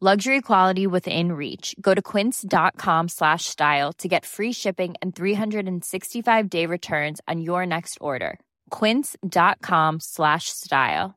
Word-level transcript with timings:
Luxury 0.00 0.40
quality 0.42 0.86
within 0.86 1.32
reach. 1.32 1.74
Go 1.80 1.92
to 1.92 2.00
quince.com 2.00 3.08
slash 3.08 3.46
style 3.46 3.92
to 3.94 4.06
get 4.06 4.24
free 4.24 4.52
shipping 4.52 4.94
and 5.02 5.12
365 5.12 6.48
day 6.48 6.66
returns 6.66 7.20
on 7.26 7.40
your 7.40 7.66
next 7.66 7.98
order. 8.00 8.38
Quince.com 8.70 9.98
slash 9.98 10.50
style. 10.50 11.16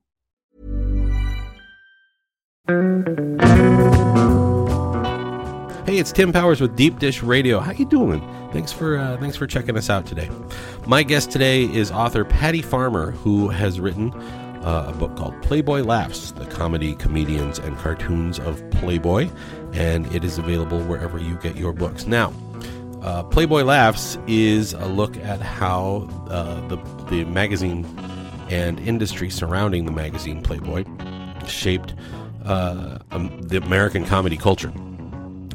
Hey, 5.85 5.99
it's 5.99 6.11
Tim 6.11 6.33
Powers 6.33 6.59
with 6.59 6.75
Deep 6.75 6.97
Dish 6.97 7.21
Radio. 7.21 7.59
How 7.59 7.73
you 7.73 7.85
doing? 7.85 8.27
Thanks 8.51 8.71
for 8.71 8.97
uh, 8.97 9.15
thanks 9.17 9.37
for 9.37 9.45
checking 9.45 9.77
us 9.77 9.91
out 9.91 10.07
today. 10.07 10.29
My 10.87 11.03
guest 11.03 11.29
today 11.29 11.71
is 11.71 11.91
author 11.91 12.25
Patty 12.25 12.63
Farmer, 12.63 13.11
who 13.11 13.49
has 13.49 13.79
written 13.79 14.11
uh, 14.63 14.85
a 14.87 14.93
book 14.93 15.15
called 15.15 15.39
Playboy 15.41 15.81
Laughs: 15.81 16.31
The 16.31 16.45
Comedy, 16.45 16.95
Comedians, 16.95 17.59
and 17.59 17.77
Cartoons 17.77 18.39
of 18.39 18.67
Playboy, 18.71 19.29
and 19.73 20.13
it 20.13 20.23
is 20.23 20.37
available 20.37 20.79
wherever 20.83 21.17
you 21.17 21.35
get 21.37 21.55
your 21.55 21.73
books. 21.73 22.05
Now, 22.05 22.33
uh, 23.01 23.23
Playboy 23.23 23.63
Laughs 23.63 24.17
is 24.27 24.73
a 24.73 24.85
look 24.85 25.17
at 25.17 25.41
how 25.41 26.07
uh, 26.29 26.67
the 26.67 26.77
the 27.09 27.25
magazine 27.25 27.85
and 28.49 28.79
industry 28.79 29.29
surrounding 29.29 29.85
the 29.85 29.91
magazine 29.91 30.41
Playboy 30.41 30.83
shaped 31.47 31.95
uh, 32.45 32.99
um, 33.11 33.41
the 33.41 33.57
American 33.57 34.05
comedy 34.05 34.37
culture 34.37 34.71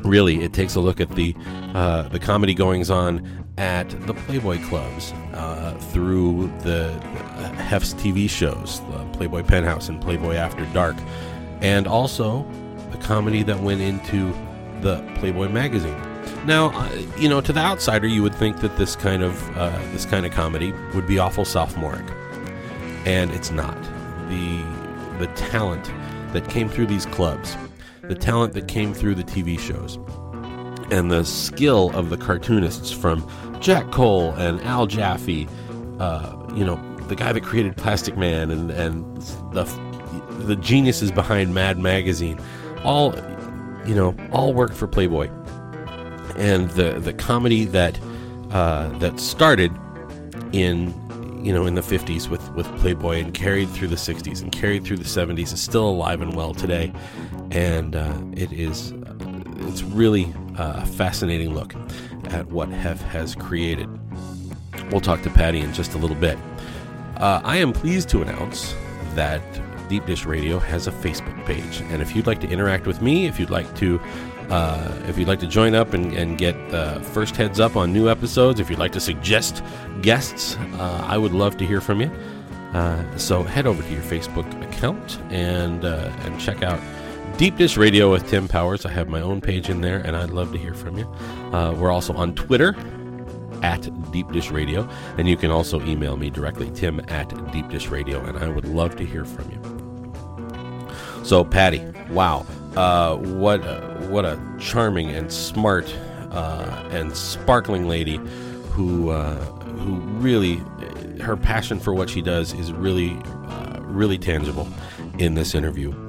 really 0.06 0.42
it 0.42 0.52
takes 0.52 0.74
a 0.74 0.80
look 0.80 1.00
at 1.00 1.10
the 1.10 1.34
uh, 1.74 2.02
the 2.08 2.18
comedy 2.18 2.54
goings 2.54 2.90
on 2.90 3.45
at 3.58 3.88
the 4.06 4.14
Playboy 4.14 4.62
clubs 4.64 5.12
uh, 5.32 5.74
through 5.92 6.52
the 6.62 6.92
uh, 6.92 7.52
Hef's 7.54 7.94
TV 7.94 8.28
shows, 8.28 8.80
the 8.90 9.04
Playboy 9.12 9.42
Penthouse 9.42 9.88
and 9.88 10.00
Playboy 10.00 10.34
After 10.34 10.66
Dark, 10.66 10.96
and 11.60 11.86
also 11.86 12.46
the 12.90 12.98
comedy 12.98 13.42
that 13.42 13.60
went 13.60 13.80
into 13.80 14.32
the 14.80 15.02
Playboy 15.16 15.48
magazine. 15.48 16.00
Now, 16.44 16.70
uh, 16.70 16.90
you 17.18 17.28
know, 17.28 17.40
to 17.40 17.52
the 17.52 17.60
outsider, 17.60 18.06
you 18.06 18.22
would 18.22 18.34
think 18.34 18.60
that 18.60 18.76
this 18.76 18.94
kind 18.94 19.22
of 19.22 19.56
uh, 19.56 19.70
this 19.92 20.04
kind 20.04 20.26
of 20.26 20.32
comedy 20.32 20.72
would 20.94 21.06
be 21.06 21.18
awful 21.18 21.44
sophomoric, 21.44 22.04
and 23.04 23.30
it's 23.32 23.50
not. 23.50 23.76
the 24.28 24.62
The 25.18 25.28
talent 25.34 25.90
that 26.32 26.48
came 26.50 26.68
through 26.68 26.86
these 26.86 27.06
clubs 27.06 27.56
the 28.08 28.14
talent 28.14 28.54
that 28.54 28.68
came 28.68 28.94
through 28.94 29.14
the 29.14 29.24
TV 29.24 29.58
shows, 29.58 29.98
and 30.92 31.10
the 31.10 31.24
skill 31.24 31.90
of 31.94 32.10
the 32.10 32.16
cartoonists 32.16 32.92
from 32.92 33.20
Jack 33.66 33.90
Cole 33.90 34.30
and 34.34 34.60
Al 34.60 34.86
Jaffee, 34.86 35.48
uh, 35.98 36.36
you 36.54 36.64
know, 36.64 36.76
the 37.08 37.16
guy 37.16 37.32
that 37.32 37.42
created 37.42 37.76
Plastic 37.76 38.16
Man 38.16 38.52
and, 38.52 38.70
and 38.70 39.16
the, 39.52 39.64
the 40.44 40.54
geniuses 40.54 41.10
behind 41.10 41.52
Mad 41.52 41.76
Magazine, 41.76 42.38
all, 42.84 43.12
you 43.84 43.96
know, 43.96 44.14
all 44.30 44.54
worked 44.54 44.74
for 44.74 44.86
Playboy. 44.86 45.28
And 46.36 46.70
the, 46.70 47.00
the 47.00 47.12
comedy 47.12 47.64
that, 47.64 47.98
uh, 48.52 48.88
that 49.00 49.18
started 49.18 49.72
in 50.52 50.94
you 51.44 51.52
know 51.52 51.66
in 51.66 51.74
the 51.74 51.80
50s 51.80 52.28
with 52.28 52.48
with 52.54 52.66
Playboy 52.78 53.18
and 53.20 53.34
carried 53.34 53.68
through 53.70 53.88
the 53.88 53.96
60s 53.96 54.42
and 54.42 54.50
carried 54.52 54.84
through 54.84 54.96
the 54.96 55.04
70s 55.04 55.52
is 55.52 55.60
still 55.60 55.88
alive 55.88 56.20
and 56.20 56.34
well 56.34 56.54
today 56.54 56.92
and 57.50 57.94
uh, 57.94 58.16
it 58.32 58.52
is 58.52 58.92
it's 59.68 59.82
really 59.82 60.32
uh, 60.56 60.82
a 60.82 60.86
fascinating 60.86 61.54
look 61.54 61.74
at 62.28 62.46
what 62.48 62.68
Hef 62.68 63.00
has 63.02 63.34
created. 63.34 63.88
We'll 64.90 65.00
talk 65.00 65.22
to 65.22 65.30
Patty 65.30 65.60
in 65.60 65.72
just 65.72 65.94
a 65.94 65.98
little 65.98 66.16
bit. 66.16 66.38
Uh, 67.16 67.40
I 67.44 67.56
am 67.56 67.72
pleased 67.72 68.08
to 68.10 68.22
announce 68.22 68.74
that 69.14 69.42
Deep 69.88 70.04
Dish 70.06 70.26
Radio 70.26 70.58
has 70.58 70.86
a 70.86 70.92
Facebook 70.92 71.44
page, 71.46 71.80
and 71.90 72.02
if 72.02 72.14
you'd 72.14 72.26
like 72.26 72.40
to 72.40 72.48
interact 72.48 72.86
with 72.86 73.00
me, 73.00 73.26
if 73.26 73.38
you'd 73.40 73.50
like 73.50 73.74
to 73.76 74.00
uh, 74.50 75.02
if 75.08 75.18
you'd 75.18 75.26
like 75.26 75.40
to 75.40 75.46
join 75.46 75.74
up 75.74 75.92
and, 75.92 76.12
and 76.12 76.38
get 76.38 76.54
uh, 76.72 77.00
first 77.00 77.34
heads 77.36 77.58
up 77.58 77.74
on 77.76 77.92
new 77.92 78.08
episodes, 78.08 78.60
if 78.60 78.70
you'd 78.70 78.78
like 78.78 78.92
to 78.92 79.00
suggest 79.00 79.62
guests, 80.02 80.56
uh, 80.56 81.04
I 81.04 81.18
would 81.18 81.32
love 81.32 81.56
to 81.56 81.66
hear 81.66 81.80
from 81.80 82.00
you. 82.00 82.10
Uh, 82.72 83.16
so 83.16 83.42
head 83.42 83.66
over 83.66 83.82
to 83.82 83.92
your 83.92 84.02
Facebook 84.02 84.46
account 84.62 85.18
and 85.30 85.84
uh, 85.84 86.12
and 86.20 86.38
check 86.40 86.62
out 86.62 86.80
Deep 87.38 87.58
Dish 87.58 87.76
Radio 87.76 88.10
with 88.10 88.26
Tim 88.30 88.48
Powers. 88.48 88.86
I 88.86 88.90
have 88.92 89.08
my 89.08 89.20
own 89.20 89.42
page 89.42 89.68
in 89.68 89.82
there, 89.82 89.98
and 89.98 90.16
I'd 90.16 90.30
love 90.30 90.52
to 90.52 90.58
hear 90.58 90.72
from 90.72 90.96
you. 90.96 91.04
Uh, 91.52 91.74
we're 91.76 91.90
also 91.90 92.14
on 92.14 92.34
Twitter 92.34 92.74
at 93.62 93.90
Deep 94.10 94.32
Dish 94.32 94.50
Radio, 94.50 94.88
and 95.18 95.28
you 95.28 95.36
can 95.36 95.50
also 95.50 95.78
email 95.82 96.16
me 96.16 96.30
directly, 96.30 96.70
Tim 96.70 96.98
at 97.08 97.28
Deep 97.52 97.68
Dish 97.68 97.88
Radio, 97.88 98.24
and 98.24 98.38
I 98.38 98.48
would 98.48 98.66
love 98.66 98.96
to 98.96 99.04
hear 99.04 99.26
from 99.26 99.50
you. 99.50 101.24
So, 101.24 101.44
Patty, 101.44 101.84
wow, 102.08 102.46
uh, 102.74 103.16
what 103.16 103.60
a, 103.60 104.06
what 104.08 104.24
a 104.24 104.40
charming 104.58 105.10
and 105.10 105.30
smart 105.30 105.94
uh, 106.30 106.88
and 106.90 107.14
sparkling 107.14 107.86
lady 107.86 108.16
who 108.70 109.10
uh, 109.10 109.44
who 109.80 109.96
really 110.20 110.62
her 111.20 111.36
passion 111.36 111.80
for 111.80 111.92
what 111.92 112.08
she 112.08 112.22
does 112.22 112.54
is 112.54 112.72
really 112.72 113.10
uh, 113.48 113.80
really 113.82 114.16
tangible 114.16 114.66
in 115.18 115.34
this 115.34 115.54
interview. 115.54 116.05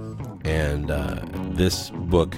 And 0.48 0.90
uh, 0.90 1.20
this 1.52 1.90
book, 1.90 2.36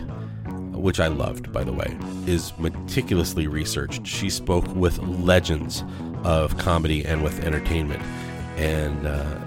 which 0.74 1.00
I 1.00 1.08
loved, 1.08 1.53
by 1.53 1.64
the 1.64 1.72
way, 1.72 1.96
is 2.25 2.58
meticulously 2.58 3.46
researched. 3.46 4.08
She 4.08 4.31
spoke 4.31 4.68
with 4.75 4.97
legends 4.97 5.84
of 6.24 6.58
comedy 6.58 7.06
and 7.06 7.24
with 7.24 7.46
entertainment, 7.46 8.02
and 8.58 9.06
uh, 9.06 9.40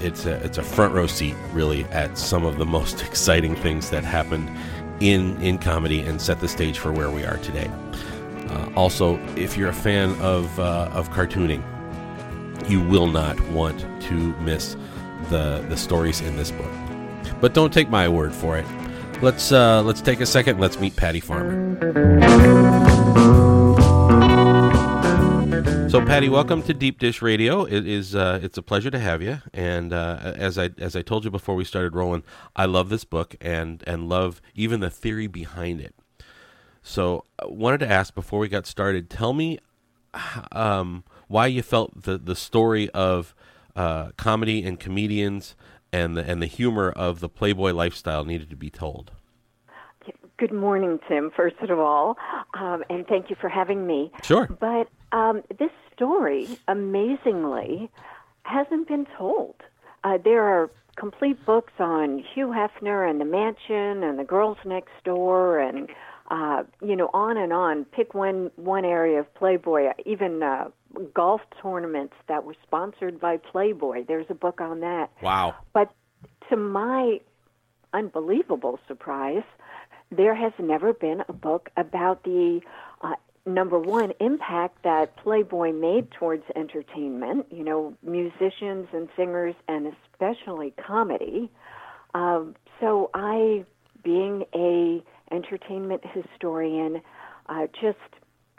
it's 0.00 0.26
a 0.26 0.34
it's 0.44 0.58
a 0.58 0.62
front 0.62 0.94
row 0.94 1.08
seat, 1.08 1.34
really, 1.52 1.84
at 1.86 2.16
some 2.16 2.44
of 2.44 2.56
the 2.58 2.64
most 2.64 3.02
exciting 3.08 3.56
things 3.56 3.90
that 3.90 4.04
happened 4.04 4.48
in 5.00 5.36
in 5.42 5.58
comedy 5.58 5.98
and 6.00 6.22
set 6.22 6.38
the 6.38 6.48
stage 6.48 6.78
for 6.78 6.92
where 6.92 7.10
we 7.10 7.24
are 7.24 7.38
today. 7.38 7.68
Uh, 8.48 8.70
also, 8.76 9.18
if 9.36 9.56
you're 9.56 9.70
a 9.70 9.74
fan 9.74 10.14
of 10.20 10.56
uh, 10.60 10.88
of 10.92 11.10
cartooning, 11.10 11.62
you 12.70 12.80
will 12.80 13.08
not 13.08 13.40
want 13.48 13.80
to 14.02 14.14
miss 14.40 14.76
the 15.30 15.66
the 15.68 15.76
stories 15.76 16.20
in 16.20 16.36
this 16.36 16.52
book. 16.52 16.83
But 17.40 17.54
don't 17.54 17.72
take 17.72 17.90
my 17.90 18.08
word 18.08 18.32
for 18.32 18.56
it. 18.56 18.66
Let's 19.22 19.52
uh, 19.52 19.82
let's 19.82 20.00
take 20.00 20.20
a 20.20 20.26
second. 20.26 20.60
Let's 20.60 20.78
meet 20.78 20.96
Patty 20.96 21.20
Farmer. 21.20 21.74
So, 25.88 26.04
Patty, 26.04 26.28
welcome 26.28 26.60
to 26.64 26.74
Deep 26.74 26.98
Dish 26.98 27.22
Radio. 27.22 27.64
It 27.64 27.86
is 27.86 28.16
uh, 28.16 28.40
it's 28.42 28.58
a 28.58 28.62
pleasure 28.62 28.90
to 28.90 28.98
have 28.98 29.22
you. 29.22 29.40
And 29.52 29.92
uh, 29.92 30.34
as 30.34 30.58
I 30.58 30.70
as 30.78 30.96
I 30.96 31.02
told 31.02 31.24
you 31.24 31.30
before 31.30 31.54
we 31.54 31.64
started 31.64 31.94
rolling, 31.94 32.24
I 32.56 32.64
love 32.64 32.88
this 32.88 33.04
book 33.04 33.36
and 33.40 33.84
and 33.86 34.08
love 34.08 34.42
even 34.56 34.80
the 34.80 34.90
theory 34.90 35.28
behind 35.28 35.80
it. 35.80 35.94
So, 36.82 37.24
I 37.38 37.46
wanted 37.46 37.78
to 37.78 37.88
ask 37.88 38.12
before 38.12 38.40
we 38.40 38.48
got 38.48 38.66
started. 38.66 39.08
Tell 39.08 39.32
me 39.32 39.60
um, 40.50 41.04
why 41.28 41.46
you 41.46 41.62
felt 41.62 42.02
the 42.02 42.18
the 42.18 42.34
story 42.34 42.90
of 42.90 43.34
uh, 43.76 44.10
comedy 44.16 44.64
and 44.64 44.80
comedians 44.80 45.54
and 45.94 46.16
the 46.16 46.28
and 46.28 46.42
the 46.42 46.46
humor 46.46 46.90
of 46.90 47.20
the 47.20 47.28
Playboy 47.28 47.72
lifestyle 47.72 48.24
needed 48.24 48.50
to 48.50 48.56
be 48.56 48.68
told. 48.68 49.12
Good 50.36 50.52
morning, 50.52 50.98
Tim. 51.08 51.30
First 51.34 51.60
of 51.60 51.78
all, 51.78 52.16
um, 52.54 52.82
and 52.90 53.06
thank 53.06 53.30
you 53.30 53.36
for 53.40 53.48
having 53.48 53.86
me. 53.86 54.10
Sure. 54.24 54.46
But 54.46 54.88
um, 55.16 55.42
this 55.60 55.70
story, 55.94 56.58
amazingly, 56.66 57.88
hasn't 58.42 58.88
been 58.88 59.06
told. 59.16 59.54
Uh, 60.02 60.18
there 60.22 60.42
are 60.42 60.70
complete 60.96 61.44
books 61.46 61.72
on 61.78 62.18
Hugh 62.34 62.48
Hefner 62.48 63.08
and 63.08 63.20
the 63.20 63.24
Mansion 63.24 64.02
and 64.02 64.18
the 64.18 64.24
Girls 64.24 64.58
Next 64.64 64.92
Door 65.04 65.60
and 65.60 65.88
uh, 66.30 66.62
you 66.82 66.96
know, 66.96 67.10
on 67.12 67.36
and 67.36 67.52
on. 67.52 67.84
Pick 67.84 68.14
one 68.14 68.50
one 68.56 68.84
area 68.84 69.20
of 69.20 69.34
Playboy, 69.34 69.92
even 70.06 70.42
uh, 70.42 70.68
golf 71.12 71.42
tournaments 71.60 72.14
that 72.28 72.44
were 72.44 72.56
sponsored 72.62 73.20
by 73.20 73.36
Playboy. 73.36 74.04
There's 74.06 74.26
a 74.30 74.34
book 74.34 74.60
on 74.60 74.80
that. 74.80 75.10
Wow. 75.22 75.56
But 75.72 75.92
to 76.50 76.56
my 76.56 77.20
unbelievable 77.92 78.78
surprise, 78.88 79.44
there 80.10 80.34
has 80.34 80.52
never 80.58 80.92
been 80.92 81.22
a 81.28 81.32
book 81.32 81.70
about 81.76 82.24
the 82.24 82.60
uh, 83.02 83.14
number 83.46 83.78
one 83.78 84.12
impact 84.20 84.82
that 84.84 85.16
Playboy 85.16 85.72
made 85.72 86.10
towards 86.10 86.44
entertainment. 86.56 87.46
You 87.50 87.64
know, 87.64 87.94
musicians 88.02 88.88
and 88.92 89.08
singers, 89.16 89.54
and 89.68 89.94
especially 90.12 90.72
comedy. 90.86 91.50
Um, 92.14 92.54
so 92.80 93.10
I, 93.12 93.64
being 94.02 94.44
a 94.54 95.02
entertainment 95.34 96.02
historian, 96.06 97.00
uh, 97.48 97.66
just 97.80 97.98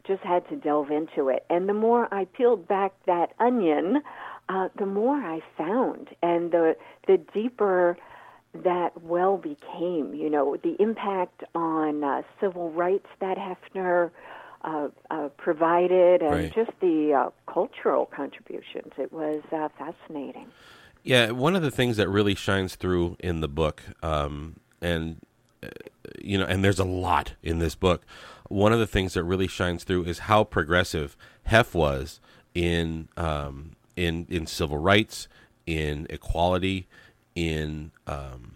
just 0.07 0.21
had 0.21 0.47
to 0.49 0.55
delve 0.55 0.91
into 0.91 1.29
it. 1.29 1.45
And 1.49 1.67
the 1.67 1.73
more 1.73 2.13
I 2.13 2.25
peeled 2.25 2.67
back 2.67 2.93
that 3.07 3.33
onion, 3.39 4.03
uh, 4.49 4.69
the 4.77 4.85
more 4.85 5.15
I 5.15 5.41
found, 5.57 6.09
and 6.21 6.51
the 6.51 6.75
the 7.07 7.17
deeper 7.33 7.97
that 8.63 9.01
well 9.01 9.37
became. 9.37 10.13
You 10.13 10.29
know, 10.29 10.57
the 10.61 10.75
impact 10.79 11.43
on 11.53 12.03
uh, 12.03 12.21
civil 12.39 12.71
rights 12.71 13.07
that 13.19 13.37
Hefner 13.37 14.11
uh, 14.63 14.87
uh, 15.11 15.29
provided, 15.37 16.21
and 16.21 16.31
Right. 16.31 16.53
just 16.53 16.71
the 16.79 17.13
uh, 17.13 17.29
cultural 17.51 18.05
contributions. 18.05 18.93
It 18.97 19.11
was 19.11 19.41
uh, 19.51 19.69
fascinating. 19.77 20.47
Yeah, 21.03 21.31
one 21.31 21.55
of 21.55 21.61
the 21.61 21.69
things 21.69 21.97
that 21.97 22.09
really 22.09 22.33
shines 22.33 22.75
through 22.75 23.17
in 23.19 23.41
the 23.41 23.47
book, 23.47 23.83
um, 24.01 24.55
and 24.81 25.17
uh, 25.61 25.67
you 26.25 26.37
know, 26.37 26.45
and 26.45 26.63
there's 26.63 26.79
a 26.79 26.83
lot 26.85 27.33
in 27.43 27.59
this 27.59 27.75
book. 27.75 28.03
One 28.49 28.73
of 28.73 28.79
the 28.79 28.87
things 28.87 29.13
that 29.13 29.23
really 29.23 29.47
shines 29.47 29.83
through 29.83 30.05
is 30.05 30.19
how 30.19 30.43
progressive 30.43 31.15
Hef 31.43 31.73
was 31.73 32.19
in 32.53 33.09
um, 33.17 33.71
in 33.95 34.25
in 34.29 34.45
civil 34.47 34.77
rights, 34.77 35.27
in 35.65 36.07
equality, 36.09 36.87
in 37.35 37.91
um, 38.07 38.55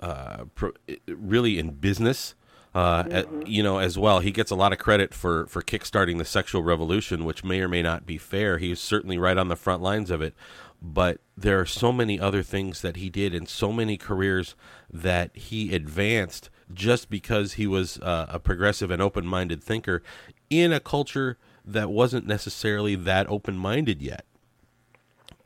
uh, 0.00 0.44
pro- 0.54 0.72
really 1.06 1.58
in 1.58 1.70
business. 1.70 2.34
Uh, 2.74 3.04
a- 3.10 3.44
you 3.46 3.62
know, 3.62 3.78
as 3.78 3.98
well, 3.98 4.20
he 4.20 4.30
gets 4.30 4.50
a 4.50 4.54
lot 4.54 4.72
of 4.72 4.78
credit 4.78 5.14
for 5.14 5.46
for 5.46 5.62
kickstarting 5.62 6.18
the 6.18 6.24
sexual 6.24 6.62
revolution, 6.62 7.24
which 7.24 7.42
may 7.42 7.60
or 7.60 7.68
may 7.68 7.82
not 7.82 8.06
be 8.06 8.18
fair. 8.18 8.58
He 8.58 8.70
was 8.70 8.80
certainly 8.80 9.18
right 9.18 9.38
on 9.38 9.48
the 9.48 9.56
front 9.56 9.82
lines 9.82 10.10
of 10.10 10.20
it, 10.20 10.34
but 10.82 11.18
there 11.36 11.58
are 11.60 11.66
so 11.66 11.92
many 11.92 12.20
other 12.20 12.42
things 12.42 12.82
that 12.82 12.96
he 12.96 13.08
did 13.08 13.34
and 13.34 13.48
so 13.48 13.72
many 13.72 13.96
careers 13.96 14.54
that 14.92 15.34
he 15.34 15.74
advanced 15.74 16.50
just 16.72 17.10
because 17.10 17.54
he 17.54 17.66
was 17.66 17.98
uh, 18.00 18.26
a 18.28 18.38
progressive 18.38 18.90
and 18.90 19.00
open-minded 19.00 19.62
thinker 19.62 20.02
in 20.50 20.72
a 20.72 20.80
culture 20.80 21.38
that 21.64 21.90
wasn't 21.90 22.26
necessarily 22.26 22.94
that 22.94 23.28
open-minded 23.28 24.00
yet. 24.00 24.24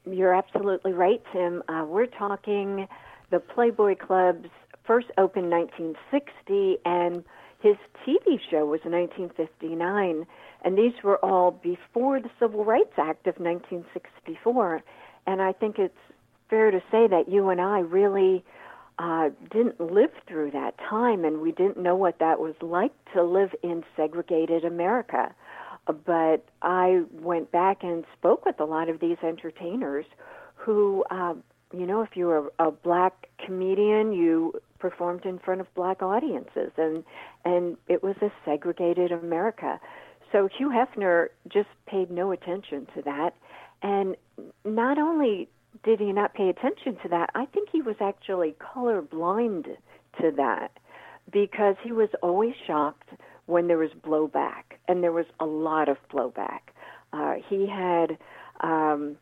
You're 0.04 0.34
absolutely 0.34 0.92
right, 0.92 1.22
Tim. 1.32 1.62
Uh, 1.68 1.84
we're 1.86 2.06
talking 2.06 2.88
the 3.30 3.38
Playboy 3.40 3.96
Club's 3.96 4.48
first 4.84 5.08
opened 5.16 5.50
1960, 5.50 6.78
and 6.84 7.24
his 7.60 7.76
TV 8.04 8.38
show 8.50 8.66
was 8.66 8.80
1959. 8.84 10.26
And 10.64 10.78
these 10.78 10.92
were 11.02 11.18
all 11.24 11.52
before 11.52 12.20
the 12.20 12.30
Civil 12.38 12.64
Rights 12.64 12.94
Act 12.98 13.26
of 13.26 13.38
1964. 13.38 14.82
And 15.26 15.40
I 15.40 15.52
think 15.52 15.78
it's 15.78 15.94
fair 16.50 16.70
to 16.70 16.80
say 16.90 17.06
that 17.06 17.28
you 17.28 17.48
and 17.48 17.60
I 17.60 17.80
really 17.80 18.44
uh, 18.98 19.30
didn't 19.50 19.80
live 19.80 20.10
through 20.26 20.50
that 20.52 20.74
time, 20.78 21.24
and 21.24 21.40
we 21.40 21.52
didn't 21.52 21.78
know 21.78 21.96
what 21.96 22.18
that 22.18 22.38
was 22.40 22.54
like 22.60 22.92
to 23.14 23.22
live 23.22 23.50
in 23.62 23.84
segregated 23.96 24.64
America. 24.64 25.34
But 25.86 26.44
I 26.60 27.02
went 27.10 27.50
back 27.50 27.82
and 27.82 28.04
spoke 28.16 28.44
with 28.44 28.60
a 28.60 28.64
lot 28.64 28.88
of 28.88 29.00
these 29.00 29.16
entertainers 29.22 30.06
who, 30.54 31.04
uh, 31.10 31.34
you 31.72 31.86
know, 31.86 32.02
if 32.02 32.10
you 32.16 32.26
were 32.26 32.52
a 32.58 32.70
black 32.70 33.28
comedian, 33.44 34.12
you 34.12 34.60
performed 34.78 35.24
in 35.24 35.38
front 35.38 35.60
of 35.60 35.74
black 35.74 36.02
audiences, 36.02 36.70
and 36.76 37.02
and 37.44 37.76
it 37.88 38.02
was 38.02 38.16
a 38.20 38.30
segregated 38.44 39.10
America. 39.10 39.80
So 40.30 40.48
Hugh 40.56 40.70
Hefner 40.70 41.28
just 41.48 41.68
paid 41.86 42.10
no 42.10 42.32
attention 42.32 42.86
to 42.94 43.02
that, 43.02 43.34
and 43.82 44.16
not 44.64 44.98
only 44.98 45.48
did 45.84 46.00
he 46.00 46.12
not 46.12 46.34
pay 46.34 46.48
attention 46.48 46.96
to 47.02 47.08
that, 47.08 47.30
I 47.34 47.46
think 47.46 47.68
he 47.70 47.82
was 47.82 47.96
actually 48.00 48.54
colorblind 48.60 49.76
to 50.20 50.30
that 50.36 50.70
because 51.30 51.76
he 51.82 51.92
was 51.92 52.08
always 52.22 52.54
shocked 52.66 53.10
when 53.46 53.66
there 53.66 53.78
was 53.78 53.90
blowback, 54.04 54.62
and 54.86 55.02
there 55.02 55.12
was 55.12 55.26
a 55.40 55.46
lot 55.46 55.88
of 55.88 55.96
blowback. 56.12 56.60
Uh, 57.12 57.34
he 57.48 57.66
had 57.66 58.16
um, 58.60 59.16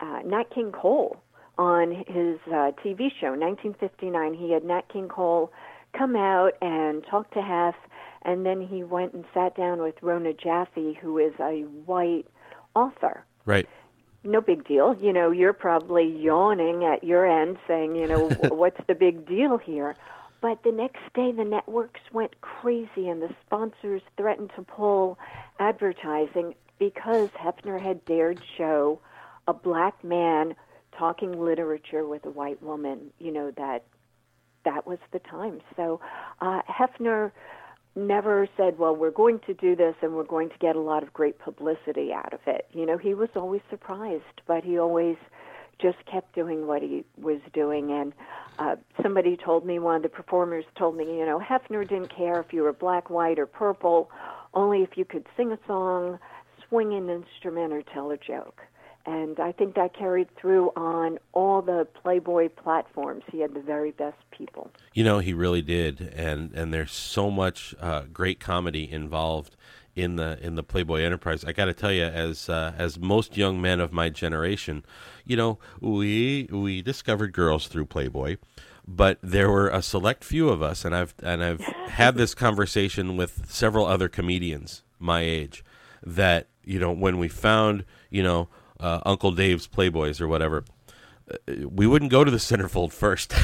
uh, 0.00 0.20
Nat 0.24 0.44
King 0.54 0.72
Cole 0.72 1.16
on 1.56 1.92
his 1.92 2.38
uh, 2.48 2.72
TV 2.84 3.10
show, 3.20 3.30
1959. 3.30 4.34
He 4.34 4.52
had 4.52 4.64
Nat 4.64 4.82
King 4.92 5.08
Cole 5.08 5.52
come 5.96 6.16
out 6.16 6.52
and 6.60 7.04
talk 7.08 7.30
to 7.32 7.42
Hef, 7.42 7.76
and 8.22 8.44
then 8.44 8.60
he 8.60 8.82
went 8.82 9.12
and 9.12 9.24
sat 9.32 9.56
down 9.56 9.80
with 9.80 9.94
Rona 10.02 10.32
Jaffe, 10.32 10.98
who 11.00 11.18
is 11.18 11.32
a 11.38 11.62
white 11.86 12.26
author 12.74 13.24
Right. 13.46 13.68
No 14.24 14.40
big 14.40 14.66
deal. 14.66 14.96
You 15.00 15.12
know, 15.12 15.30
you're 15.30 15.52
probably 15.52 16.04
yawning 16.04 16.84
at 16.84 17.04
your 17.04 17.26
end 17.26 17.58
saying, 17.66 17.96
you 17.96 18.06
know, 18.06 18.28
what's 18.48 18.80
the 18.86 18.94
big 18.94 19.26
deal 19.26 19.58
here? 19.58 19.96
But 20.40 20.62
the 20.62 20.72
next 20.72 21.00
day, 21.14 21.32
the 21.32 21.44
networks 21.44 22.00
went 22.12 22.40
crazy 22.42 23.08
and 23.08 23.22
the 23.22 23.34
sponsors 23.46 24.02
threatened 24.16 24.50
to 24.56 24.62
pull 24.62 25.18
advertising 25.58 26.54
because 26.78 27.30
Hefner 27.30 27.80
had 27.80 28.04
dared 28.04 28.40
show 28.58 29.00
a 29.46 29.54
black 29.54 30.02
man 30.04 30.54
talking 30.98 31.42
literature 31.42 32.06
with 32.06 32.26
a 32.26 32.30
white 32.30 32.62
woman. 32.62 33.10
You 33.18 33.32
know, 33.32 33.50
that 33.52 33.84
that 34.64 34.86
was 34.86 34.98
the 35.12 35.18
time. 35.18 35.60
So 35.76 36.00
uh, 36.40 36.62
Hefner 36.68 37.32
never 37.96 38.48
said, 38.56 38.78
well, 38.78 38.94
we're 38.94 39.10
going 39.10 39.40
to 39.46 39.54
do 39.54 39.76
this 39.76 39.94
and 40.02 40.14
we're 40.14 40.24
going 40.24 40.48
to 40.50 40.58
get 40.58 40.76
a 40.76 40.80
lot 40.80 41.02
of 41.02 41.12
great 41.12 41.38
publicity 41.38 42.12
out 42.12 42.32
of 42.32 42.40
it. 42.46 42.66
You 42.72 42.86
know, 42.86 42.98
he 42.98 43.14
was 43.14 43.28
always 43.36 43.60
surprised, 43.70 44.40
but 44.46 44.64
he 44.64 44.78
always 44.78 45.16
just 45.80 45.98
kept 46.10 46.34
doing 46.34 46.66
what 46.66 46.82
he 46.82 47.04
was 47.20 47.40
doing. 47.52 47.90
And 47.92 48.12
uh, 48.58 48.76
somebody 49.02 49.36
told 49.36 49.64
me, 49.64 49.78
one 49.78 49.96
of 49.96 50.02
the 50.02 50.08
performers 50.08 50.64
told 50.76 50.96
me, 50.96 51.04
you 51.04 51.26
know, 51.26 51.40
Hefner 51.40 51.88
didn't 51.88 52.14
care 52.14 52.40
if 52.40 52.52
you 52.52 52.62
were 52.62 52.72
black, 52.72 53.10
white, 53.10 53.38
or 53.38 53.46
purple, 53.46 54.10
only 54.54 54.82
if 54.82 54.96
you 54.96 55.04
could 55.04 55.26
sing 55.36 55.52
a 55.52 55.58
song, 55.66 56.18
swing 56.68 56.94
an 56.94 57.08
instrument, 57.08 57.72
or 57.72 57.82
tell 57.82 58.10
a 58.10 58.16
joke. 58.16 58.62
And 59.06 59.38
I 59.38 59.52
think 59.52 59.74
that 59.74 59.92
carried 59.92 60.34
through 60.34 60.70
on 60.76 61.18
all 61.32 61.60
the 61.60 61.86
Playboy 62.02 62.48
platforms. 62.48 63.22
He 63.30 63.40
had 63.40 63.52
the 63.52 63.60
very 63.60 63.90
best 63.90 64.16
people. 64.30 64.70
You 64.94 65.04
know, 65.04 65.18
he 65.18 65.34
really 65.34 65.60
did, 65.60 66.00
and 66.16 66.52
and 66.54 66.72
there's 66.72 66.92
so 66.92 67.30
much 67.30 67.74
uh, 67.80 68.04
great 68.12 68.40
comedy 68.40 68.90
involved 68.90 69.56
in 69.94 70.16
the 70.16 70.38
in 70.40 70.54
the 70.54 70.62
Playboy 70.62 71.02
enterprise. 71.02 71.44
I 71.44 71.52
got 71.52 71.66
to 71.66 71.74
tell 71.74 71.92
you, 71.92 72.04
as 72.04 72.48
uh, 72.48 72.72
as 72.76 72.98
most 72.98 73.36
young 73.36 73.60
men 73.60 73.80
of 73.80 73.92
my 73.92 74.08
generation, 74.08 74.84
you 75.24 75.36
know, 75.36 75.58
we 75.80 76.48
we 76.50 76.82
discovered 76.82 77.32
girls 77.32 77.68
through 77.68 77.86
Playboy, 77.86 78.36
but 78.86 79.18
there 79.22 79.50
were 79.50 79.68
a 79.68 79.82
select 79.82 80.24
few 80.24 80.48
of 80.48 80.62
us, 80.62 80.84
and 80.84 80.94
I've 80.94 81.14
and 81.22 81.44
I've 81.44 81.60
had 81.88 82.16
this 82.16 82.34
conversation 82.34 83.16
with 83.16 83.50
several 83.50 83.86
other 83.86 84.08
comedians 84.08 84.82
my 84.98 85.20
age, 85.20 85.64
that 86.02 86.48
you 86.64 86.78
know 86.78 86.92
when 86.92 87.18
we 87.18 87.28
found 87.28 87.84
you 88.10 88.22
know 88.22 88.48
uh, 88.80 89.00
Uncle 89.04 89.32
Dave's 89.32 89.66
Playboys 89.66 90.20
or 90.20 90.28
whatever. 90.28 90.64
uh, 91.30 91.66
We 91.68 91.86
wouldn't 91.86 92.10
go 92.10 92.24
to 92.24 92.30
the 92.30 92.38
centerfold 92.38 92.92
first. 92.92 93.34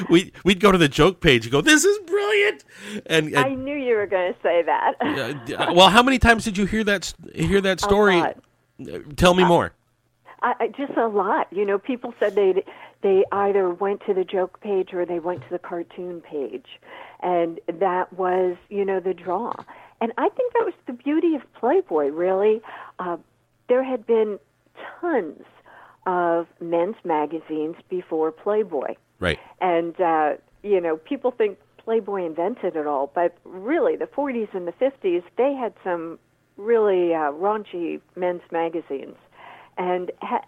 we 0.10 0.32
we'd 0.44 0.60
go 0.60 0.72
to 0.72 0.78
the 0.78 0.88
joke 0.88 1.20
page 1.20 1.44
and 1.44 1.52
go, 1.52 1.60
"This 1.60 1.84
is 1.84 1.98
brilliant!" 2.00 2.64
And, 3.06 3.36
I 3.36 3.54
knew 3.54 3.76
you 3.76 3.94
were 3.94 4.06
going 4.06 4.32
to 4.32 4.38
say 4.42 4.62
that. 4.62 4.94
uh, 5.00 5.54
uh, 5.54 5.74
well, 5.74 5.88
how 5.88 6.02
many 6.02 6.18
times 6.18 6.44
did 6.44 6.56
you 6.56 6.66
hear 6.66 6.84
that 6.84 7.12
hear 7.34 7.60
that 7.60 7.80
story? 7.80 8.20
Uh, 8.20 8.32
Tell 9.16 9.34
me 9.34 9.44
more. 9.44 9.72
I, 10.42 10.54
I, 10.60 10.68
just 10.68 10.96
a 10.96 11.08
lot. 11.08 11.48
You 11.50 11.64
know, 11.64 11.78
people 11.78 12.14
said 12.20 12.34
they 12.34 12.62
they 13.02 13.24
either 13.32 13.70
went 13.70 14.02
to 14.06 14.14
the 14.14 14.24
joke 14.24 14.60
page 14.60 14.92
or 14.92 15.04
they 15.04 15.18
went 15.18 15.42
to 15.42 15.48
the 15.50 15.58
cartoon 15.58 16.20
page, 16.20 16.66
and 17.20 17.60
that 17.66 18.12
was 18.12 18.56
you 18.68 18.84
know 18.84 19.00
the 19.00 19.14
draw. 19.14 19.52
And 20.00 20.12
I 20.16 20.28
think 20.28 20.52
that 20.52 20.64
was 20.64 20.74
the 20.86 20.92
beauty 20.92 21.34
of 21.34 21.42
Playboy. 21.54 22.08
Really, 22.10 22.60
uh, 22.98 23.16
there 23.68 23.84
had 23.84 24.06
been 24.06 24.38
tons 25.00 25.44
of 26.06 26.46
men's 26.60 26.96
magazines 27.04 27.76
before 27.88 28.32
Playboy. 28.32 28.94
Right. 29.20 29.38
And, 29.60 30.00
uh, 30.00 30.34
you 30.62 30.80
know, 30.80 30.96
people 30.96 31.30
think 31.30 31.58
Playboy 31.76 32.24
invented 32.24 32.76
it 32.76 32.86
all, 32.86 33.10
but 33.14 33.36
really, 33.44 33.96
the 33.96 34.06
40s 34.06 34.54
and 34.54 34.66
the 34.66 34.72
50s, 34.72 35.22
they 35.36 35.54
had 35.54 35.74
some 35.84 36.18
really 36.56 37.14
uh, 37.14 37.32
raunchy 37.32 38.00
men's 38.16 38.42
magazines. 38.50 39.16
And 39.76 40.10
ha- 40.20 40.44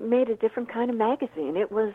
made 0.00 0.28
a 0.30 0.36
different 0.36 0.72
kind 0.72 0.90
of 0.90 0.96
magazine. 0.96 1.56
It 1.56 1.72
was 1.72 1.92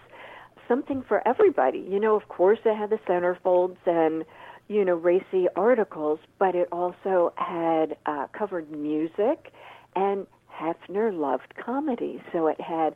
something 0.68 1.04
for 1.08 1.26
everybody. 1.28 1.80
You 1.80 2.00
know, 2.00 2.16
of 2.16 2.28
course, 2.28 2.60
it 2.66 2.76
had 2.76 2.90
the 2.90 3.00
centerfolds 3.08 3.78
and, 3.86 4.26
you 4.68 4.86
know, 4.86 4.96
racy 4.96 5.48
articles, 5.56 6.20
but 6.40 6.56
it 6.56 6.68
also 6.72 7.34
had 7.36 7.98
uh, 8.06 8.28
covered 8.38 8.72
music, 8.72 9.52
and 9.96 10.26
Hefner 10.58 11.18
loved 11.18 11.56
comedy, 11.56 12.22
so 12.32 12.48
it 12.48 12.60
had, 12.62 12.96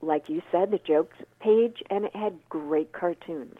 like 0.00 0.28
you 0.28 0.42
said, 0.50 0.70
the 0.70 0.78
jokes 0.78 1.16
page, 1.40 1.82
and 1.90 2.04
it 2.04 2.14
had 2.14 2.34
great 2.48 2.92
cartoons. 2.92 3.56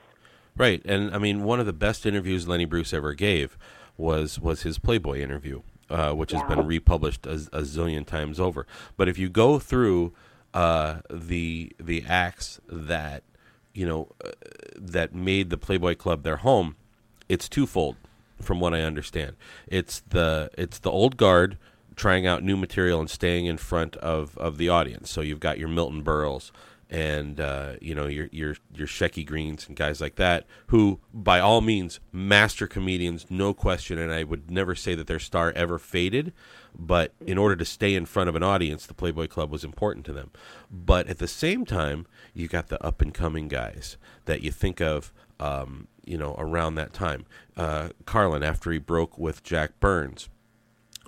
Right, 0.57 0.83
and 0.85 1.15
I 1.15 1.19
mean, 1.19 1.45
one 1.45 1.61
of 1.61 1.67
the 1.67 1.73
best 1.73 2.05
interviews 2.05 2.47
Lenny 2.47 2.67
Bruce 2.67 2.93
ever 2.93 3.15
gave 3.15 3.57
was 3.97 4.39
was 4.39 4.63
his 4.63 4.79
Playboy 4.79 5.21
interview, 5.21 5.63
uh, 5.89 6.13
which 6.13 6.33
has 6.33 6.43
been 6.45 6.67
republished 6.67 7.27
a, 7.27 7.35
a, 7.53 7.63
zillion 7.63 8.07
times 8.07 8.39
over. 8.39 8.67
But 8.97 9.09
if 9.09 9.19
you 9.19 9.29
go 9.29 9.59
through 9.59 10.13
uh, 10.53 11.01
the 11.11 11.73
the 11.81 12.05
acts 12.07 12.61
that 12.69 13.23
you 13.73 13.87
know 13.87 14.09
uh, 14.25 14.31
that 14.77 15.15
made 15.15 15.49
the 15.49 15.57
Playboy 15.57 15.95
Club 15.95 16.23
their 16.23 16.39
home, 16.39 16.77
it's 17.29 17.49
twofold, 17.49 17.97
from 18.43 18.61
what 18.61 18.75
I 18.75 18.83
understand. 18.83 19.37
It's 19.67 20.01
the 20.01 20.51
it's 20.59 20.79
the 20.79 20.91
old 20.91 21.17
guard 21.17 21.57
trying 22.03 22.27
out 22.27 22.43
new 22.43 22.57
material 22.57 22.99
and 22.99 23.09
staying 23.09 23.47
in 23.47 23.57
front 23.57 23.95
of, 23.99 24.37
of 24.37 24.59
the 24.59 24.69
audience. 24.69 25.09
So 25.09 25.21
you've 25.21 25.39
got 25.39 25.57
your 25.57 25.69
Milton 25.69 26.03
Berles 26.03 26.51
and 26.91 27.41
uh, 27.41 27.75
you 27.81 27.95
know 27.95 28.09
your 28.09 28.29
your 28.33 28.57
your 28.75 28.89
Shecky 28.89 29.25
Greens 29.25 29.69
and 29.69 29.77
guys 29.77 30.01
like 30.01 30.17
that, 30.17 30.45
who 30.67 30.99
by 31.15 31.39
all 31.39 31.61
means 31.61 32.01
master 32.11 32.67
comedians, 32.67 33.27
no 33.31 33.55
question. 33.55 33.99
And 33.99 34.13
I 34.13 34.25
would 34.25 34.51
never 34.51 34.75
say 34.75 34.97
that 34.97 35.07
their 35.07 35.21
star 35.21 35.53
ever 35.53 35.79
faded, 35.79 36.33
but 36.77 37.15
in 37.25 37.39
order 37.39 37.55
to 37.55 37.65
stay 37.65 37.95
in 37.95 38.05
front 38.05 38.29
of 38.29 38.35
an 38.35 38.43
audience, 38.43 38.85
the 38.85 38.95
Playboy 38.95 39.29
Club 39.29 39.53
was 39.53 39.63
important 39.63 40.05
to 40.07 40.13
them. 40.13 40.33
But 40.73 41.07
at 41.07 41.19
the 41.19 41.29
same 41.29 41.65
time, 41.65 42.07
you 42.35 42.49
got 42.49 42.67
the 42.67 42.85
up 42.85 43.01
and 43.01 43.15
coming 43.15 43.47
guys 43.47 43.97
that 44.25 44.43
you 44.43 44.51
think 44.51 44.81
of. 44.81 45.13
Um, 45.39 45.87
you 46.05 46.19
know, 46.19 46.35
around 46.37 46.75
that 46.75 46.93
time, 46.93 47.27
uh, 47.57 47.91
Carlin 48.07 48.43
after 48.43 48.73
he 48.73 48.79
broke 48.79 49.19
with 49.19 49.45
Jack 49.45 49.79
Burns, 49.79 50.29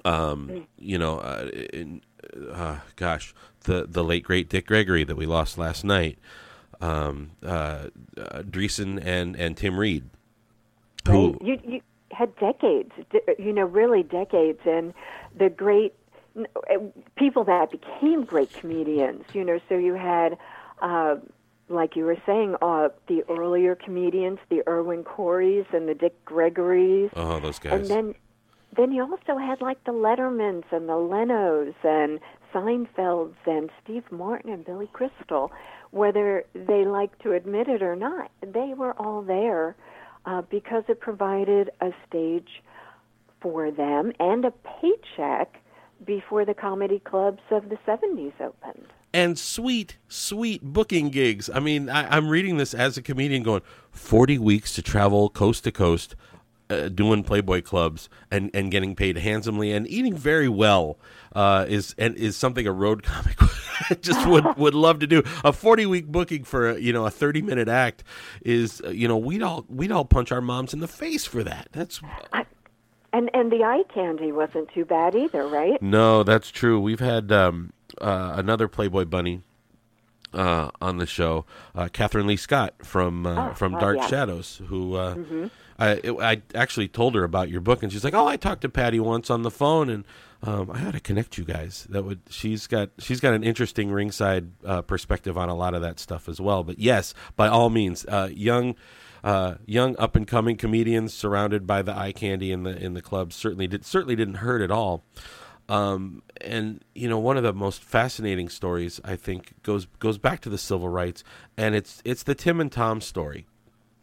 um, 0.04 0.66
you 0.78 0.98
know, 0.98 1.18
uh, 1.18 1.48
in, 1.72 2.02
uh, 2.52 2.78
gosh, 2.96 3.34
the 3.64 3.86
the 3.88 4.04
late 4.04 4.24
great 4.24 4.48
Dick 4.48 4.66
Gregory 4.66 5.04
that 5.04 5.16
we 5.16 5.26
lost 5.26 5.58
last 5.58 5.84
night, 5.84 6.18
um, 6.80 7.32
uh, 7.42 7.88
uh, 8.16 8.42
Dreesen 8.42 9.04
and 9.04 9.36
and 9.36 9.56
Tim 9.56 9.78
Reid, 9.78 10.04
who 11.06 11.32
right. 11.32 11.42
you, 11.42 11.60
you 11.64 11.80
had 12.10 12.36
decades, 12.36 12.92
you 13.38 13.52
know, 13.52 13.64
really 13.64 14.02
decades, 14.02 14.60
and 14.66 14.94
the 15.36 15.48
great 15.48 15.94
uh, 16.38 16.78
people 17.16 17.44
that 17.44 17.70
became 17.70 18.24
great 18.24 18.52
comedians, 18.52 19.24
you 19.32 19.44
know. 19.44 19.58
So 19.68 19.76
you 19.76 19.94
had. 19.94 20.36
Uh, 20.82 21.16
like 21.70 21.96
you 21.96 22.04
were 22.04 22.18
saying, 22.26 22.56
uh, 22.60 22.90
the 23.08 23.24
earlier 23.30 23.74
comedians, 23.74 24.38
the 24.50 24.62
Irwin 24.68 25.02
Coreys 25.02 25.64
and 25.72 25.88
the 25.88 25.94
Dick 25.94 26.22
Gregorys. 26.26 27.10
Oh, 27.16 27.40
those 27.40 27.58
guys. 27.58 27.72
And 27.72 27.86
then 27.86 28.14
then 28.76 28.92
you 28.92 29.02
also 29.02 29.38
had 29.38 29.60
like 29.60 29.82
the 29.84 29.92
Lettermans 29.92 30.64
and 30.70 30.88
the 30.88 30.94
Lenos 30.94 31.74
and 31.82 32.20
Seinfelds 32.52 33.34
and 33.46 33.70
Steve 33.82 34.04
Martin 34.10 34.52
and 34.52 34.64
Billy 34.64 34.88
Crystal, 34.92 35.50
whether 35.90 36.44
they 36.54 36.84
like 36.84 37.18
to 37.20 37.32
admit 37.32 37.68
it 37.68 37.82
or 37.82 37.96
not. 37.96 38.30
They 38.40 38.72
were 38.76 38.92
all 38.94 39.22
there 39.22 39.76
uh, 40.26 40.42
because 40.42 40.84
it 40.88 41.00
provided 41.00 41.70
a 41.80 41.90
stage 42.08 42.62
for 43.40 43.70
them 43.70 44.12
and 44.18 44.44
a 44.44 44.52
paycheck 44.80 45.60
before 46.04 46.44
the 46.44 46.54
comedy 46.54 46.98
clubs 46.98 47.42
of 47.50 47.68
the 47.68 47.76
70s 47.86 48.32
opened. 48.40 48.86
And 49.12 49.38
sweet, 49.38 49.98
sweet 50.08 50.62
booking 50.62 51.10
gigs. 51.10 51.48
I 51.52 51.60
mean, 51.60 51.88
I, 51.88 52.16
I'm 52.16 52.28
reading 52.28 52.56
this 52.56 52.74
as 52.74 52.96
a 52.96 53.02
comedian 53.02 53.44
going, 53.44 53.62
40 53.92 54.38
weeks 54.38 54.74
to 54.74 54.82
travel 54.82 55.28
coast 55.28 55.64
to 55.64 55.72
coast 55.72 56.16
uh, 56.70 56.88
doing 56.88 57.22
Playboy 57.22 57.62
clubs 57.62 58.08
and, 58.30 58.50
and 58.54 58.70
getting 58.70 58.96
paid 58.96 59.18
handsomely 59.18 59.72
and 59.72 59.88
eating 59.88 60.16
very 60.16 60.48
well 60.48 60.98
uh, 61.34 61.66
is 61.68 61.94
and 61.98 62.16
is 62.16 62.36
something 62.36 62.66
a 62.66 62.72
road 62.72 63.02
comic 63.04 63.36
just 64.00 64.26
would 64.26 64.44
would 64.56 64.74
love 64.74 65.00
to 65.00 65.06
do. 65.06 65.22
A 65.44 65.52
forty 65.52 65.86
week 65.86 66.06
booking 66.06 66.44
for 66.44 66.70
a, 66.70 66.78
you 66.78 66.92
know 66.92 67.06
a 67.06 67.10
thirty 67.10 67.42
minute 67.42 67.68
act 67.68 68.04
is 68.42 68.80
uh, 68.84 68.90
you 68.90 69.08
know 69.08 69.16
we'd 69.16 69.42
all 69.42 69.64
we'd 69.68 69.92
all 69.92 70.04
punch 70.04 70.32
our 70.32 70.40
moms 70.40 70.72
in 70.72 70.80
the 70.80 70.88
face 70.88 71.24
for 71.24 71.42
that. 71.42 71.68
That's. 71.72 72.00
I, 72.32 72.46
and 73.12 73.30
and 73.34 73.50
the 73.50 73.62
eye 73.62 73.84
candy 73.92 74.32
wasn't 74.32 74.68
too 74.72 74.84
bad 74.84 75.14
either, 75.14 75.46
right? 75.46 75.80
No, 75.80 76.22
that's 76.22 76.50
true. 76.50 76.80
We've 76.80 77.00
had 77.00 77.30
um, 77.30 77.72
uh, 78.00 78.34
another 78.36 78.68
Playboy 78.68 79.04
bunny 79.04 79.42
uh, 80.32 80.70
on 80.80 80.98
the 80.98 81.06
show, 81.06 81.44
uh, 81.74 81.88
Kathryn 81.92 82.26
Leigh 82.26 82.36
Scott 82.36 82.74
from 82.82 83.26
uh, 83.26 83.50
oh, 83.50 83.54
from 83.54 83.78
Dark 83.78 83.98
yeah. 83.98 84.06
Shadows, 84.08 84.60
who 84.66 84.94
uh, 84.94 85.14
mm-hmm. 85.14 85.46
I, 85.78 85.90
it, 86.04 86.12
I 86.20 86.42
actually 86.54 86.88
told 86.88 87.14
her 87.14 87.24
about 87.24 87.48
your 87.48 87.60
book, 87.60 87.82
and 87.82 87.92
she's 87.92 88.04
like, 88.04 88.14
"Oh, 88.14 88.26
I 88.26 88.36
talked 88.36 88.62
to 88.62 88.68
Patty 88.68 89.00
once 89.00 89.30
on 89.30 89.42
the 89.42 89.50
phone, 89.50 89.90
and 89.90 90.04
um, 90.42 90.70
I 90.70 90.80
got 90.82 90.94
to 90.94 91.00
connect 91.00 91.38
you 91.38 91.44
guys. 91.44 91.86
That 91.90 92.04
would 92.04 92.20
she's 92.30 92.66
got 92.66 92.90
she's 92.98 93.20
got 93.20 93.34
an 93.34 93.44
interesting 93.44 93.90
ringside 93.90 94.50
uh, 94.64 94.82
perspective 94.82 95.36
on 95.36 95.48
a 95.48 95.54
lot 95.54 95.74
of 95.74 95.82
that 95.82 95.98
stuff 95.98 96.28
as 96.28 96.40
well. 96.40 96.62
But 96.62 96.78
yes, 96.78 97.14
by 97.36 97.48
all 97.48 97.70
means, 97.70 98.04
uh, 98.06 98.30
young." 98.32 98.74
Uh, 99.22 99.54
young 99.64 99.96
up 99.96 100.16
and 100.16 100.26
coming 100.26 100.54
comedians 100.54 101.14
surrounded 101.14 101.66
by 101.66 101.80
the 101.80 101.96
eye 101.96 102.12
candy 102.12 102.52
in 102.52 102.64
the 102.64 102.76
in 102.76 102.92
the 102.92 103.00
club 103.00 103.32
certainly 103.32 103.66
did 103.66 103.82
certainly 103.82 104.14
didn't 104.14 104.34
hurt 104.34 104.60
at 104.60 104.70
all. 104.70 105.02
Um, 105.68 106.22
and 106.42 106.84
you 106.94 107.08
know, 107.08 107.18
one 107.18 107.36
of 107.38 107.42
the 107.42 107.54
most 107.54 107.82
fascinating 107.82 108.50
stories 108.50 109.00
I 109.02 109.16
think 109.16 109.54
goes 109.62 109.86
goes 109.98 110.18
back 110.18 110.40
to 110.40 110.50
the 110.50 110.58
civil 110.58 110.90
rights, 110.90 111.24
and 111.56 111.74
it's 111.74 112.02
it's 112.04 112.22
the 112.22 112.34
Tim 112.34 112.60
and 112.60 112.70
Tom 112.70 113.00
story. 113.00 113.46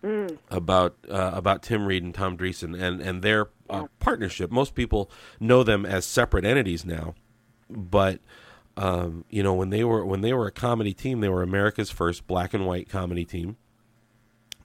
Mm. 0.04 0.40
About 0.50 0.96
uh, 1.10 1.32
about 1.34 1.62
Tim 1.62 1.86
Reid 1.86 2.04
and 2.04 2.14
Tom 2.14 2.36
Dreesen 2.36 2.80
and 2.80 3.02
and 3.02 3.22
their 3.22 3.50
uh, 3.70 3.86
partnership. 4.00 4.52
Most 4.52 4.74
people 4.74 5.12
know 5.40 5.64
them 5.64 5.86
as 5.86 6.06
separate 6.06 6.44
entities 6.44 6.84
now, 6.84 7.14
but 7.70 8.20
um, 8.78 9.26
you 9.30 9.44
know 9.44 9.54
when 9.54 9.70
they 9.70 9.84
were 9.84 10.04
when 10.04 10.22
they 10.22 10.34
were 10.34 10.48
a 10.48 10.52
comedy 10.52 10.94
team, 10.94 11.20
they 11.20 11.30
were 11.30 11.44
America's 11.44 11.92
first 11.92 12.26
black 12.26 12.56
and 12.56 12.66
white 12.66 12.90
comedy 12.90 13.26
team, 13.26 13.58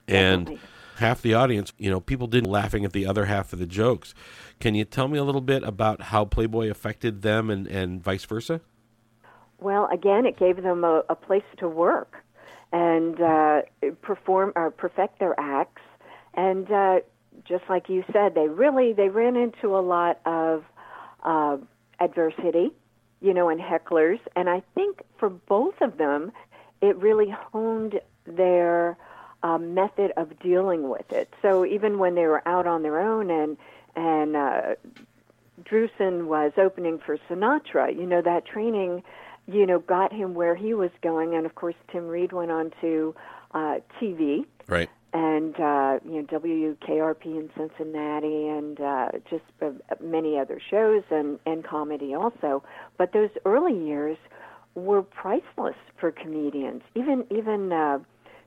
and 0.07 0.57
half 0.97 1.21
the 1.21 1.33
audience, 1.33 1.73
you 1.77 1.89
know, 1.89 1.99
people 1.99 2.27
didn't 2.27 2.49
laughing 2.49 2.85
at 2.85 2.93
the 2.93 3.05
other 3.05 3.25
half 3.25 3.53
of 3.53 3.59
the 3.59 3.67
jokes. 3.67 4.13
Can 4.59 4.75
you 4.75 4.85
tell 4.85 5.07
me 5.07 5.17
a 5.17 5.23
little 5.23 5.41
bit 5.41 5.63
about 5.63 6.03
how 6.03 6.25
Playboy 6.25 6.69
affected 6.69 7.21
them 7.21 7.49
and 7.49 7.67
and 7.67 8.03
vice 8.03 8.25
versa? 8.25 8.61
Well, 9.59 9.87
again, 9.91 10.25
it 10.25 10.37
gave 10.37 10.61
them 10.61 10.83
a, 10.83 11.03
a 11.09 11.15
place 11.15 11.43
to 11.57 11.67
work 11.67 12.23
and 12.71 13.19
uh, 13.21 13.61
perform 14.01 14.53
or 14.55 14.71
perfect 14.71 15.19
their 15.19 15.39
acts. 15.39 15.81
And 16.33 16.69
uh, 16.71 16.99
just 17.45 17.63
like 17.69 17.89
you 17.89 18.03
said, 18.11 18.35
they 18.35 18.47
really 18.47 18.93
they 18.93 19.09
ran 19.09 19.35
into 19.35 19.75
a 19.75 19.81
lot 19.81 20.19
of 20.25 20.63
uh, 21.23 21.57
adversity, 21.99 22.71
you 23.21 23.33
know, 23.33 23.49
and 23.49 23.59
hecklers. 23.59 24.19
And 24.35 24.49
I 24.49 24.61
think 24.75 25.01
for 25.17 25.29
both 25.29 25.81
of 25.81 25.97
them, 25.97 26.31
it 26.81 26.95
really 26.97 27.29
honed 27.29 27.99
their 28.25 28.97
uh, 29.43 29.57
method 29.57 30.11
of 30.17 30.37
dealing 30.39 30.89
with 30.89 31.11
it. 31.11 31.33
So 31.41 31.65
even 31.65 31.99
when 31.99 32.15
they 32.15 32.25
were 32.25 32.47
out 32.47 32.67
on 32.67 32.83
their 32.83 32.99
own 32.99 33.29
and 33.31 33.57
and 33.95 34.35
uh, 34.35 34.75
Dreesen 35.63 36.25
was 36.27 36.51
opening 36.57 36.99
for 36.99 37.17
Sinatra, 37.29 37.95
you 37.95 38.05
know, 38.05 38.21
that 38.21 38.45
training 38.45 39.03
you 39.47 39.65
know, 39.65 39.79
got 39.79 40.11
him 40.11 40.33
where 40.33 40.55
he 40.55 40.73
was 40.73 40.91
going. 41.01 41.33
And 41.35 41.45
of 41.45 41.55
course, 41.55 41.75
Tim 41.91 42.07
Reid 42.07 42.33
went 42.33 42.51
on 42.51 42.71
to 42.81 43.15
uh, 43.53 43.75
TV. 43.99 44.45
Right. 44.67 44.89
And, 45.13 45.55
uh, 45.55 45.99
you 46.05 46.21
know, 46.21 46.27
WKRP 46.29 47.25
in 47.25 47.49
Cincinnati 47.57 48.47
and 48.47 48.79
uh, 48.79 49.07
just 49.29 49.43
uh, 49.61 49.71
many 50.03 50.37
other 50.37 50.59
shows 50.69 51.03
and, 51.09 51.39
and 51.45 51.63
comedy 51.63 52.13
also. 52.13 52.61
But 52.97 53.13
those 53.13 53.29
early 53.45 53.73
years 53.73 54.17
were 54.75 55.01
priceless 55.01 55.75
for 55.99 56.11
comedians. 56.11 56.83
Even, 56.93 57.25
even 57.31 57.71
uh, 57.71 57.99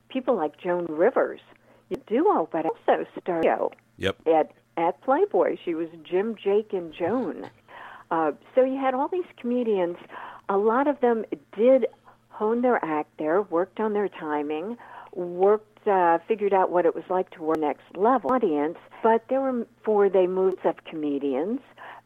people 0.09 0.37
like 0.37 0.57
Joan 0.61 0.85
Rivers, 0.85 1.41
Do 1.89 1.99
duo, 2.07 2.47
but 2.51 2.65
also 2.65 3.05
started 3.19 3.75
yep. 3.97 4.15
at, 4.27 4.51
at 4.77 5.01
Playboy. 5.01 5.57
She 5.65 5.73
was 5.73 5.87
Jim, 6.03 6.35
Jake, 6.41 6.73
and 6.73 6.93
Joan. 6.93 7.49
Uh, 8.11 8.33
so 8.53 8.63
you 8.63 8.77
had 8.79 8.93
all 8.93 9.07
these 9.07 9.25
comedians 9.39 9.97
a 10.51 10.57
lot 10.57 10.85
of 10.87 10.99
them 10.99 11.23
did 11.55 11.87
hone 12.27 12.61
their 12.61 12.83
act 12.83 13.09
there, 13.17 13.41
worked 13.41 13.79
on 13.79 13.93
their 13.93 14.09
timing, 14.09 14.77
worked, 15.13 15.87
uh, 15.87 16.17
figured 16.27 16.53
out 16.53 16.69
what 16.69 16.85
it 16.85 16.93
was 16.93 17.05
like 17.09 17.29
to 17.29 17.41
work 17.41 17.55
next 17.55 17.83
level 17.95 18.33
audience. 18.33 18.77
But 19.01 19.23
there 19.29 19.39
were 19.39 19.65
four 19.85 20.09
they 20.09 20.27
moved 20.27 20.65
of 20.65 20.83
comedians 20.83 21.61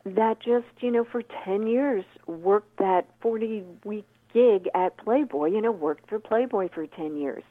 that 0.05 0.39
just, 0.41 0.67
you 0.79 0.91
know, 0.91 1.03
for 1.03 1.23
10 1.23 1.65
years 1.65 2.05
worked 2.27 2.77
that 2.77 3.07
40 3.21 3.63
week 3.83 4.05
gig 4.31 4.69
at 4.75 4.95
Playboy, 4.97 5.47
you 5.47 5.61
know, 5.61 5.71
worked 5.71 6.07
for 6.07 6.19
Playboy 6.19 6.69
for 6.69 6.85
10 6.85 7.17
years. 7.17 7.43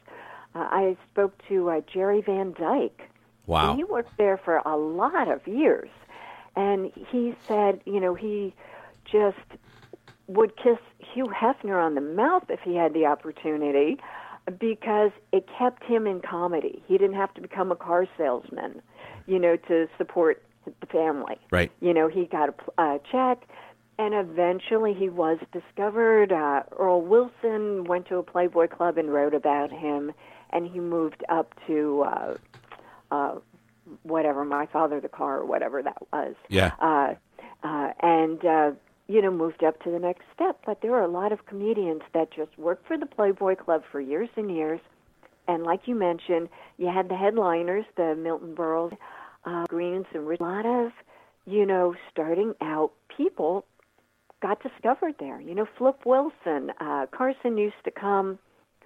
Uh, 0.55 0.59
I 0.59 0.97
spoke 1.11 1.33
to 1.49 1.71
uh, 1.71 1.81
Jerry 1.91 2.21
Van 2.21 2.53
Dyke. 2.53 3.09
Wow. 3.47 3.71
And 3.71 3.77
he 3.77 3.83
worked 3.83 4.17
there 4.17 4.37
for 4.37 4.61
a 4.65 4.77
lot 4.77 5.27
of 5.27 5.45
years. 5.45 5.89
And 6.55 6.93
he 7.11 7.35
said, 7.49 7.81
you 7.85 7.99
know, 7.99 8.13
he 8.13 8.53
just 9.03 9.35
would 10.27 10.55
kiss 10.57 10.77
Hugh 11.13 11.27
Hefner 11.27 11.83
on 11.83 11.95
the 11.95 12.01
mouth 12.01 12.45
if 12.49 12.59
he 12.61 12.75
had 12.75 12.93
the 12.93 13.05
opportunity 13.05 13.97
because 14.59 15.11
it 15.31 15.47
kept 15.57 15.83
him 15.83 16.05
in 16.07 16.21
comedy. 16.21 16.83
He 16.87 16.97
didn't 16.97 17.15
have 17.15 17.33
to 17.35 17.41
become 17.41 17.71
a 17.71 17.75
car 17.75 18.07
salesman. 18.17 18.81
you 19.27 19.39
know, 19.39 19.55
to 19.67 19.87
support 19.97 20.43
the 20.79 20.85
family. 20.87 21.37
Right. 21.51 21.71
You 21.81 21.93
know, 21.93 22.07
he 22.07 22.25
got 22.25 22.49
a 22.49 22.81
uh, 22.81 22.97
check, 23.11 23.47
and 23.97 24.13
eventually 24.13 24.93
he 24.93 25.09
was 25.09 25.39
discovered. 25.51 26.31
Uh, 26.31 26.63
Earl 26.77 27.01
Wilson 27.01 27.85
went 27.85 28.07
to 28.07 28.17
a 28.17 28.23
Playboy 28.23 28.67
Club 28.67 28.97
and 28.97 29.11
wrote 29.11 29.33
about 29.33 29.71
him, 29.71 30.11
and 30.51 30.67
he 30.67 30.79
moved 30.79 31.23
up 31.29 31.53
to 31.67 32.03
uh, 32.03 32.33
uh, 33.11 33.35
whatever, 34.03 34.43
My 34.45 34.65
Father 34.67 34.99
the 34.99 35.09
Car, 35.09 35.39
or 35.39 35.45
whatever 35.45 35.81
that 35.83 35.97
was. 36.11 36.35
Yeah. 36.49 36.71
Uh, 36.79 37.15
uh, 37.63 37.93
and, 38.01 38.45
uh, 38.45 38.71
you 39.07 39.21
know, 39.21 39.31
moved 39.31 39.63
up 39.63 39.81
to 39.83 39.91
the 39.91 39.99
next 39.99 40.23
step. 40.33 40.59
But 40.65 40.81
there 40.81 40.93
are 40.93 41.03
a 41.03 41.07
lot 41.07 41.31
of 41.31 41.45
comedians 41.45 42.01
that 42.13 42.31
just 42.31 42.57
worked 42.57 42.87
for 42.87 42.97
the 42.97 43.05
Playboy 43.05 43.55
Club 43.55 43.83
for 43.91 43.99
years 43.99 44.29
and 44.35 44.49
years. 44.55 44.79
And 45.47 45.63
like 45.63 45.81
you 45.85 45.95
mentioned, 45.95 46.49
you 46.77 46.87
had 46.87 47.09
the 47.09 47.15
headliners, 47.15 47.85
the 47.97 48.15
Milton 48.15 48.55
Berles, 48.55 48.97
uh, 49.45 49.65
Greens, 49.67 50.05
and 50.13 50.27
a 50.27 50.43
lot 50.43 50.65
of, 50.65 50.91
you 51.45 51.65
know, 51.65 51.93
starting 52.11 52.55
out 52.61 52.91
people 53.15 53.65
got 54.41 54.61
discovered 54.61 55.15
there. 55.19 55.39
You 55.39 55.53
know, 55.55 55.67
Flip 55.77 55.99
Wilson, 56.05 56.71
uh, 56.79 57.05
Carson 57.11 57.57
used 57.57 57.75
to 57.83 57.91
come 57.91 58.39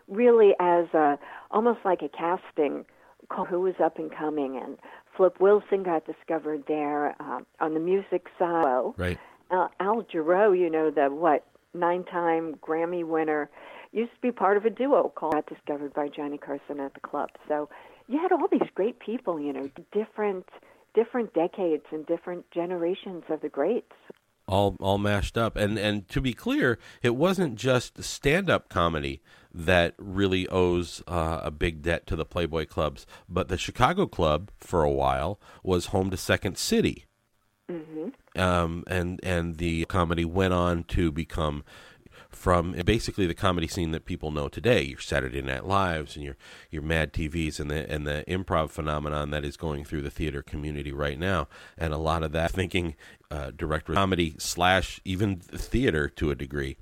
really 0.07 0.53
as 0.59 0.85
a 0.93 1.17
almost 1.51 1.79
like 1.85 2.01
a 2.01 2.09
casting 2.09 2.85
call 3.29 3.45
who 3.45 3.61
was 3.61 3.75
up 3.83 3.97
and 3.97 4.11
coming, 4.11 4.57
and 4.57 4.77
Flip 5.15 5.39
Wilson 5.39 5.83
got 5.83 6.05
discovered 6.05 6.63
there 6.67 7.15
uh, 7.19 7.39
on 7.59 7.73
the 7.73 7.79
music 7.79 8.27
side. 8.37 8.93
Right. 8.97 9.19
Al 9.51 10.03
Jarreau, 10.03 10.57
you 10.57 10.69
know, 10.69 10.91
the 10.91 11.07
what 11.07 11.45
nine-time 11.73 12.55
Grammy 12.55 13.03
winner, 13.05 13.49
used 13.91 14.11
to 14.13 14.21
be 14.21 14.31
part 14.31 14.57
of 14.57 14.65
a 14.65 14.69
duo 14.69 15.11
called 15.15 15.33
got 15.33 15.47
discovered 15.47 15.93
by 15.93 16.07
Johnny 16.07 16.37
Carson 16.37 16.79
at 16.79 16.93
the 16.93 16.99
club. 16.99 17.29
So 17.47 17.69
you 18.07 18.19
had 18.19 18.31
all 18.31 18.47
these 18.51 18.69
great 18.75 18.99
people, 18.99 19.39
you 19.39 19.53
know, 19.53 19.69
different 19.91 20.47
different 20.95 21.33
decades 21.33 21.85
and 21.91 22.05
different 22.05 22.49
generations 22.51 23.23
of 23.29 23.41
the 23.41 23.49
greats. 23.49 23.93
all 24.47 24.75
all 24.79 24.97
mashed 24.97 25.37
up. 25.37 25.55
And 25.55 25.77
and 25.77 26.07
to 26.09 26.19
be 26.19 26.33
clear, 26.33 26.77
it 27.01 27.15
wasn't 27.15 27.55
just 27.55 28.03
stand 28.03 28.49
up 28.49 28.67
comedy 28.67 29.21
that 29.53 29.93
really 29.97 30.47
owes 30.49 31.01
uh, 31.07 31.41
a 31.43 31.51
big 31.51 31.81
debt 31.81 32.05
to 32.07 32.15
the 32.15 32.25
Playboy 32.25 32.65
clubs, 32.65 33.05
but 33.27 33.47
the 33.47 33.57
Chicago 33.57 34.05
Club 34.07 34.51
for 34.57 34.83
a 34.83 34.91
while 34.91 35.39
was 35.63 35.87
home 35.87 36.09
to 36.09 36.17
Second 36.17 36.57
City. 36.57 37.05
Um, 38.39 38.83
and 38.87 39.19
and 39.23 39.57
the 39.57 39.85
comedy 39.85 40.25
went 40.25 40.53
on 40.53 40.83
to 40.85 41.11
become 41.11 41.63
from 42.29 42.73
basically 42.85 43.25
the 43.25 43.33
comedy 43.33 43.67
scene 43.67 43.91
that 43.91 44.05
people 44.05 44.31
know 44.31 44.47
today. 44.47 44.83
Your 44.83 44.99
Saturday 44.99 45.41
Night 45.41 45.65
Lives 45.65 46.15
and 46.15 46.23
your 46.23 46.37
your 46.69 46.81
Mad 46.81 47.11
TVs 47.11 47.59
and 47.59 47.69
the 47.69 47.91
and 47.91 48.07
the 48.07 48.23
improv 48.27 48.69
phenomenon 48.69 49.31
that 49.31 49.43
is 49.43 49.57
going 49.57 49.83
through 49.83 50.03
the 50.03 50.11
theater 50.11 50.41
community 50.41 50.91
right 50.91 51.19
now. 51.19 51.47
And 51.77 51.93
a 51.93 51.97
lot 51.97 52.23
of 52.23 52.31
that 52.33 52.51
thinking 52.51 52.95
uh, 53.31 53.51
direct 53.55 53.87
comedy 53.87 54.35
slash 54.37 55.01
even 55.03 55.37
theater 55.37 56.07
to 56.09 56.31
a 56.31 56.35
degree. 56.35 56.77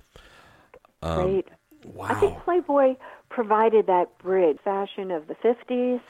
Great. 1.01 1.47
Wow. 1.85 2.07
I 2.09 2.13
think 2.15 2.43
Playboy 2.43 2.95
provided 3.29 3.87
that 3.87 4.17
bridge 4.17 4.57
fashion 4.63 5.11
of 5.11 5.27
the 5.27 5.35
50s 5.35 6.01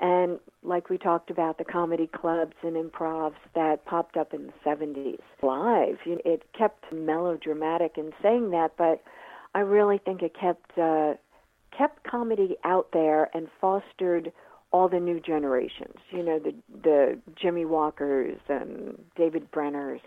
and 0.00 0.38
like 0.62 0.88
we 0.88 0.98
talked 0.98 1.30
about 1.30 1.58
the 1.58 1.64
comedy 1.64 2.06
clubs 2.06 2.54
and 2.62 2.74
improvs 2.74 3.34
that 3.54 3.84
popped 3.84 4.16
up 4.16 4.32
in 4.34 4.46
the 4.46 4.52
70s 4.64 5.18
live 5.42 5.98
it 6.06 6.42
kept 6.56 6.92
melodramatic 6.92 7.92
in 7.96 8.12
saying 8.22 8.50
that 8.50 8.72
but 8.76 9.02
I 9.54 9.60
really 9.60 9.98
think 9.98 10.22
it 10.22 10.34
kept 10.38 10.78
uh, 10.78 11.14
kept 11.76 12.04
comedy 12.04 12.56
out 12.64 12.88
there 12.92 13.30
and 13.34 13.48
fostered 13.60 14.32
all 14.72 14.88
the 14.88 15.00
new 15.00 15.20
generations 15.20 15.96
you 16.10 16.22
know 16.22 16.38
the 16.38 16.54
the 16.82 17.18
Jimmy 17.40 17.64
Walkers 17.64 18.38
and 18.48 18.98
David 19.16 19.50
Brenners 19.52 20.00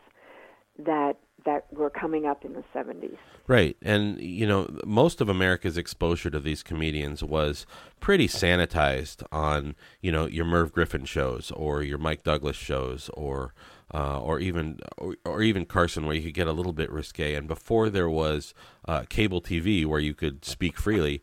that 0.80 1.18
that 1.46 1.66
were 1.72 1.90
coming 1.90 2.26
up 2.26 2.46
in 2.46 2.54
the 2.54 2.64
70s 2.74 3.18
Right. 3.46 3.76
And, 3.82 4.22
you 4.22 4.48
know, 4.48 4.74
most 4.86 5.20
of 5.20 5.28
America's 5.28 5.78
exposure 5.78 6.30
to 6.30 6.40
these 6.40 6.64
comedians 6.64 7.22
was 7.22 7.66
pretty 8.00 8.28
sanitized 8.28 9.22
on, 9.34 9.76
you 10.02 10.14
know, 10.14 10.28
your 10.28 10.46
Merv 10.46 10.72
Griffin 10.72 11.04
shows 11.04 11.52
or 11.52 11.84
your 11.84 11.98
Mike 11.98 12.24
Douglas 12.24 12.56
shows 12.56 13.10
or, 13.16 13.54
uh, 13.94 14.20
or 14.22 14.40
even, 14.40 14.80
or, 14.98 15.18
or 15.26 15.42
even 15.42 15.66
Carson 15.66 16.06
where 16.06 16.16
you 16.16 16.22
could 16.22 16.34
get 16.34 16.48
a 16.48 16.54
little 16.54 16.72
bit 16.72 16.90
risque. 16.90 17.36
And 17.36 17.46
before 17.46 17.90
there 17.90 18.10
was 18.10 18.54
uh, 18.88 19.04
cable 19.10 19.42
TV 19.42 19.86
where 19.86 20.00
you 20.00 20.14
could 20.14 20.46
speak 20.46 20.78
freely, 20.78 21.22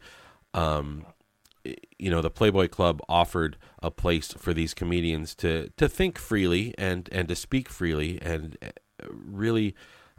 um, 0.53 1.07
you 1.99 2.11
know 2.11 2.23
the 2.23 2.31
Playboy 2.31 2.69
Club 2.69 3.03
offered 3.07 3.59
a 3.83 3.91
place 3.91 4.33
for 4.33 4.55
these 4.55 4.73
comedians 4.73 5.35
to 5.35 5.69
to 5.77 5.91
think 5.91 6.17
freely 6.19 6.75
and 6.79 7.07
and 7.13 7.29
to 7.29 7.37
speak 7.37 7.69
freely 7.69 8.19
and 8.23 8.57
uh, 8.63 8.69
really 9.13 9.75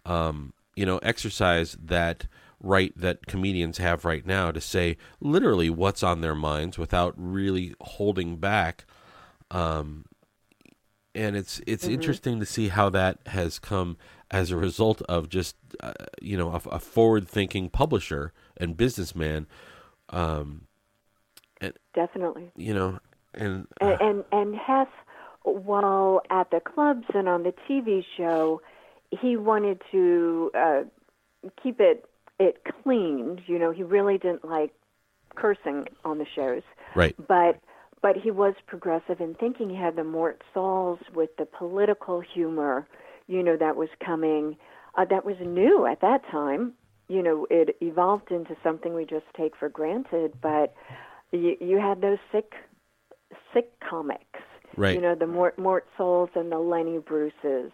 um, 0.06 0.54
you 0.76 0.86
know 0.86 0.98
exercise 1.00 1.78
that 1.82 2.28
right 2.60 2.94
that 2.96 3.26
comedians 3.26 3.78
have 3.78 4.06
right 4.06 4.26
now 4.26 4.52
to 4.52 4.62
say 4.62 4.98
literally 5.20 5.70
what's 5.70 6.04
on 6.04 6.22
their 6.22 6.36
minds 6.36 6.78
without 6.78 7.14
really 7.18 7.74
holding 7.82 8.38
back 8.38 8.86
um, 9.50 10.06
and 11.14 11.36
it's 11.36 11.62
it's 11.66 11.88
interesting 11.88 12.40
to 12.40 12.46
see 12.46 12.70
how 12.70 12.90
that 12.90 13.20
has 13.28 13.60
come 13.60 13.98
as 14.30 14.52
a 14.52 14.56
result 14.56 15.02
of 15.04 15.28
just 15.28 15.56
uh, 15.82 15.94
you 16.22 16.38
know 16.38 16.52
a, 16.52 16.70
a 16.70 16.80
forward 16.80 17.28
thinking 17.28 17.70
publisher 17.70 18.32
and 18.58 18.78
businessman 18.78 19.48
um, 20.10 20.68
definitely. 21.94 22.52
you 22.56 22.74
know, 22.74 23.00
and 23.34 23.68
and 23.80 24.02
and, 24.02 24.24
and 24.32 24.56
Hef, 24.56 24.88
while 25.44 26.22
at 26.30 26.52
the 26.52 26.60
clubs 26.60 27.06
and 27.14 27.28
on 27.28 27.44
the 27.44 27.54
TV 27.70 28.04
show, 28.18 28.62
he 29.12 29.38
wanted 29.38 29.82
to 29.92 30.52
uh, 30.58 30.82
keep 31.62 31.80
it 31.80 32.06
it 32.40 32.62
clean. 32.84 33.42
You 33.46 33.60
know, 33.60 33.72
he 33.72 33.84
really 33.84 34.18
didn't 34.18 34.46
like 34.46 34.72
cursing 35.36 35.86
on 36.04 36.18
the 36.18 36.26
shows, 36.36 36.64
right, 36.96 37.16
but 37.28 37.60
but 38.02 38.16
he 38.18 38.32
was 38.32 38.56
progressive 38.66 39.20
in 39.20 39.36
thinking. 39.36 39.70
He 39.70 39.76
had 39.76 39.96
the 39.96 40.04
Mort 40.04 40.42
Sahls 40.56 41.00
with 41.14 41.30
the 41.38 41.46
political 41.46 42.20
humor, 42.20 42.88
you 43.28 43.44
know, 43.44 43.58
that 43.58 43.76
was 43.76 43.90
coming. 44.04 44.58
Uh, 44.96 45.06
that 45.06 45.24
was 45.24 45.36
new 45.40 45.86
at 45.86 46.02
that 46.02 46.22
time. 46.30 46.74
You 47.08 47.22
know, 47.22 47.48
it 47.50 47.78
evolved 47.82 48.32
into 48.32 48.56
something 48.64 48.94
we 48.94 49.06
just 49.06 49.26
take 49.38 49.56
for 49.56 49.70
granted, 49.70 50.34
but 50.42 50.74
you, 51.32 51.56
you 51.60 51.78
had 51.78 52.02
those 52.02 52.18
sick 52.32 52.54
sick 53.54 53.72
comics. 53.88 54.40
Right. 54.78 54.96
You 54.96 55.02
know, 55.02 55.16
the 55.16 55.28
Mort, 55.28 55.60
Mort 55.60 55.86
Sahls 55.98 56.30
and 56.36 56.52
the 56.52 56.60
Lenny 56.60 56.98
Bruces 56.98 57.72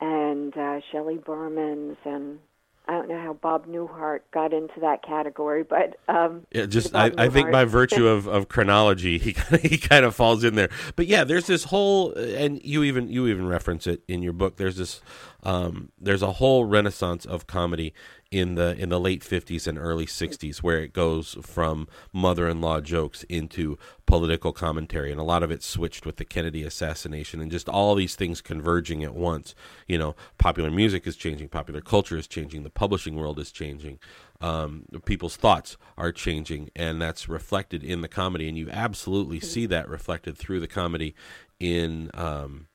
and 0.00 0.56
uh, 0.56 0.80
Shelley 0.90 1.16
Bermans 1.16 1.96
and 2.04 2.38
I 2.86 2.92
don't 2.92 3.08
know 3.08 3.18
how 3.18 3.32
Bob 3.32 3.66
Newhart 3.66 4.20
got 4.30 4.52
into 4.52 4.80
that 4.80 5.02
category, 5.02 5.62
but 5.62 5.96
um, 6.06 6.46
Yeah, 6.52 6.66
just 6.66 6.94
I, 6.94 7.10
I 7.16 7.28
think 7.30 7.50
by 7.50 7.64
virtue 7.64 8.06
of, 8.08 8.26
of 8.26 8.48
chronology, 8.48 9.18
he 9.18 9.34
he 9.62 9.78
kind 9.78 10.04
of 10.04 10.14
falls 10.14 10.44
in 10.44 10.54
there. 10.54 10.68
But 10.94 11.06
yeah, 11.06 11.24
there's 11.24 11.46
this 11.46 11.64
whole, 11.64 12.12
and 12.12 12.62
you 12.62 12.82
even 12.82 13.08
you 13.08 13.26
even 13.28 13.48
reference 13.48 13.86
it 13.86 14.02
in 14.06 14.22
your 14.22 14.34
book. 14.34 14.58
There's 14.58 14.76
this, 14.76 15.00
um, 15.44 15.92
there's 15.98 16.20
a 16.22 16.32
whole 16.32 16.66
renaissance 16.66 17.24
of 17.24 17.46
comedy 17.46 17.94
in 18.30 18.54
the 18.54 18.76
in 18.76 18.88
the 18.88 19.00
late 19.00 19.22
50s 19.22 19.66
and 19.66 19.78
early 19.78 20.06
60s 20.06 20.58
where 20.58 20.80
it 20.80 20.92
goes 20.92 21.36
from 21.42 21.86
mother-in-law 22.12 22.80
jokes 22.80 23.22
into 23.24 23.78
political 24.06 24.52
commentary 24.52 25.10
and 25.10 25.20
a 25.20 25.24
lot 25.24 25.42
of 25.42 25.50
it 25.50 25.62
switched 25.62 26.04
with 26.04 26.16
the 26.16 26.24
Kennedy 26.24 26.62
assassination 26.62 27.40
and 27.40 27.50
just 27.50 27.68
all 27.68 27.94
these 27.94 28.16
things 28.16 28.40
converging 28.40 29.04
at 29.04 29.14
once. 29.14 29.54
You 29.86 29.98
know 29.98 30.16
popular 30.38 30.70
music 30.70 31.06
is 31.06 31.16
changing 31.16 31.48
popular 31.48 31.80
culture 31.80 32.16
is 32.16 32.26
changing 32.26 32.62
the 32.62 32.70
publishing 32.70 33.16
world 33.16 33.38
is 33.38 33.52
changing 33.52 33.98
um, 34.40 34.84
people's 35.04 35.36
thoughts 35.36 35.76
are 35.96 36.12
changing 36.12 36.70
and 36.74 37.00
that's 37.00 37.28
reflected 37.28 37.84
in 37.84 38.00
the 38.00 38.08
comedy 38.08 38.48
and 38.48 38.58
you 38.58 38.68
absolutely 38.70 39.40
see 39.40 39.66
that 39.66 39.88
reflected 39.88 40.36
through 40.36 40.60
the 40.60 40.66
comedy 40.66 41.14
in 41.60 42.10
um, 42.14 42.66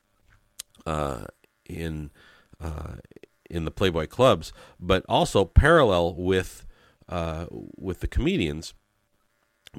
uh, 0.86 1.26
in 1.66 2.12
uh, 2.62 2.96
in 3.50 3.66
the 3.66 3.72
Playboy 3.72 4.08
clubs, 4.08 4.54
but 4.80 5.04
also 5.10 5.46
parallel 5.46 6.16
with 6.16 6.66
uh, 7.08 7.46
with 7.52 8.00
the 8.02 8.08
comedians. 8.08 8.74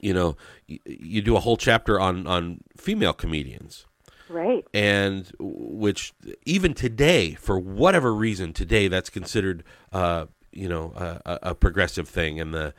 You 0.01 0.15
know, 0.15 0.37
y- 0.69 0.79
you 0.87 1.21
do 1.23 1.37
a 1.37 1.41
whole 1.41 1.57
chapter 1.57 1.99
on 1.99 2.27
on 2.27 2.61
female 2.77 3.13
comedians, 3.13 3.87
right. 4.29 4.65
and 4.73 5.31
which 5.39 6.13
even 6.47 6.75
today, 6.75 7.35
for 7.35 7.59
whatever 7.59 8.15
reason, 8.15 8.53
today 8.53 8.87
that's 8.89 9.11
considered 9.11 9.65
uh, 9.93 10.27
you 10.53 10.69
know 10.69 10.93
a, 10.97 11.21
a- 11.33 11.39
a 11.51 11.55
progressive 11.55 12.09
thing, 12.09 12.39
and 12.41 12.55
the 12.55 12.73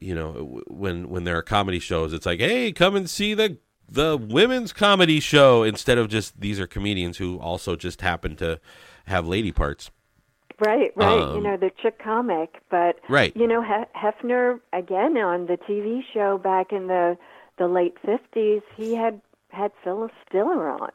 you 0.00 0.14
know 0.14 0.62
when 0.68 1.10
when 1.10 1.24
there 1.24 1.36
are 1.36 1.42
comedy 1.42 1.78
shows, 1.78 2.14
it's 2.14 2.24
like, 2.26 2.40
hey, 2.40 2.72
come 2.72 2.96
and 2.96 3.08
see 3.10 3.34
the 3.34 3.58
the 3.88 4.16
women's 4.16 4.72
comedy 4.72 5.20
show 5.20 5.62
instead 5.62 5.98
of 5.98 6.08
just 6.08 6.40
these 6.40 6.58
are 6.58 6.66
comedians 6.66 7.18
who 7.18 7.38
also 7.38 7.76
just 7.76 8.00
happen 8.00 8.34
to 8.36 8.58
have 9.06 9.26
lady 9.28 9.52
parts. 9.52 9.90
Right, 10.58 10.92
right. 10.96 11.20
Um, 11.22 11.36
you 11.36 11.42
know, 11.42 11.56
the 11.56 11.70
chick 11.82 11.98
comic, 11.98 12.62
but 12.70 12.98
Right. 13.08 13.36
you 13.36 13.46
know, 13.46 13.60
he- 13.62 13.98
Hefner 13.98 14.60
again 14.72 15.16
on 15.18 15.46
the 15.46 15.58
TV 15.58 16.02
show 16.12 16.38
back 16.38 16.72
in 16.72 16.86
the 16.86 17.18
the 17.58 17.68
late 17.68 17.98
fifties. 18.00 18.62
He 18.76 18.94
had 18.94 19.20
had 19.50 19.72
Phyllis 19.82 20.12
Diller 20.30 20.68
on. 20.68 20.90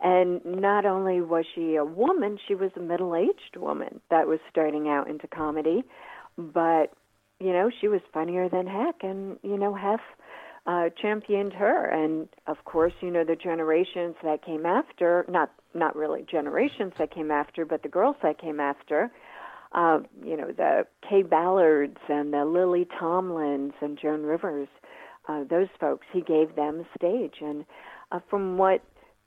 And 0.00 0.44
not 0.44 0.84
only 0.84 1.20
was 1.20 1.44
she 1.54 1.74
a 1.76 1.84
woman, 1.84 2.38
she 2.46 2.54
was 2.54 2.70
a 2.76 2.80
middle 2.80 3.16
aged 3.16 3.56
woman 3.56 4.00
that 4.10 4.28
was 4.28 4.38
starting 4.50 4.88
out 4.88 5.08
into 5.08 5.26
comedy. 5.26 5.82
But, 6.38 6.92
you 7.40 7.52
know, 7.52 7.70
she 7.80 7.88
was 7.88 8.00
funnier 8.12 8.48
than 8.48 8.66
heck. 8.66 9.02
And, 9.02 9.38
you 9.42 9.56
know, 9.56 9.74
Hef 9.74 10.00
uh, 10.66 10.90
championed 11.00 11.52
her. 11.54 11.86
And, 11.86 12.28
of 12.46 12.64
course, 12.64 12.92
you 13.00 13.10
know, 13.10 13.24
the 13.24 13.36
generations 13.36 14.14
that 14.22 14.42
came 14.44 14.66
after, 14.66 15.24
not, 15.28 15.50
not 15.74 15.96
really 15.96 16.24
generations 16.30 16.92
that 16.98 17.14
came 17.14 17.30
after, 17.30 17.64
but 17.64 17.82
the 17.82 17.88
girls 17.88 18.16
that 18.22 18.40
came 18.40 18.60
after, 18.60 19.10
uh, 19.72 20.00
you 20.24 20.36
know, 20.36 20.52
the 20.52 20.86
Kaye 21.08 21.22
Ballards 21.22 21.98
and 22.08 22.32
the 22.32 22.44
Lily 22.44 22.86
Tomlins 22.98 23.72
and 23.80 23.98
Joan 24.00 24.22
Rivers, 24.22 24.68
uh, 25.28 25.44
those 25.48 25.68
folks, 25.80 26.06
he 26.12 26.20
gave 26.20 26.54
them 26.54 26.84
stage. 26.96 27.36
And 27.40 27.64
uh, 28.12 28.20
from 28.30 28.56
what 28.56 28.82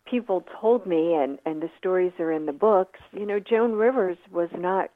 people 0.09 0.45
told 0.61 0.85
me, 0.85 1.13
and, 1.13 1.37
and 1.45 1.61
the 1.61 1.69
stories 1.77 2.13
are 2.19 2.31
in 2.31 2.45
the 2.45 2.53
books, 2.53 2.99
you 3.11 3.25
know, 3.25 3.39
Joan 3.39 3.73
Rivers 3.73 4.17
was 4.31 4.49
not 4.57 4.89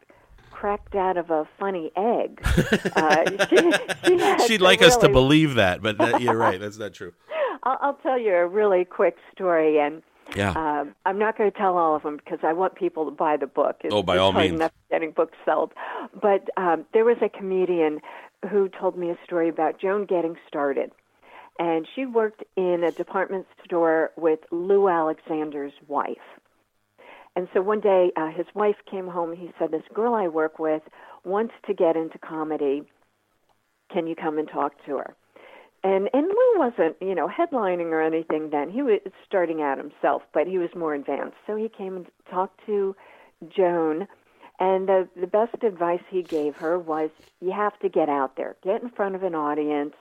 cracked 0.51 0.95
out 0.95 1.17
of 1.17 1.29
a 1.31 1.47
funny 1.59 1.91
egg. 1.95 2.41
Uh, 2.93 3.47
she, 3.47 4.47
she 4.47 4.53
would 4.53 4.61
like 4.61 4.79
really... 4.79 4.91
us 4.91 4.97
to 4.97 5.09
believe 5.09 5.55
that, 5.55 5.81
but 5.81 5.97
that, 5.97 6.21
you're 6.21 6.37
right. 6.37 6.59
That's 6.59 6.77
not 6.77 6.93
true. 6.93 7.13
I'll, 7.63 7.77
I'll, 7.81 7.93
tell 7.95 8.19
you 8.19 8.33
a 8.33 8.47
really 8.47 8.85
quick 8.85 9.17
story, 9.33 9.79
and 9.79 10.01
yeah. 10.35 10.51
Uh, 10.51 10.85
I'm 11.05 11.19
not 11.19 11.37
going 11.37 11.51
to 11.51 11.57
tell 11.57 11.77
all 11.77 11.95
of 11.95 12.03
them 12.03 12.17
because 12.17 12.39
I 12.43 12.53
want 12.53 12.75
people 12.75 13.05
to 13.05 13.11
buy 13.11 13.37
the 13.37 13.47
book. 13.47 13.81
It's, 13.83 13.93
oh, 13.93 14.03
by 14.03 14.17
all 14.17 14.31
means. 14.31 14.53
Enough 14.53 14.71
getting 14.89 15.11
books 15.11 15.37
sold, 15.45 15.73
but 16.21 16.49
um, 16.57 16.85
there 16.93 17.05
was 17.05 17.17
a 17.21 17.29
comedian 17.29 17.99
who 18.49 18.69
told 18.69 18.97
me 18.97 19.09
a 19.09 19.17
story 19.23 19.49
about 19.49 19.79
Joan 19.79 20.05
getting 20.05 20.35
started 20.47 20.91
and 21.59 21.87
she 21.95 22.05
worked 22.05 22.43
in 22.55 22.83
a 22.83 22.91
department 22.91 23.45
store 23.63 24.11
with 24.15 24.39
Lou 24.51 24.89
Alexander's 24.89 25.73
wife. 25.87 26.17
And 27.35 27.47
so 27.53 27.61
one 27.61 27.79
day, 27.79 28.11
uh, 28.17 28.31
his 28.31 28.47
wife 28.55 28.77
came 28.89 29.07
home. 29.07 29.35
He 29.35 29.53
said, 29.57 29.71
"This 29.71 29.87
girl 29.93 30.15
I 30.15 30.27
work 30.27 30.59
with 30.59 30.81
wants 31.23 31.53
to 31.67 31.73
get 31.73 31.95
into 31.95 32.17
comedy. 32.17 32.83
Can 33.89 34.07
you 34.07 34.15
come 34.15 34.37
and 34.37 34.49
talk 34.49 34.73
to 34.85 34.97
her?" 34.97 35.15
And 35.83 36.09
and 36.13 36.27
Lou 36.27 36.59
wasn't, 36.59 36.95
you 37.01 37.15
know, 37.15 37.27
headlining 37.27 37.91
or 37.91 38.01
anything 38.01 38.49
then. 38.51 38.69
He 38.69 38.81
was 38.81 38.99
starting 39.25 39.61
out 39.61 39.77
himself, 39.77 40.21
but 40.33 40.47
he 40.47 40.57
was 40.57 40.69
more 40.75 40.93
advanced. 40.93 41.37
So 41.47 41.55
he 41.55 41.69
came 41.69 41.95
and 41.95 42.05
talked 42.29 42.59
to 42.67 42.95
Joan. 43.49 44.07
And 44.59 44.87
the 44.87 45.09
the 45.19 45.25
best 45.25 45.63
advice 45.63 46.03
he 46.09 46.21
gave 46.21 46.55
her 46.57 46.77
was, 46.77 47.09
"You 47.39 47.51
have 47.51 47.77
to 47.79 47.89
get 47.89 48.09
out 48.09 48.35
there, 48.35 48.55
get 48.63 48.83
in 48.83 48.89
front 48.89 49.15
of 49.15 49.23
an 49.23 49.33
audience." 49.33 49.95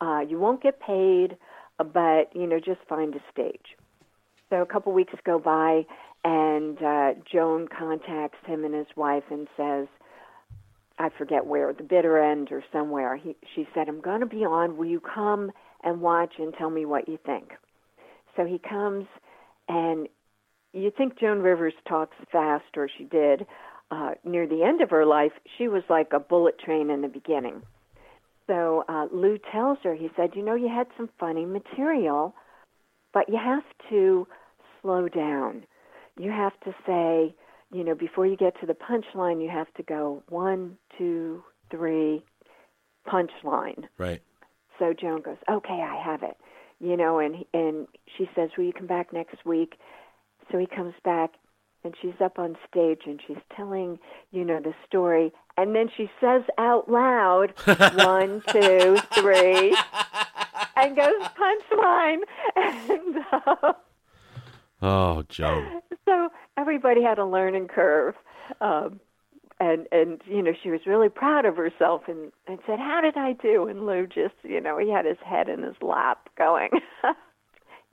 Uh, 0.00 0.20
you 0.28 0.38
won't 0.38 0.62
get 0.62 0.78
paid, 0.80 1.38
but 1.78 2.34
you 2.34 2.46
know, 2.46 2.60
just 2.60 2.80
find 2.86 3.14
a 3.14 3.20
stage. 3.32 3.76
So 4.50 4.60
a 4.60 4.66
couple 4.66 4.92
weeks 4.92 5.14
go 5.24 5.38
by, 5.38 5.86
and 6.22 6.82
uh, 6.82 7.14
Joan 7.30 7.68
contacts 7.68 8.38
him 8.46 8.64
and 8.64 8.74
his 8.74 8.86
wife 8.94 9.24
and 9.30 9.48
says, 9.56 9.88
I 10.98 11.08
forget 11.16 11.46
where, 11.46 11.72
the 11.72 11.82
bitter 11.82 12.18
end 12.18 12.52
or 12.52 12.62
somewhere. 12.72 13.16
He, 13.16 13.36
she 13.54 13.66
said, 13.74 13.88
I'm 13.88 14.00
going 14.00 14.20
to 14.20 14.26
be 14.26 14.44
on. 14.44 14.76
Will 14.76 14.86
you 14.86 15.00
come 15.00 15.50
and 15.82 16.00
watch 16.00 16.34
and 16.38 16.54
tell 16.54 16.70
me 16.70 16.84
what 16.84 17.08
you 17.08 17.18
think? 17.24 17.50
So 18.36 18.44
he 18.44 18.58
comes, 18.58 19.06
and 19.68 20.08
you 20.72 20.92
think 20.96 21.18
Joan 21.18 21.40
Rivers 21.40 21.74
talks 21.88 22.16
fast, 22.30 22.76
or 22.76 22.88
she 22.96 23.04
did. 23.04 23.46
Uh, 23.90 24.12
near 24.24 24.46
the 24.46 24.62
end 24.62 24.80
of 24.82 24.90
her 24.90 25.04
life, 25.04 25.32
she 25.58 25.68
was 25.68 25.82
like 25.88 26.12
a 26.12 26.18
bullet 26.18 26.58
train 26.58 26.90
in 26.90 27.02
the 27.02 27.08
beginning. 27.08 27.62
So 28.46 28.84
uh, 28.88 29.06
Lou 29.12 29.38
tells 29.52 29.78
her, 29.84 29.94
he 29.94 30.10
said, 30.16 30.30
You 30.34 30.42
know, 30.42 30.54
you 30.54 30.68
had 30.68 30.86
some 30.96 31.08
funny 31.18 31.44
material, 31.44 32.34
but 33.12 33.28
you 33.28 33.38
have 33.42 33.62
to 33.90 34.26
slow 34.80 35.08
down. 35.08 35.64
You 36.18 36.30
have 36.30 36.52
to 36.64 36.74
say, 36.86 37.34
you 37.74 37.82
know, 37.82 37.94
before 37.96 38.24
you 38.24 38.36
get 38.36 38.58
to 38.60 38.66
the 38.66 38.74
punchline, 38.74 39.42
you 39.42 39.50
have 39.50 39.72
to 39.74 39.82
go 39.82 40.22
one, 40.28 40.78
two, 40.96 41.42
three, 41.72 42.22
punchline. 43.06 43.84
Right. 43.98 44.22
So 44.78 44.92
Joan 44.92 45.22
goes, 45.22 45.38
Okay, 45.50 45.82
I 45.82 46.00
have 46.00 46.22
it. 46.22 46.36
You 46.78 46.96
know, 46.96 47.18
and 47.18 47.44
and 47.52 47.88
she 48.16 48.30
says, 48.36 48.50
Will 48.56 48.64
you 48.64 48.72
come 48.72 48.86
back 48.86 49.12
next 49.12 49.44
week? 49.44 49.74
So 50.52 50.58
he 50.58 50.66
comes 50.66 50.94
back 51.04 51.32
and 51.82 51.94
she's 52.00 52.14
up 52.22 52.38
on 52.38 52.56
stage 52.70 53.00
and 53.06 53.20
she's 53.26 53.42
telling, 53.56 53.98
you 54.30 54.44
know, 54.44 54.60
the 54.60 54.74
story. 54.86 55.32
And 55.56 55.74
then 55.74 55.88
she 55.96 56.08
says 56.20 56.42
out 56.58 56.88
loud, 56.88 57.54
one, 57.96 58.40
two, 58.48 58.98
three, 59.14 59.76
and 60.76 60.96
goes 60.96 61.22
punchline. 61.36 62.20
And, 62.56 63.16
uh, 63.32 63.72
oh, 64.84 65.22
Joan. 65.28 65.80
So 66.06 66.28
everybody 66.56 67.02
had 67.02 67.18
a 67.18 67.24
learning 67.24 67.68
curve. 67.68 68.14
Um, 68.60 69.00
and 69.60 69.86
and 69.92 70.20
you 70.26 70.42
know 70.42 70.52
she 70.62 70.70
was 70.70 70.80
really 70.84 71.08
proud 71.08 71.44
of 71.44 71.56
herself 71.56 72.02
and 72.08 72.32
and 72.48 72.58
said 72.66 72.80
how 72.80 73.00
did 73.00 73.16
i 73.16 73.32
do 73.34 73.68
and 73.68 73.86
lou 73.86 74.04
just 74.04 74.34
you 74.42 74.60
know 74.60 74.76
he 74.76 74.90
had 74.90 75.04
his 75.04 75.16
head 75.24 75.48
in 75.48 75.62
his 75.62 75.76
lap 75.80 76.28
going 76.36 76.70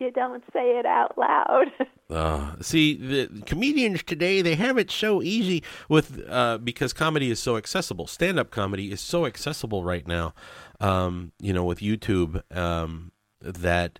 you 0.01 0.11
don't 0.11 0.43
say 0.51 0.79
it 0.79 0.85
out 0.85 1.17
loud. 1.17 1.67
uh, 2.09 2.55
see, 2.59 2.95
the 2.95 3.43
comedians 3.45 4.03
today 4.03 4.41
they 4.41 4.55
have 4.55 4.77
it 4.77 4.89
so 4.89 5.21
easy 5.21 5.63
with 5.87 6.25
uh, 6.27 6.57
because 6.57 6.91
comedy 6.91 7.29
is 7.29 7.39
so 7.39 7.55
accessible. 7.55 8.07
Stand 8.07 8.39
up 8.39 8.49
comedy 8.49 8.91
is 8.91 8.99
so 8.99 9.25
accessible 9.25 9.83
right 9.83 10.07
now. 10.07 10.33
Um, 10.79 11.31
you 11.39 11.53
know, 11.53 11.63
with 11.63 11.79
YouTube, 11.79 12.41
um, 12.55 13.11
that 13.41 13.99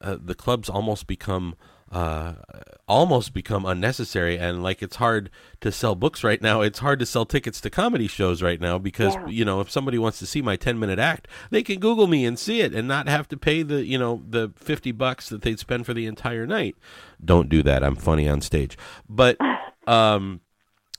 uh, 0.00 0.16
the 0.20 0.34
clubs 0.34 0.70
almost 0.70 1.06
become 1.06 1.54
uh, 1.92 2.32
almost 2.88 3.34
become 3.34 3.66
unnecessary. 3.66 4.38
And 4.38 4.62
like 4.62 4.82
it's 4.82 4.96
hard 4.96 5.30
to 5.60 5.70
sell 5.70 5.94
books 5.94 6.24
right 6.24 6.40
now. 6.40 6.62
It's 6.62 6.78
hard 6.78 6.98
to 7.00 7.06
sell 7.06 7.26
tickets 7.26 7.60
to 7.60 7.70
comedy 7.70 8.08
shows 8.08 8.42
right 8.42 8.60
now 8.60 8.78
because 8.78 9.14
yeah. 9.14 9.26
you 9.28 9.44
know 9.44 9.60
if 9.60 9.70
somebody 9.70 9.98
wants 9.98 10.18
to 10.20 10.26
see 10.26 10.42
my 10.42 10.56
10 10.56 10.78
minute 10.78 10.98
act 10.98 11.28
they 11.50 11.62
can 11.62 11.78
google 11.78 12.06
me 12.06 12.24
and 12.24 12.38
see 12.38 12.60
it 12.60 12.74
and 12.74 12.88
not 12.88 13.08
have 13.08 13.28
to 13.28 13.36
pay 13.36 13.62
the 13.62 13.84
you 13.84 13.98
know 13.98 14.22
the 14.28 14.52
50 14.56 14.92
bucks 14.92 15.28
that 15.28 15.42
they'd 15.42 15.58
spend 15.58 15.86
for 15.86 15.94
the 15.94 16.06
entire 16.06 16.46
night. 16.46 16.76
Don't 17.22 17.48
do 17.48 17.62
that. 17.62 17.84
I'm 17.84 17.96
funny 17.96 18.28
on 18.28 18.40
stage. 18.40 18.76
But 19.08 19.36
um 19.86 20.40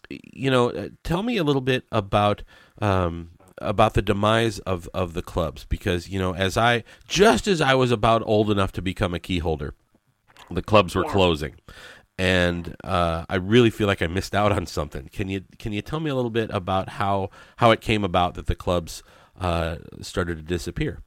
you 0.10 0.52
know 0.52 0.70
uh, 0.70 0.90
tell 1.04 1.24
me 1.24 1.38
a 1.38 1.44
little 1.44 1.62
bit 1.62 1.86
about 1.92 2.44
um 2.82 3.32
about 3.60 3.94
the 3.94 4.02
demise 4.02 4.60
of, 4.60 4.90
of 4.94 5.14
the 5.14 5.22
clubs 5.22 5.66
because 5.66 6.10
you 6.10 6.20
know 6.20 6.36
as 6.36 6.58
I 6.58 6.84
just 7.08 7.48
as 7.48 7.62
I 7.62 7.74
was 7.74 7.92
about 7.92 8.22
old 8.26 8.52
enough 8.52 8.72
to 8.74 8.82
become 8.82 9.14
a 9.14 9.20
key 9.20 9.40
holder 9.40 9.74
the 10.52 10.62
clubs 10.62 10.96
were 10.96 11.06
yeah. 11.06 11.12
closing, 11.12 11.56
and 12.18 12.76
uh, 12.84 13.26
I 13.30 13.36
really 13.36 13.70
feel 13.70 13.88
like 13.88 14.02
I 14.02 14.08
missed 14.08 14.36
out 14.36 14.52
on 14.52 14.66
something. 14.66 15.10
Can 15.12 15.30
you 15.30 15.44
can 15.58 15.74
you 15.74 15.82
tell 15.82 16.00
me 16.00 16.10
a 16.10 16.16
little 16.16 16.32
bit 16.32 16.50
about 16.52 16.90
how 16.90 17.30
how 17.58 17.72
it 17.72 17.82
came 17.82 18.04
about 18.04 18.36
that 18.36 18.48
the 18.48 18.56
clubs 18.56 19.04
uh, 19.40 19.78
started 20.02 20.38
to 20.38 20.44
disappear? 20.44 21.00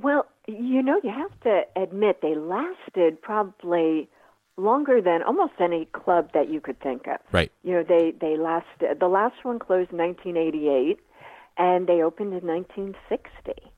Well, 0.00 0.26
you 0.46 0.82
know, 0.82 1.00
you 1.02 1.10
have 1.10 1.38
to 1.40 1.62
admit 1.76 2.20
they 2.22 2.34
lasted 2.34 3.20
probably 3.20 4.08
longer 4.56 5.00
than 5.00 5.22
almost 5.22 5.52
any 5.60 5.86
club 5.86 6.30
that 6.34 6.50
you 6.50 6.60
could 6.60 6.80
think 6.80 7.06
of. 7.06 7.18
Right. 7.32 7.52
You 7.62 7.74
know, 7.74 7.84
they 7.84 8.12
they 8.20 8.36
lasted. 8.36 9.00
The 9.00 9.08
last 9.08 9.36
one 9.44 9.58
closed 9.58 9.92
in 9.92 9.98
1988, 9.98 10.98
and 11.56 11.86
they 11.86 12.02
opened 12.02 12.34
in 12.34 12.46
1960. 12.46 13.70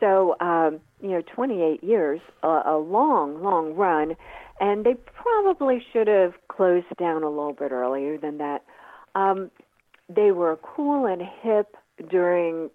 So, 0.00 0.36
um, 0.40 0.80
you 1.00 1.10
know, 1.10 1.22
28 1.34 1.82
years, 1.82 2.20
a, 2.42 2.62
a 2.66 2.78
long, 2.78 3.42
long 3.42 3.74
run, 3.74 4.16
and 4.60 4.84
they 4.84 4.94
probably 4.94 5.84
should 5.92 6.08
have 6.08 6.34
closed 6.48 6.86
down 6.98 7.22
a 7.22 7.28
little 7.28 7.52
bit 7.52 7.72
earlier 7.72 8.18
than 8.18 8.38
that. 8.38 8.64
Um, 9.14 9.50
they 10.08 10.32
were 10.32 10.58
cool 10.62 11.06
and 11.06 11.22
hip 11.42 11.76
during 12.10 12.70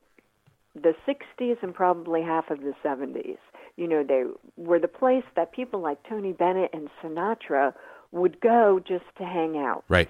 the 0.75 0.93
60s 1.07 1.57
and 1.61 1.73
probably 1.73 2.21
half 2.21 2.49
of 2.49 2.59
the 2.59 2.73
70s. 2.83 3.37
You 3.75 3.87
know, 3.87 4.03
they 4.03 4.23
were 4.57 4.79
the 4.79 4.87
place 4.87 5.23
that 5.35 5.51
people 5.51 5.79
like 5.79 5.97
Tony 6.07 6.33
Bennett 6.33 6.71
and 6.73 6.89
Sinatra 7.01 7.73
would 8.11 8.39
go 8.39 8.79
just 8.85 9.05
to 9.17 9.23
hang 9.23 9.57
out. 9.57 9.83
Right. 9.89 10.09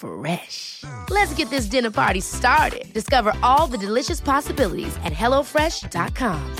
Fresh. 0.00 0.84
Let's 1.10 1.34
get 1.34 1.50
this 1.50 1.66
dinner 1.66 1.90
party 1.90 2.20
started. 2.20 2.92
Discover 2.92 3.34
all 3.42 3.66
the 3.66 3.78
delicious 3.78 4.20
possibilities 4.20 4.96
at 5.04 5.12
hellofresh.com. 5.12 6.56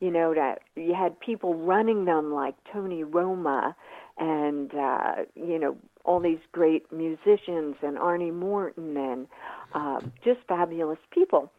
You 0.00 0.10
know 0.10 0.34
that 0.34 0.62
you 0.74 0.94
had 0.94 1.18
people 1.20 1.54
running 1.54 2.06
them 2.06 2.32
like 2.32 2.56
Tony 2.72 3.04
Roma, 3.04 3.76
and 4.18 4.74
uh, 4.74 5.14
you 5.36 5.60
know 5.60 5.76
all 6.04 6.18
these 6.18 6.40
great 6.50 6.90
musicians 6.92 7.76
and 7.82 7.96
Arnie 7.96 8.34
Morton 8.34 8.96
and 8.96 9.28
uh, 9.74 10.00
just 10.24 10.40
fabulous 10.48 10.98
people. 11.12 11.52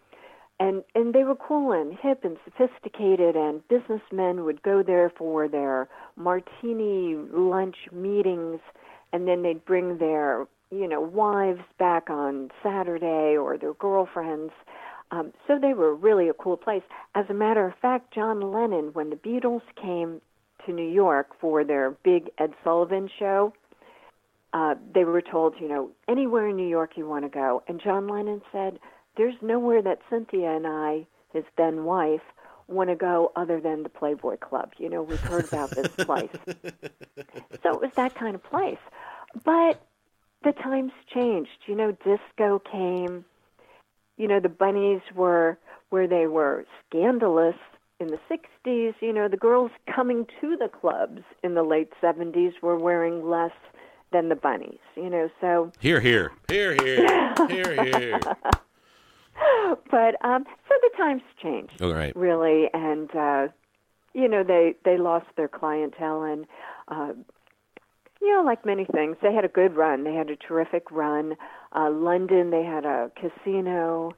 And 0.59 0.83
and 0.95 1.13
they 1.13 1.23
were 1.23 1.35
cool 1.35 1.71
and 1.71 1.97
hip 1.99 2.23
and 2.23 2.37
sophisticated, 2.45 3.35
and 3.35 3.67
businessmen 3.67 4.45
would 4.45 4.61
go 4.61 4.83
there 4.83 5.11
for 5.17 5.47
their 5.47 5.89
martini 6.15 7.15
lunch 7.15 7.75
meetings, 7.91 8.59
and 9.11 9.27
then 9.27 9.41
they'd 9.41 9.65
bring 9.65 9.97
their 9.97 10.47
you 10.71 10.87
know 10.87 11.01
wives 11.01 11.63
back 11.79 12.09
on 12.09 12.51
Saturday 12.61 13.35
or 13.35 13.57
their 13.57 13.73
girlfriends. 13.73 14.53
Um, 15.11 15.31
so 15.47 15.59
they 15.59 15.73
were 15.73 15.93
really 15.93 16.29
a 16.29 16.33
cool 16.33 16.57
place. 16.57 16.81
As 17.13 17.25
a 17.29 17.33
matter 17.33 17.67
of 17.67 17.73
fact, 17.81 18.13
John 18.13 18.51
Lennon, 18.51 18.91
when 18.93 19.11
the 19.11 19.15
Beatles 19.15 19.61
came 19.79 20.21
to 20.65 20.71
New 20.71 20.89
York 20.89 21.27
for 21.39 21.63
their 21.63 21.91
big 22.03 22.31
Ed 22.39 22.53
Sullivan 22.63 23.09
show, 23.19 23.53
uh, 24.53 24.75
they 24.93 25.03
were 25.03 25.21
told, 25.21 25.55
you 25.59 25.67
know, 25.67 25.89
anywhere 26.07 26.47
in 26.47 26.55
New 26.55 26.67
York 26.67 26.91
you 26.95 27.07
want 27.07 27.25
to 27.25 27.29
go. 27.29 27.63
And 27.67 27.81
John 27.83 28.07
Lennon 28.07 28.41
said, 28.51 28.79
there's 29.15 29.35
nowhere 29.41 29.81
that 29.81 29.99
Cynthia 30.09 30.55
and 30.55 30.67
I, 30.67 31.05
his 31.33 31.43
then 31.57 31.83
wife, 31.85 32.21
want 32.67 32.89
to 32.89 32.95
go 32.95 33.31
other 33.35 33.59
than 33.59 33.83
the 33.83 33.89
Playboy 33.89 34.37
Club. 34.37 34.73
You 34.77 34.89
know, 34.89 35.03
we've 35.03 35.19
heard 35.19 35.45
about 35.45 35.71
this 35.71 35.87
place. 35.97 36.29
so 37.61 37.73
it 37.73 37.81
was 37.81 37.91
that 37.95 38.15
kind 38.15 38.35
of 38.35 38.43
place. 38.43 38.79
But 39.43 39.81
the 40.43 40.51
times 40.51 40.91
changed. 41.13 41.49
You 41.65 41.75
know, 41.75 41.91
disco 42.03 42.59
came. 42.59 43.25
You 44.17 44.27
know, 44.27 44.39
the 44.39 44.49
bunnies 44.49 45.01
were 45.15 45.57
where 45.89 46.07
they 46.07 46.27
were 46.27 46.65
scandalous 46.87 47.55
in 47.99 48.07
the 48.07 48.19
60s. 48.29 48.93
You 49.01 49.13
know, 49.13 49.27
the 49.27 49.37
girls 49.37 49.71
coming 49.93 50.25
to 50.41 50.55
the 50.57 50.69
clubs 50.69 51.21
in 51.43 51.55
the 51.55 51.63
late 51.63 51.91
70s 52.01 52.53
were 52.61 52.77
wearing 52.77 53.27
less 53.27 53.51
than 54.11 54.29
the 54.29 54.35
bunnies. 54.35 54.79
You 54.95 55.09
know, 55.09 55.29
so 55.41 55.71
Here, 55.79 55.99
here, 55.99 56.31
here, 56.47 56.75
here, 56.75 57.33
here, 57.47 57.83
here. 57.99 58.19
but 59.91 60.23
um, 60.25 60.45
so 60.67 60.75
the 60.81 60.91
times 60.97 61.21
changed, 61.41 61.81
All 61.81 61.93
right. 61.93 62.15
really, 62.15 62.69
and 62.73 63.09
uh, 63.15 63.47
you 64.13 64.27
know 64.27 64.43
they 64.43 64.75
they 64.85 64.97
lost 64.97 65.27
their 65.35 65.47
clientele, 65.47 66.23
and 66.23 66.45
uh, 66.87 67.13
you 68.23 68.33
know, 68.33 68.43
like 68.43 68.65
many 68.65 68.85
things, 68.85 69.17
they 69.21 69.33
had 69.33 69.43
a 69.43 69.49
good 69.49 69.75
run. 69.75 70.05
They 70.05 70.13
had 70.13 70.29
a 70.29 70.35
terrific 70.37 70.89
run. 70.91 71.35
Uh, 71.75 71.89
London, 71.91 72.51
they 72.51 72.63
had 72.63 72.85
a 72.85 73.11
casino, 73.19 74.15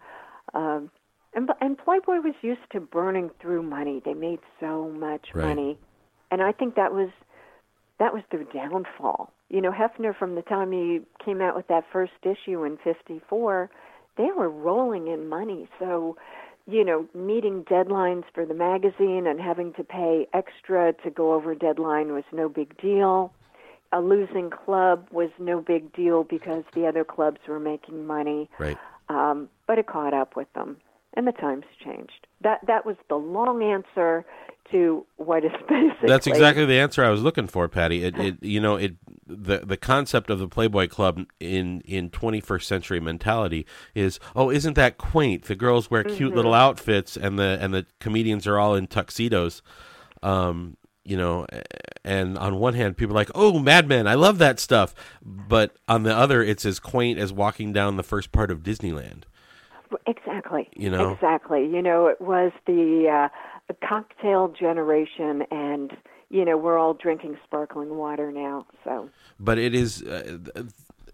um, 0.53 0.91
and 1.33 1.49
and 1.59 1.77
Playboy 1.77 2.19
was 2.21 2.35
used 2.41 2.61
to 2.71 2.79
burning 2.79 3.31
through 3.41 3.63
money. 3.63 4.01
They 4.05 4.13
made 4.13 4.39
so 4.59 4.89
much 4.89 5.29
Right. 5.33 5.47
money, 5.47 5.79
and 6.31 6.41
I 6.41 6.51
think 6.51 6.75
that 6.75 6.93
was 6.93 7.09
that 7.99 8.13
was 8.13 8.23
their 8.31 8.43
downfall. 8.43 9.33
You 9.49 9.61
know, 9.61 9.71
Hefner, 9.71 10.15
from 10.15 10.35
the 10.35 10.41
time 10.43 10.71
he 10.71 11.01
came 11.23 11.41
out 11.41 11.55
with 11.55 11.67
that 11.67 11.85
first 11.91 12.13
issue 12.23 12.63
in 12.63 12.77
'54, 12.77 13.69
they 14.17 14.31
were 14.35 14.49
rolling 14.49 15.07
in 15.07 15.27
money. 15.27 15.67
So, 15.79 16.17
you 16.67 16.83
know, 16.83 17.07
meeting 17.13 17.63
deadlines 17.63 18.23
for 18.33 18.45
the 18.45 18.53
magazine 18.53 19.27
and 19.27 19.39
having 19.39 19.73
to 19.73 19.83
pay 19.83 20.27
extra 20.33 20.93
to 21.03 21.09
go 21.09 21.33
over 21.33 21.53
deadline 21.55 22.13
was 22.13 22.23
no 22.31 22.49
big 22.49 22.77
deal. 22.81 23.33
A 23.91 24.01
losing 24.01 24.49
club 24.49 25.07
was 25.11 25.29
no 25.39 25.61
big 25.61 25.93
deal 25.93 26.23
because 26.23 26.63
the 26.73 26.87
other 26.87 27.03
clubs 27.03 27.39
were 27.47 27.59
making 27.59 28.07
money. 28.07 28.49
Right. 28.57 28.77
Um, 29.09 29.49
but 29.67 29.77
it 29.77 29.87
caught 29.87 30.13
up 30.13 30.35
with 30.35 30.51
them, 30.53 30.77
and 31.15 31.27
the 31.27 31.31
times 31.31 31.65
changed. 31.83 32.27
That 32.41 32.59
that 32.67 32.85
was 32.85 32.95
the 33.09 33.15
long 33.15 33.63
answer 33.63 34.25
to 34.71 35.05
what 35.17 35.45
is 35.45 35.51
basically 35.69 36.07
That's 36.07 36.27
exactly 36.27 36.65
the 36.65 36.79
answer 36.79 37.03
I 37.03 37.09
was 37.09 37.21
looking 37.21 37.47
for, 37.47 37.67
Patty. 37.67 38.03
It, 38.03 38.17
it 38.17 38.43
you 38.43 38.59
know, 38.59 38.75
it 38.75 38.95
the 39.27 39.59
the 39.59 39.77
concept 39.77 40.29
of 40.29 40.39
the 40.39 40.47
Playboy 40.47 40.87
Club 40.87 41.25
in 41.39 41.81
in 41.81 42.09
21st 42.09 42.63
century 42.63 42.99
mentality 42.99 43.65
is, 43.93 44.19
oh, 44.35 44.49
isn't 44.49 44.73
that 44.73 44.97
quaint? 44.97 45.43
The 45.45 45.55
girls 45.55 45.89
wear 45.91 46.03
cute 46.03 46.29
Mm-hmm. 46.29 46.35
little 46.35 46.53
outfits, 46.53 47.15
and 47.15 47.37
the 47.39 47.57
and 47.61 47.73
the 47.73 47.85
comedians 47.99 48.47
are 48.47 48.57
all 48.59 48.75
in 48.75 48.87
tuxedos. 48.87 49.61
Um, 50.23 50.77
you 51.03 51.15
know, 51.15 51.45
and 52.03 52.35
on 52.39 52.55
one 52.57 52.73
hand, 52.73 52.97
people 52.97 53.15
are 53.15 53.19
like, 53.19 53.29
oh, 53.35 53.59
Mad 53.59 53.87
Men, 53.87 54.07
I 54.07 54.15
love 54.15 54.39
that 54.39 54.59
stuff, 54.59 54.95
but 55.21 55.75
on 55.87 56.01
the 56.01 56.15
other, 56.15 56.41
it's 56.41 56.65
as 56.65 56.79
quaint 56.79 57.19
as 57.19 57.31
walking 57.31 57.71
down 57.71 57.95
the 57.95 58.03
first 58.03 58.31
part 58.31 58.49
of 58.49 58.63
Disneyland. 58.63 59.23
Exactly. 60.07 60.69
You 60.75 60.89
know? 60.89 61.11
Exactly. 61.11 61.65
You 61.65 61.81
know, 61.81 62.07
it 62.07 62.21
was 62.21 62.51
the 62.65 63.29
uh, 63.29 63.73
cocktail 63.87 64.47
generation, 64.47 65.43
and 65.51 65.91
you 66.29 66.43
know, 66.45 66.57
we're 66.57 66.77
all 66.77 66.93
drinking 66.93 67.37
sparkling 67.43 67.95
water 67.97 68.31
now. 68.31 68.65
So 68.83 69.09
but 69.39 69.57
it 69.57 69.75
is 69.75 70.03
uh, 70.03 70.37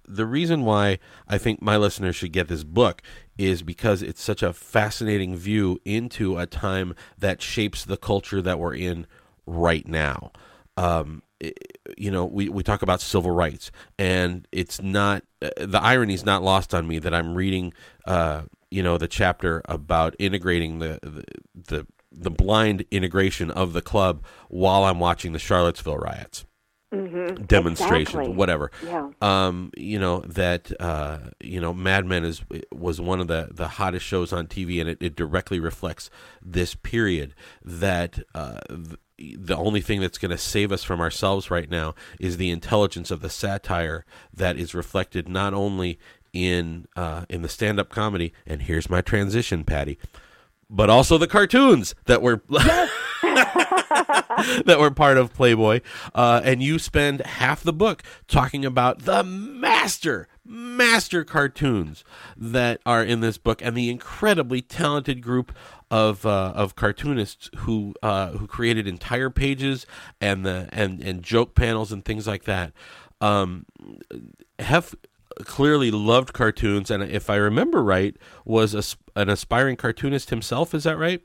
the 0.07 0.25
reason 0.25 0.63
why 0.63 0.99
I 1.27 1.37
think 1.37 1.61
my 1.61 1.77
listeners 1.77 2.15
should 2.15 2.31
get 2.31 2.47
this 2.47 2.63
book 2.63 3.01
is 3.37 3.61
because 3.63 4.01
it's 4.01 4.21
such 4.21 4.43
a 4.43 4.53
fascinating 4.53 5.35
view 5.35 5.79
into 5.85 6.37
a 6.37 6.45
time 6.45 6.95
that 7.17 7.41
shapes 7.41 7.85
the 7.85 7.97
culture 7.97 8.41
that 8.41 8.59
we're 8.59 8.75
in 8.75 9.07
right 9.45 9.87
now. 9.87 10.31
Um, 10.77 11.23
you 11.97 12.11
know, 12.11 12.25
we, 12.25 12.49
we 12.49 12.63
talk 12.63 12.81
about 12.81 13.01
civil 13.01 13.31
rights, 13.31 13.71
and 13.97 14.47
it's 14.51 14.81
not 14.81 15.23
uh, 15.41 15.49
the 15.57 15.81
irony 15.81 16.13
is 16.13 16.25
not 16.25 16.43
lost 16.43 16.73
on 16.73 16.87
me 16.87 16.99
that 16.99 17.13
I'm 17.13 17.35
reading, 17.35 17.73
uh, 18.05 18.43
you 18.71 18.81
know, 18.81 18.97
the 18.97 19.07
chapter 19.07 19.61
about 19.65 20.15
integrating 20.17 20.79
the 20.79 20.99
the, 21.03 21.23
the 21.53 21.87
the 22.11 22.31
blind 22.31 22.85
integration 22.91 23.51
of 23.51 23.73
the 23.73 23.81
club 23.81 24.23
while 24.49 24.83
I'm 24.83 24.99
watching 24.99 25.33
the 25.33 25.39
Charlottesville 25.39 25.97
riots 25.97 26.45
demonstrations, 26.91 28.09
Exactly. 28.09 28.35
whatever. 28.35 28.69
Yeah. 28.85 29.11
Um, 29.21 29.71
you 29.77 29.97
know 29.97 30.19
that 30.27 30.71
uh, 30.79 31.19
you 31.39 31.61
know 31.61 31.73
Mad 31.73 32.05
Men 32.05 32.25
is 32.25 32.41
was 32.73 32.99
one 32.99 33.21
of 33.21 33.27
the 33.27 33.49
the 33.51 33.67
hottest 33.67 34.05
shows 34.05 34.33
on 34.33 34.47
TV, 34.47 34.81
and 34.81 34.89
it, 34.89 34.97
it 35.01 35.15
directly 35.15 35.59
reflects 35.59 36.09
this 36.41 36.75
period. 36.75 37.33
That 37.63 38.19
uh, 38.35 38.59
th- 38.67 39.37
the 39.37 39.55
only 39.55 39.81
thing 39.81 40.01
that's 40.01 40.17
going 40.17 40.31
to 40.31 40.37
save 40.37 40.71
us 40.71 40.83
from 40.83 40.99
ourselves 40.99 41.51
right 41.51 41.69
now 41.69 41.93
is 42.19 42.37
the 42.37 42.49
intelligence 42.49 43.11
of 43.11 43.21
the 43.21 43.29
satire 43.29 44.03
that 44.33 44.57
is 44.57 44.73
reflected 44.73 45.29
not 45.29 45.53
only 45.53 45.99
in 46.33 46.87
uh, 46.95 47.25
in 47.29 47.41
the 47.41 47.49
stand 47.49 47.79
up 47.79 47.89
comedy. 47.89 48.33
And 48.45 48.63
here's 48.63 48.89
my 48.89 49.01
transition, 49.01 49.63
Patty. 49.63 49.97
But 50.69 50.89
also 50.89 51.17
the 51.17 51.27
cartoons 51.27 51.95
that 52.05 52.21
were 52.21 52.41
that 54.65 54.77
were 54.79 54.91
part 54.91 55.17
of 55.17 55.33
Playboy. 55.33 55.81
Uh, 56.15 56.41
and 56.43 56.63
you 56.63 56.79
spend 56.79 57.21
half 57.21 57.61
the 57.61 57.73
book 57.73 58.03
talking 58.27 58.65
about 58.65 58.99
the 58.99 59.23
master, 59.23 60.27
master 60.45 61.23
cartoons 61.23 62.03
that 62.37 62.79
are 62.85 63.03
in 63.03 63.19
this 63.19 63.37
book 63.37 63.61
and 63.61 63.75
the 63.75 63.89
incredibly 63.89 64.61
talented 64.61 65.21
group 65.21 65.51
of 65.89 66.25
uh, 66.25 66.53
of 66.55 66.75
cartoonists 66.75 67.49
who 67.57 67.93
uh, 68.01 68.29
who 68.29 68.47
created 68.47 68.87
entire 68.87 69.29
pages 69.29 69.85
and 70.21 70.45
the 70.45 70.69
and 70.71 71.01
and 71.01 71.21
joke 71.21 71.53
panels 71.53 71.91
and 71.91 72.05
things 72.05 72.27
like 72.27 72.43
that. 72.45 72.71
Um, 73.19 73.65
Hef 74.57 74.95
clearly 75.43 75.91
loved 75.91 76.33
cartoons, 76.33 76.91
and 76.91 77.03
if 77.03 77.29
I 77.29 77.35
remember 77.35 77.83
right, 77.83 78.15
was 78.45 78.73
a, 78.73 79.19
an 79.19 79.29
aspiring 79.29 79.75
cartoonist 79.75 80.29
himself. 80.29 80.73
Is 80.73 80.83
that 80.83 80.97
right? 80.97 81.21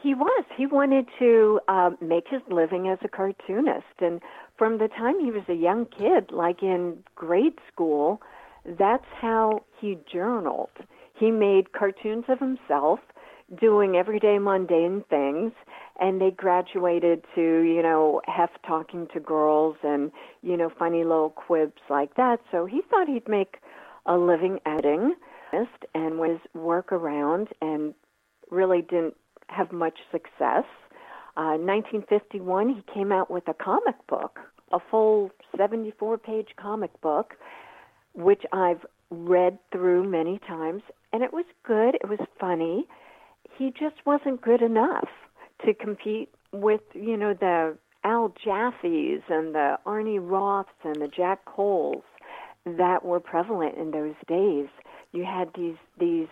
He 0.00 0.14
was. 0.14 0.44
He 0.56 0.66
wanted 0.66 1.06
to 1.18 1.60
uh, 1.68 1.90
make 2.00 2.24
his 2.28 2.42
living 2.50 2.88
as 2.88 2.98
a 3.02 3.08
cartoonist. 3.08 4.00
And 4.00 4.20
from 4.56 4.78
the 4.78 4.88
time 4.88 5.18
he 5.20 5.30
was 5.30 5.42
a 5.48 5.54
young 5.54 5.86
kid, 5.86 6.30
like 6.30 6.62
in 6.62 6.98
grade 7.14 7.58
school, 7.72 8.20
that's 8.78 9.06
how 9.20 9.64
he 9.80 9.98
journaled. 10.10 10.70
He 11.14 11.30
made 11.30 11.72
cartoons 11.72 12.24
of 12.28 12.38
himself 12.38 13.00
doing 13.60 13.96
everyday 13.96 14.38
mundane 14.38 15.04
things. 15.10 15.52
And 16.00 16.20
they 16.20 16.30
graduated 16.30 17.24
to, 17.34 17.40
you 17.40 17.82
know, 17.82 18.22
Hef 18.26 18.50
talking 18.66 19.06
to 19.12 19.20
girls 19.20 19.76
and, 19.82 20.10
you 20.42 20.56
know, 20.56 20.70
funny 20.78 21.04
little 21.04 21.30
quibs 21.30 21.82
like 21.90 22.14
that. 22.16 22.40
So 22.50 22.64
he 22.64 22.80
thought 22.88 23.06
he'd 23.06 23.28
make 23.28 23.58
a 24.06 24.16
living 24.16 24.60
editing 24.64 25.14
and 25.94 26.18
was 26.18 26.40
work 26.54 26.92
around 26.92 27.48
and 27.60 27.94
really 28.50 28.82
didn't 28.82 29.14
have 29.48 29.72
much 29.72 29.98
success. 30.10 30.64
Uh, 31.36 31.56
1951, 31.58 32.68
he 32.68 32.82
came 32.92 33.12
out 33.12 33.30
with 33.30 33.46
a 33.48 33.54
comic 33.54 33.94
book, 34.08 34.40
a 34.72 34.78
full 34.90 35.30
74 35.56 36.18
page 36.18 36.48
comic 36.56 36.98
book, 37.00 37.34
which 38.14 38.42
I've 38.52 38.84
read 39.10 39.58
through 39.72 40.08
many 40.08 40.38
times, 40.46 40.82
and 41.12 41.22
it 41.22 41.32
was 41.32 41.44
good. 41.64 41.96
It 41.96 42.08
was 42.08 42.20
funny. 42.38 42.86
He 43.56 43.70
just 43.70 43.96
wasn't 44.06 44.40
good 44.40 44.62
enough 44.62 45.08
to 45.64 45.74
compete 45.74 46.30
with, 46.52 46.80
you 46.94 47.16
know, 47.16 47.34
the 47.34 47.76
Al 48.04 48.32
Jaffee's 48.44 49.22
and 49.28 49.54
the 49.54 49.76
Arnie 49.86 50.20
Roths 50.20 50.66
and 50.84 50.96
the 50.96 51.08
Jack 51.08 51.44
Coles 51.44 52.02
that 52.64 53.04
were 53.04 53.20
prevalent 53.20 53.76
in 53.76 53.90
those 53.90 54.14
days. 54.26 54.68
You 55.12 55.24
had 55.24 55.50
these 55.54 55.76
these 55.98 56.28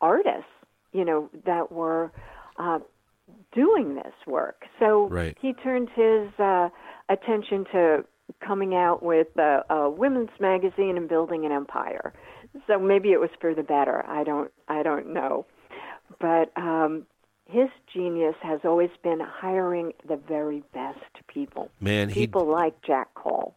artists, 0.00 0.50
you 0.92 1.04
know, 1.04 1.30
that 1.46 1.72
were 1.72 2.12
uh, 2.58 2.80
doing 3.54 3.94
this 3.94 4.14
work. 4.26 4.64
So 4.78 5.08
Right. 5.08 5.36
he 5.40 5.52
turned 5.52 5.88
his 5.94 6.28
uh, 6.38 6.68
attention 7.08 7.64
to 7.72 8.04
coming 8.46 8.74
out 8.74 9.02
with 9.02 9.28
a, 9.38 9.62
a 9.70 9.90
women's 9.90 10.30
magazine 10.40 10.96
and 10.96 11.08
building 11.08 11.44
an 11.44 11.52
empire. 11.52 12.12
So 12.66 12.78
maybe 12.78 13.12
it 13.12 13.20
was 13.20 13.30
for 13.40 13.54
the 13.54 13.62
better. 13.62 14.04
I 14.06 14.24
don't 14.24 14.50
I 14.68 14.82
don't 14.82 15.12
know, 15.12 15.46
but 16.20 16.52
um, 16.56 17.06
his 17.46 17.68
genius 17.92 18.34
has 18.42 18.60
always 18.64 18.90
been 19.02 19.20
hiring 19.20 19.92
the 20.08 20.16
very 20.16 20.62
best 20.72 20.98
people. 21.28 21.70
Man, 21.80 22.08
he 22.08 22.20
people 22.22 22.46
like 22.46 22.80
Jack 22.82 23.14
Cole. 23.14 23.54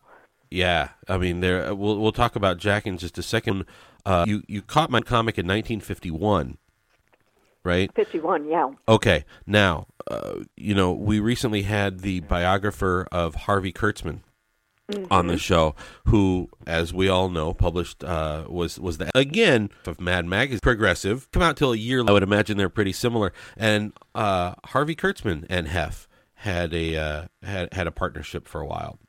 Yeah, 0.50 0.90
I 1.08 1.18
mean, 1.18 1.42
there. 1.42 1.74
We'll 1.74 2.00
we'll 2.00 2.12
talk 2.12 2.36
about 2.36 2.58
Jack 2.58 2.86
in 2.88 2.98
just 2.98 3.18
a 3.18 3.24
second. 3.24 3.66
Uh, 4.06 4.26
you 4.28 4.44
you 4.48 4.62
caught 4.62 4.90
my 4.90 5.02
comic 5.02 5.38
in 5.38 5.46
1951, 5.46 6.58
right? 7.64 7.92
51, 7.94 8.48
yeah. 8.48 8.70
Okay, 8.88 9.26
now 9.46 9.88
uh, 10.10 10.36
you 10.56 10.74
know 10.74 10.94
we 10.94 11.20
recently 11.20 11.64
had 11.64 12.00
the 12.00 12.22
biographer 12.22 13.08
of 13.12 13.36
Harvey 13.36 13.74
Kurtzman 13.74 14.22
on 15.12 15.28
the 15.28 15.38
show, 15.38 15.76
who, 16.06 16.50
as 16.66 16.94
we 16.94 17.10
all 17.10 17.30
know, 17.30 17.54
published 17.54 18.04
uh, 18.04 18.46
was 18.48 18.80
was 18.80 18.98
the 18.98 19.12
again 19.16 19.70
of 19.86 20.00
Mad 20.00 20.26
Magazine, 20.26 20.60
progressive. 20.62 21.30
Come 21.32 21.44
out 21.44 21.58
till 21.58 21.74
a 21.74 21.78
year. 21.78 22.04
I 22.08 22.12
would 22.12 22.24
imagine 22.24 22.58
they're 22.58 22.70
pretty 22.70 22.94
similar. 22.94 23.34
And 23.56 23.94
uh, 24.16 24.56
Harvey 24.66 24.96
Kurtzman 24.96 25.46
and 25.50 25.68
Hef 25.68 26.08
had 26.36 26.74
a 26.74 26.96
uh, 26.96 27.26
had 27.44 27.74
had 27.74 27.88
a 27.88 27.92
partnership 27.92 28.48
for 28.48 28.62
a 28.62 28.66
while, 28.66 29.00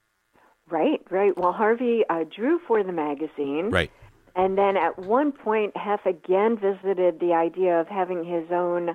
Right, 0.71 1.01
right. 1.11 1.37
Well, 1.37 1.53
Harvey 1.53 2.03
uh, 2.11 2.25
drew 2.25 2.59
for 2.67 2.83
the 2.83 2.93
magazine. 2.93 3.71
right? 3.71 3.91
And 4.37 4.57
then 4.57 4.77
at 4.77 4.99
one 4.99 5.33
point, 5.33 5.77
Hef 5.77 6.07
again 6.07 6.59
visited 6.59 7.19
the 7.21 7.33
idea 7.33 7.81
of 7.81 7.89
having 7.89 8.25
his 8.25 8.45
own 8.53 8.95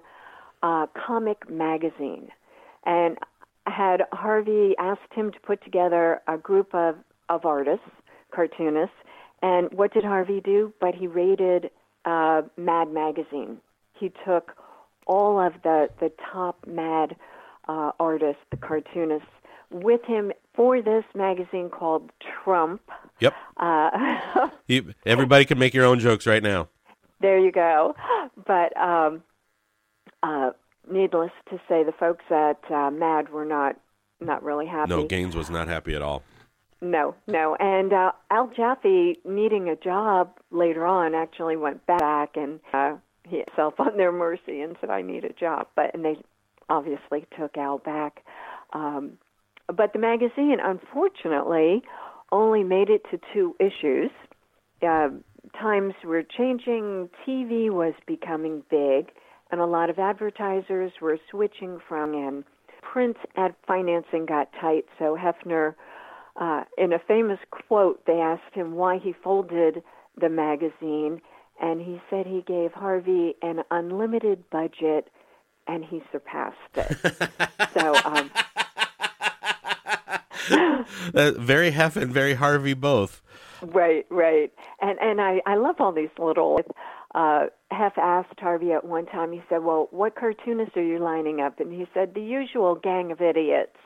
uh, 0.61 0.87
comic 1.05 1.49
magazine. 1.49 2.29
And 2.85 3.17
had 3.67 4.03
Harvey 4.11 4.75
asked 4.77 5.13
him 5.13 5.31
to 5.31 5.39
put 5.39 5.63
together 5.63 6.21
a 6.27 6.37
group 6.37 6.73
of, 6.73 6.95
of 7.29 7.45
artists, 7.45 7.85
cartoonists. 8.33 8.95
And 9.41 9.71
what 9.71 9.93
did 9.93 10.03
Harvey 10.03 10.41
do? 10.43 10.73
But 10.79 10.95
he 10.95 11.07
raided 11.07 11.69
uh, 12.05 12.43
Mad 12.57 12.91
Magazine. 12.91 13.57
He 13.93 14.11
took 14.25 14.53
all 15.07 15.39
of 15.39 15.53
the, 15.63 15.89
the 15.99 16.11
top 16.31 16.65
Mad 16.67 17.15
uh, 17.67 17.91
artists, 17.99 18.41
the 18.51 18.57
cartoonists, 18.57 19.27
with 19.71 20.03
him 20.05 20.31
for 20.55 20.81
this 20.81 21.03
magazine 21.15 21.69
called 21.69 22.11
Trump. 22.43 22.81
Yep. 23.19 23.33
Uh, 23.57 23.89
You, 24.67 24.93
everybody 25.05 25.43
can 25.43 25.59
make 25.59 25.73
your 25.73 25.85
own 25.85 25.99
jokes 25.99 26.25
right 26.25 26.41
now. 26.41 26.69
There 27.19 27.37
you 27.37 27.51
go. 27.51 27.95
But 28.47 28.75
um, 28.77 29.23
uh, 30.21 30.51
needless 30.89 31.31
to 31.49 31.57
say, 31.67 31.83
the 31.83 31.93
folks 31.97 32.25
at 32.29 32.59
uh, 32.71 32.91
Mad 32.91 33.29
were 33.29 33.45
not 33.45 33.75
not 34.19 34.43
really 34.43 34.65
happy. 34.65 34.89
No, 34.89 35.05
Gaines 35.05 35.35
was 35.35 35.49
not 35.49 35.67
happy 35.67 35.95
at 35.95 36.01
all. 36.01 36.23
No, 36.81 37.15
no. 37.27 37.55
And 37.55 37.91
uh, 37.91 38.11
Al 38.29 38.49
Jaffee, 38.55 39.19
needing 39.25 39.69
a 39.69 39.75
job 39.75 40.37
later 40.51 40.85
on, 40.85 41.13
actually 41.13 41.57
went 41.57 41.85
back 41.85 42.35
and 42.35 42.59
uh, 42.73 42.95
he 43.27 43.43
himself 43.45 43.75
on 43.79 43.97
their 43.97 44.11
mercy 44.11 44.61
and 44.61 44.75
said, 44.79 44.89
"I 44.89 45.01
need 45.01 45.23
a 45.25 45.33
job." 45.33 45.67
But 45.75 45.93
and 45.93 46.03
they 46.03 46.17
obviously 46.69 47.25
took 47.37 47.57
Al 47.57 47.77
back. 47.79 48.23
Um, 48.73 49.17
but 49.67 49.93
the 49.93 49.99
magazine, 49.99 50.57
unfortunately, 50.61 51.83
only 52.31 52.63
made 52.63 52.89
it 52.89 53.03
to 53.11 53.19
two 53.33 53.55
issues. 53.59 54.11
Uh, 54.81 55.09
times 55.59 55.93
were 56.03 56.23
changing. 56.23 57.09
TV 57.25 57.69
was 57.69 57.93
becoming 58.05 58.63
big, 58.69 59.11
and 59.53 59.61
a 59.61 59.67
lot 59.67 59.91
of 59.91 59.99
advertisers 59.99 60.91
were 60.99 61.19
switching 61.29 61.77
from 61.87 62.15
and 62.15 62.43
print 62.81 63.15
ad 63.35 63.53
financing 63.67 64.25
got 64.25 64.49
tight. 64.59 64.85
So 64.97 65.15
Hefner, 65.15 65.75
uh, 66.41 66.63
in 66.75 66.91
a 66.91 66.97
famous 66.97 67.37
quote, 67.51 68.03
they 68.07 68.19
asked 68.19 68.55
him 68.55 68.73
why 68.73 68.97
he 68.97 69.13
folded 69.13 69.83
the 70.19 70.29
magazine, 70.29 71.21
and 71.61 71.79
he 71.79 72.01
said 72.09 72.25
he 72.25 72.43
gave 72.47 72.71
Harvey 72.73 73.35
an 73.43 73.61
unlimited 73.69 74.49
budget, 74.49 75.11
and 75.67 75.85
he 75.85 76.01
surpassed 76.11 76.57
it. 76.73 76.97
so. 77.75 77.95
Um, 78.03 78.31
Uh, 81.15 81.31
very 81.37 81.71
Hef 81.71 81.95
and 81.95 82.11
very 82.11 82.33
Harvey 82.33 82.73
both. 82.73 83.21
Right, 83.61 84.05
right. 84.09 84.51
And 84.81 84.99
and 84.99 85.21
I 85.21 85.41
I 85.45 85.55
love 85.55 85.75
all 85.79 85.93
these 85.93 86.09
little 86.17 86.59
uh 87.15 87.45
Hef 87.71 87.97
asked 87.97 88.39
Harvey 88.39 88.71
at 88.71 88.85
one 88.85 89.05
time, 89.07 89.31
he 89.31 89.41
said, 89.49 89.63
Well, 89.63 89.87
what 89.91 90.15
cartoonists 90.15 90.77
are 90.77 90.83
you 90.83 90.99
lining 90.99 91.41
up? 91.41 91.59
And 91.59 91.71
he 91.71 91.85
said, 91.93 92.13
The 92.13 92.21
usual 92.21 92.75
gang 92.75 93.11
of 93.11 93.21
idiots. 93.21 93.77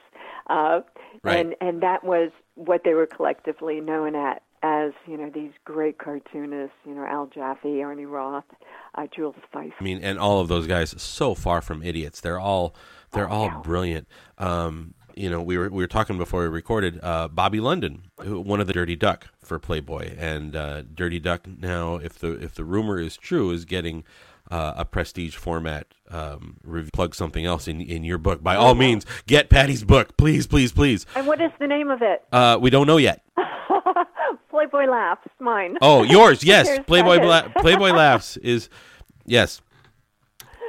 Uh 0.49 0.81
Right. 1.23 1.37
and 1.39 1.55
and 1.61 1.81
that 1.81 2.03
was 2.03 2.31
what 2.55 2.81
they 2.83 2.93
were 2.93 3.07
collectively 3.07 3.79
known 3.81 4.15
at 4.15 4.43
as, 4.63 4.91
you 5.05 5.17
know, 5.17 5.29
these 5.29 5.51
great 5.65 5.99
cartoonists, 5.99 6.75
you 6.85 6.93
know, 6.95 7.05
Al 7.05 7.27
Jaffee, 7.27 7.75
Arnie 7.77 8.09
Roth, 8.09 8.43
uh, 8.95 9.05
Jules 9.15 9.35
Feiffer. 9.53 9.71
I 9.79 9.83
mean, 9.83 9.99
and 10.03 10.17
all 10.17 10.39
of 10.41 10.47
those 10.47 10.65
guys 10.65 10.99
so 11.01 11.35
far 11.35 11.61
from 11.61 11.83
idiots. 11.83 12.21
They're 12.21 12.39
all 12.39 12.75
they're 13.11 13.29
all 13.29 13.49
brilliant. 13.61 14.07
Um, 14.39 14.93
you 15.15 15.29
know, 15.29 15.41
we 15.41 15.57
were 15.57 15.69
we 15.69 15.83
were 15.83 15.87
talking 15.87 16.17
before 16.17 16.41
we 16.41 16.47
recorded. 16.47 16.99
Uh, 17.03 17.27
Bobby 17.27 17.59
London, 17.59 18.03
who, 18.21 18.39
one 18.39 18.59
of 18.59 18.67
the 18.67 18.73
Dirty 18.73 18.95
Duck 18.95 19.27
for 19.47 19.57
Playboy, 19.59 20.15
and 20.17 20.55
uh, 20.55 20.83
Dirty 20.93 21.19
Duck 21.19 21.47
now, 21.47 21.95
if 21.95 22.19
the 22.19 22.33
if 22.33 22.53
the 22.53 22.63
rumor 22.63 22.99
is 22.99 23.17
true, 23.17 23.51
is 23.51 23.65
getting 23.65 24.03
uh, 24.51 24.73
a 24.77 24.85
prestige 24.85 25.35
format 25.35 25.87
um, 26.09 26.57
review. 26.63 26.91
Plug 26.93 27.15
something 27.15 27.45
else 27.45 27.67
in 27.67 27.81
in 27.81 28.03
your 28.03 28.17
book. 28.17 28.43
By 28.43 28.55
all 28.55 28.75
means, 28.75 29.05
get 29.25 29.49
Patty's 29.49 29.83
book, 29.83 30.17
please, 30.17 30.47
please, 30.47 30.71
please. 30.71 31.05
And 31.15 31.25
what 31.27 31.41
is 31.41 31.51
the 31.59 31.67
name 31.67 31.89
of 31.89 32.01
it? 32.01 32.23
Uh, 32.31 32.57
we 32.59 32.69
don't 32.69 32.87
know 32.87 32.97
yet. 32.97 33.23
Playboy 34.49 34.85
Laughs, 34.85 35.27
mine. 35.39 35.77
Oh, 35.81 36.03
yours, 36.03 36.43
yes. 36.43 36.79
Playboy. 36.85 37.19
Bla- 37.19 37.51
Playboy 37.59 37.91
laughs 37.91 38.37
is 38.37 38.69
yes, 39.25 39.61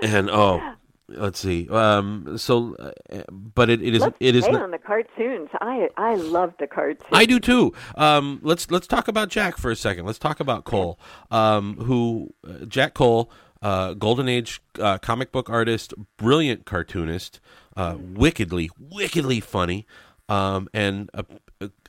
and 0.03 0.29
oh, 0.31 0.61
let's 1.09 1.39
see. 1.39 1.69
Um, 1.69 2.37
so, 2.39 2.75
uh, 2.77 3.23
but 3.31 3.71
it, 3.71 3.83
it 3.83 3.95
is 3.95 4.03
Let's 4.03 4.17
it 4.21 4.37
is. 4.37 4.47
Not, 4.47 4.63
on 4.63 4.71
the 4.71 4.79
cartoons. 4.79 5.49
I 5.61 5.89
I 5.97 6.15
love 6.15 6.55
the 6.59 6.67
cartoons. 6.67 7.09
I 7.13 7.27
do 7.27 7.41
too. 7.41 7.73
Um, 7.97 8.41
let's 8.43 8.71
let's 8.71 8.87
talk 8.87 9.09
about 9.09 9.29
Jack 9.29 9.57
for 9.57 9.71
a 9.71 9.77
second. 9.77 10.05
Let's 10.07 10.19
talk 10.19 10.41
about 10.41 10.65
Cole, 10.65 10.99
um, 11.31 11.77
who 11.79 12.35
uh, 12.47 12.65
Jack 12.67 12.95
Cole, 12.95 13.31
uh, 13.63 13.95
golden 13.95 14.29
age 14.29 14.61
uh, 14.79 14.99
comic 14.99 15.33
book 15.33 15.49
artist, 15.49 15.95
brilliant 16.17 16.65
cartoonist, 16.65 17.41
uh, 17.77 17.97
wickedly 17.99 18.71
wickedly 18.79 19.41
funny, 19.41 19.87
um, 20.29 20.69
and 20.75 21.11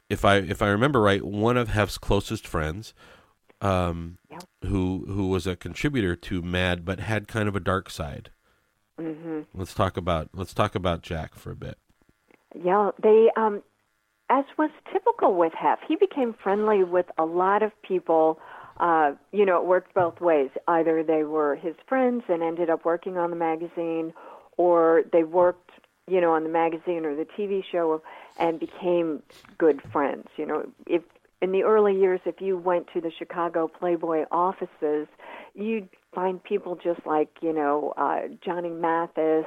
if 0.10 0.26
I 0.26 0.38
if 0.38 0.62
I 0.62 0.68
remember 0.70 1.02
right, 1.02 1.24
one 1.24 1.58
of 1.58 1.70
Hef's 1.70 1.98
closest 1.98 2.48
friends. 2.48 2.94
Um, 3.62 4.20
who 4.64 5.04
who 5.10 5.28
was 5.28 5.46
a 5.46 5.58
contributor 5.58 6.16
to 6.16 6.42
Mad, 6.42 6.86
but 6.86 7.02
had 7.02 7.28
kind 7.28 7.50
of 7.50 7.58
a 7.58 7.60
dark 7.60 7.90
side. 7.90 8.30
Hmm 9.00 9.42
Let's 9.54 9.74
talk 9.74 9.98
about 9.98 10.30
let's 10.34 10.54
talk 10.54 10.76
about 10.76 11.02
Jack 11.02 11.36
for 11.36 11.52
a 11.52 11.56
bit. 11.56 11.78
Yeah, 12.54 12.92
they 13.02 13.30
um 13.36 13.64
as 14.30 14.46
was 14.58 14.70
typical 14.92 15.36
with 15.36 15.54
Hef, 15.54 15.80
he 15.88 15.96
became 15.96 16.36
friendly 16.44 16.84
with 16.84 17.08
a 17.18 17.26
lot 17.26 17.64
of 17.64 17.72
people. 17.82 18.40
Uh, 18.80 19.14
you 19.32 19.46
know, 19.46 19.58
it 19.58 19.66
worked 19.66 19.94
both 19.94 20.22
ways. 20.22 20.50
Either 20.68 21.04
they 21.04 21.24
were 21.24 21.56
his 21.56 21.76
friends 21.88 22.24
and 22.30 22.44
ended 22.44 22.70
up 22.70 22.86
working 22.86 23.18
on 23.18 23.32
the 23.32 23.36
magazine, 23.36 24.14
or 24.56 25.04
they 25.12 25.24
worked, 25.24 25.72
you 26.08 26.22
know, 26.22 26.32
on 26.32 26.44
the 26.44 26.50
magazine 26.50 27.06
or 27.06 27.16
the 27.16 27.26
TV 27.38 27.64
show 27.72 28.02
and 28.38 28.60
became 28.60 29.24
good 29.58 29.82
friends. 29.92 30.28
You 30.38 30.46
know, 30.46 30.64
if 30.86 31.02
in 31.42 31.52
the 31.52 31.64
early 31.64 32.00
years, 32.00 32.20
if 32.26 32.40
you 32.40 32.58
went 32.58 32.88
to 32.94 33.02
the 33.02 33.12
Chicago 33.18 33.68
Playboy 33.68 34.26
offices, 34.32 35.08
you'd 35.56 35.90
find 36.14 36.44
people 36.44 36.76
just 36.76 37.06
like, 37.06 37.30
you 37.42 37.54
know, 37.54 37.94
uh, 37.98 38.22
Johnny 38.44 38.70
Mathis 38.70 39.46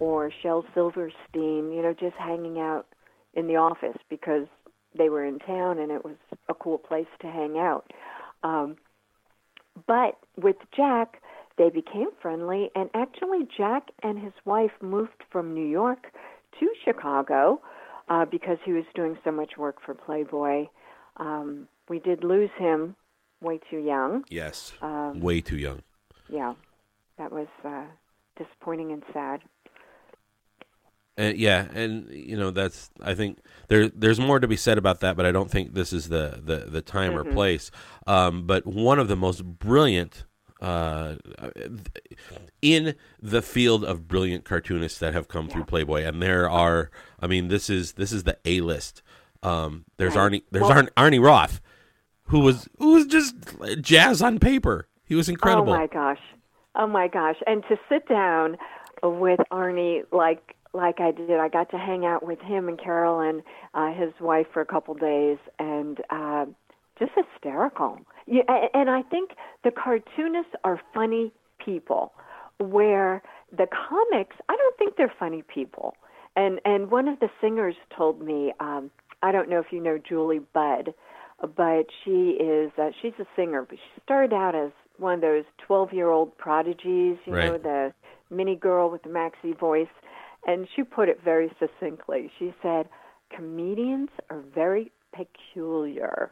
or 0.00 0.30
Shel 0.42 0.64
Silverstein, 0.74 1.72
you 1.72 1.82
know, 1.82 1.94
just 1.98 2.16
hanging 2.16 2.58
out 2.58 2.86
in 3.34 3.46
the 3.46 3.56
office 3.56 3.98
because 4.08 4.46
they 4.96 5.08
were 5.08 5.24
in 5.24 5.38
town 5.38 5.78
and 5.78 5.90
it 5.92 6.04
was 6.04 6.16
a 6.48 6.54
cool 6.54 6.78
place 6.78 7.06
to 7.20 7.26
hang 7.26 7.58
out. 7.58 7.92
Um, 8.42 8.76
but 9.86 10.18
with 10.36 10.56
Jack, 10.74 11.20
they 11.56 11.70
became 11.70 12.08
friendly, 12.22 12.70
and 12.76 12.88
actually, 12.94 13.46
Jack 13.56 13.88
and 14.02 14.18
his 14.18 14.32
wife 14.44 14.70
moved 14.80 15.24
from 15.30 15.54
New 15.54 15.66
York 15.66 16.06
to 16.60 16.68
Chicago 16.84 17.60
uh, 18.08 18.24
because 18.24 18.58
he 18.64 18.72
was 18.72 18.84
doing 18.94 19.18
so 19.24 19.32
much 19.32 19.56
work 19.58 19.76
for 19.84 19.94
Playboy. 19.94 20.66
Um, 21.16 21.68
we 21.88 21.98
did 21.98 22.22
lose 22.22 22.50
him 22.58 22.94
way 23.40 23.60
too 23.70 23.78
young. 23.78 24.24
Yes, 24.28 24.72
Um, 24.80 25.20
way 25.20 25.40
too 25.40 25.56
young. 25.56 25.82
Yeah, 26.30 26.54
that 27.18 27.32
was 27.32 27.46
uh, 27.64 27.84
disappointing 28.36 28.92
and 28.92 29.02
sad. 29.12 29.40
Uh, 31.18 31.32
yeah, 31.34 31.66
and 31.74 32.08
you 32.10 32.36
know 32.36 32.50
that's 32.52 32.90
I 33.00 33.14
think 33.14 33.38
there 33.68 33.88
there's 33.88 34.20
more 34.20 34.38
to 34.38 34.46
be 34.46 34.56
said 34.56 34.78
about 34.78 35.00
that, 35.00 35.16
but 35.16 35.26
I 35.26 35.32
don't 35.32 35.50
think 35.50 35.74
this 35.74 35.92
is 35.92 36.08
the 36.08 36.40
the, 36.44 36.58
the 36.70 36.80
time 36.82 37.16
or 37.16 37.24
Mhm. 37.24 37.32
place. 37.32 37.70
Um, 38.06 38.46
but 38.46 38.66
one 38.66 38.98
of 39.00 39.08
the 39.08 39.16
most 39.16 39.44
brilliant 39.44 40.24
uh, 40.60 41.14
in 42.62 42.94
the 43.20 43.42
field 43.42 43.84
of 43.84 44.08
brilliant 44.08 44.44
cartoonists 44.44 44.98
that 44.98 45.14
have 45.14 45.28
come 45.28 45.48
through 45.48 45.64
Playboy, 45.64 46.02
and 46.04 46.22
there 46.22 46.48
are 46.48 46.90
I 47.20 47.26
mean 47.26 47.48
this 47.48 47.68
is 47.70 47.92
this 47.94 48.12
is 48.12 48.24
the 48.24 48.38
A 48.44 48.60
list. 48.60 49.02
Um, 49.42 49.84
there's 49.98 50.14
Right. 50.16 50.32
Arnie 50.32 50.42
there's 50.50 50.62
Well- 50.62 50.72
Arnie, 50.84 50.90
Arnie 50.96 51.22
Roth, 51.24 51.60
who 52.24 52.40
was 52.40 52.68
who 52.78 52.92
was 52.94 53.06
just 53.06 53.34
jazz 53.80 54.20
on 54.22 54.38
paper. 54.38 54.87
He 55.08 55.14
was 55.14 55.28
incredible. 55.28 55.72
Oh 55.72 55.76
my 55.76 55.86
gosh. 55.86 56.20
Oh 56.76 56.86
my 56.86 57.08
gosh. 57.08 57.36
And 57.46 57.62
to 57.68 57.76
sit 57.88 58.06
down 58.08 58.56
with 59.02 59.40
Arnie 59.50 60.02
like 60.12 60.54
like 60.74 61.00
I 61.00 61.12
did, 61.12 61.40
I 61.40 61.48
got 61.48 61.70
to 61.70 61.78
hang 61.78 62.04
out 62.04 62.24
with 62.26 62.40
him 62.40 62.68
and 62.68 62.78
Carol 62.78 63.20
and 63.20 63.42
uh, 63.72 63.92
his 63.98 64.12
wife 64.20 64.46
for 64.52 64.60
a 64.60 64.66
couple 64.66 64.94
days 64.94 65.38
and 65.58 65.98
uh, 66.10 66.44
just 66.98 67.12
hysterical. 67.16 67.98
Yeah, 68.26 68.42
and 68.74 68.90
I 68.90 69.00
think 69.02 69.30
the 69.64 69.70
cartoonists 69.70 70.52
are 70.64 70.78
funny 70.92 71.32
people 71.64 72.12
where 72.58 73.22
the 73.50 73.66
comics, 73.66 74.36
I 74.48 74.56
don't 74.56 74.76
think 74.76 74.96
they're 74.96 75.12
funny 75.18 75.42
people. 75.42 75.94
And 76.36 76.60
and 76.66 76.90
one 76.90 77.08
of 77.08 77.18
the 77.20 77.30
singers 77.40 77.74
told 77.96 78.20
me, 78.20 78.52
um, 78.60 78.90
I 79.22 79.32
don't 79.32 79.48
know 79.48 79.58
if 79.58 79.66
you 79.72 79.80
know 79.80 79.98
Julie 79.98 80.40
Budd, 80.52 80.92
but 81.40 81.86
she 82.04 82.36
is 82.38 82.70
uh, 82.78 82.90
she's 83.00 83.14
a 83.18 83.26
singer, 83.34 83.64
but 83.68 83.78
she 83.78 84.02
started 84.04 84.34
out 84.34 84.54
as 84.54 84.70
one 84.98 85.14
of 85.14 85.20
those 85.20 85.44
12-year-old 85.68 86.36
prodigies, 86.38 87.18
you 87.24 87.32
know, 87.32 87.58
the 87.58 87.92
mini 88.30 88.56
girl 88.56 88.90
with 88.90 89.02
the 89.02 89.08
maxi 89.08 89.58
voice, 89.58 89.88
and 90.46 90.68
she 90.74 90.82
put 90.82 91.08
it 91.08 91.20
very 91.24 91.50
succinctly. 91.58 92.30
She 92.38 92.54
said, 92.62 92.88
"Comedians 93.34 94.10
are 94.30 94.40
very 94.54 94.90
peculiar." 95.12 96.30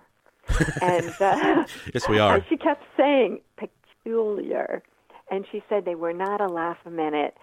and 0.82 1.10
uh, 1.20 1.64
Yes, 1.94 2.08
we 2.08 2.18
are. 2.18 2.36
and 2.36 2.44
she 2.48 2.56
kept 2.56 2.84
saying 2.96 3.40
peculiar, 3.56 4.82
and 5.30 5.44
she 5.50 5.62
said 5.68 5.84
they 5.84 5.94
were 5.96 6.12
not 6.12 6.40
a 6.40 6.46
laugh 6.46 6.78
a 6.84 6.90
minute. 6.90 7.36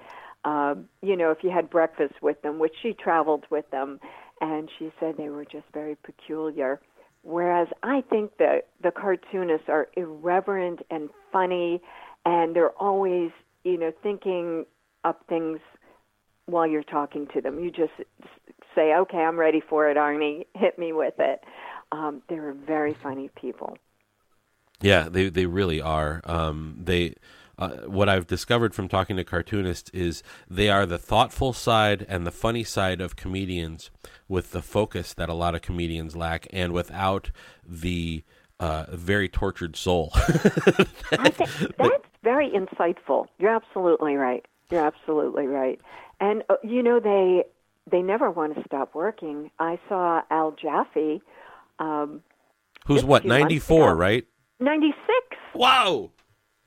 Um, 0.46 0.90
you 1.02 1.16
know, 1.16 1.32
if 1.32 1.40
you 1.44 1.52
had 1.52 1.70
breakfast 1.70 2.16
with 2.22 2.42
them, 2.42 2.60
which 2.60 2.74
she 2.82 2.94
traveled 2.94 3.46
with 3.50 3.70
them, 3.72 4.00
and 4.42 4.70
she 4.78 4.92
said 5.00 5.16
they 5.18 5.30
were 5.30 5.46
just 5.46 5.66
very 5.74 5.96
peculiar. 5.96 6.80
Whereas 7.24 7.70
I 7.82 8.02
think 8.02 8.38
that 8.38 8.68
the 8.82 8.92
cartoonists 8.92 9.70
are 9.70 9.88
irreverent 9.96 10.82
and 10.92 11.10
funny, 11.32 11.82
and 12.26 12.56
they're 12.56 12.72
always, 12.72 13.32
you 13.64 13.78
know, 13.78 13.92
thinking 14.04 14.66
up 15.04 15.26
things 15.28 15.60
while 16.46 16.68
you're 16.68 16.84
talking 16.84 17.28
to 17.34 17.42
them. 17.42 17.60
You 17.60 17.72
just 17.72 17.94
say, 18.76 18.94
"Okay, 18.94 19.20
I'm 19.20 19.40
ready 19.40 19.62
for 19.62 19.90
it, 19.90 19.96
Arnie. 19.96 20.46
Hit 20.54 20.78
me 20.78 20.92
with 20.92 21.18
it." 21.20 21.44
Um, 21.94 22.22
they're 22.28 22.54
very 22.54 22.94
funny 22.94 23.30
people. 23.30 23.78
Yeah, 24.82 25.08
they 25.10 25.30
they 25.30 25.46
really 25.46 25.80
are. 25.80 26.22
Um, 26.26 26.78
they 26.84 27.16
uh, 27.58 27.70
what 27.86 28.10
I've 28.10 28.28
discovered 28.28 28.74
from 28.74 28.88
talking 28.88 29.16
to 29.18 29.24
cartoonists 29.24 29.90
is 29.92 30.24
they 30.50 30.70
are 30.70 30.86
the 30.86 30.98
thoughtful 30.98 31.54
side 31.54 32.06
and 32.10 32.26
the 32.26 32.32
funny 32.32 32.64
side 32.64 33.00
of 33.00 33.16
comedians, 33.16 33.92
with 34.28 34.52
the 34.52 34.62
focus 34.62 35.14
that 35.14 35.30
a 35.30 35.34
lot 35.34 35.56
of 35.56 35.62
comedians 35.62 36.16
lack, 36.16 36.48
and 36.52 36.74
without 36.74 37.32
the 37.64 38.24
uh, 38.60 38.86
very 38.92 39.30
tortured 39.30 39.76
soul. 39.76 40.12
I 40.16 41.30
think 41.30 41.50
that's 41.78 42.06
very 42.24 42.50
insightful. 42.50 43.28
You're 43.38 43.56
absolutely 43.56 44.16
right. 44.16 44.46
You're 44.72 44.86
absolutely 44.86 45.48
right. 45.48 45.80
And 46.20 46.44
uh, 46.50 46.56
you 46.64 46.82
know 46.82 47.00
they 47.00 47.44
they 47.92 48.02
never 48.02 48.32
want 48.32 48.56
to 48.56 48.64
stop 48.64 48.96
working. 48.96 49.52
I 49.60 49.80
saw 49.90 50.22
Al 50.32 50.52
Jaffee. 50.52 51.22
Um, 51.80 52.22
Who's 52.86 53.04
what 53.04 53.26
ninety 53.26 53.60
four, 53.60 53.96
right? 53.96 54.26
Ninety 54.60 54.94
six. 55.06 55.38
Wow. 55.54 56.12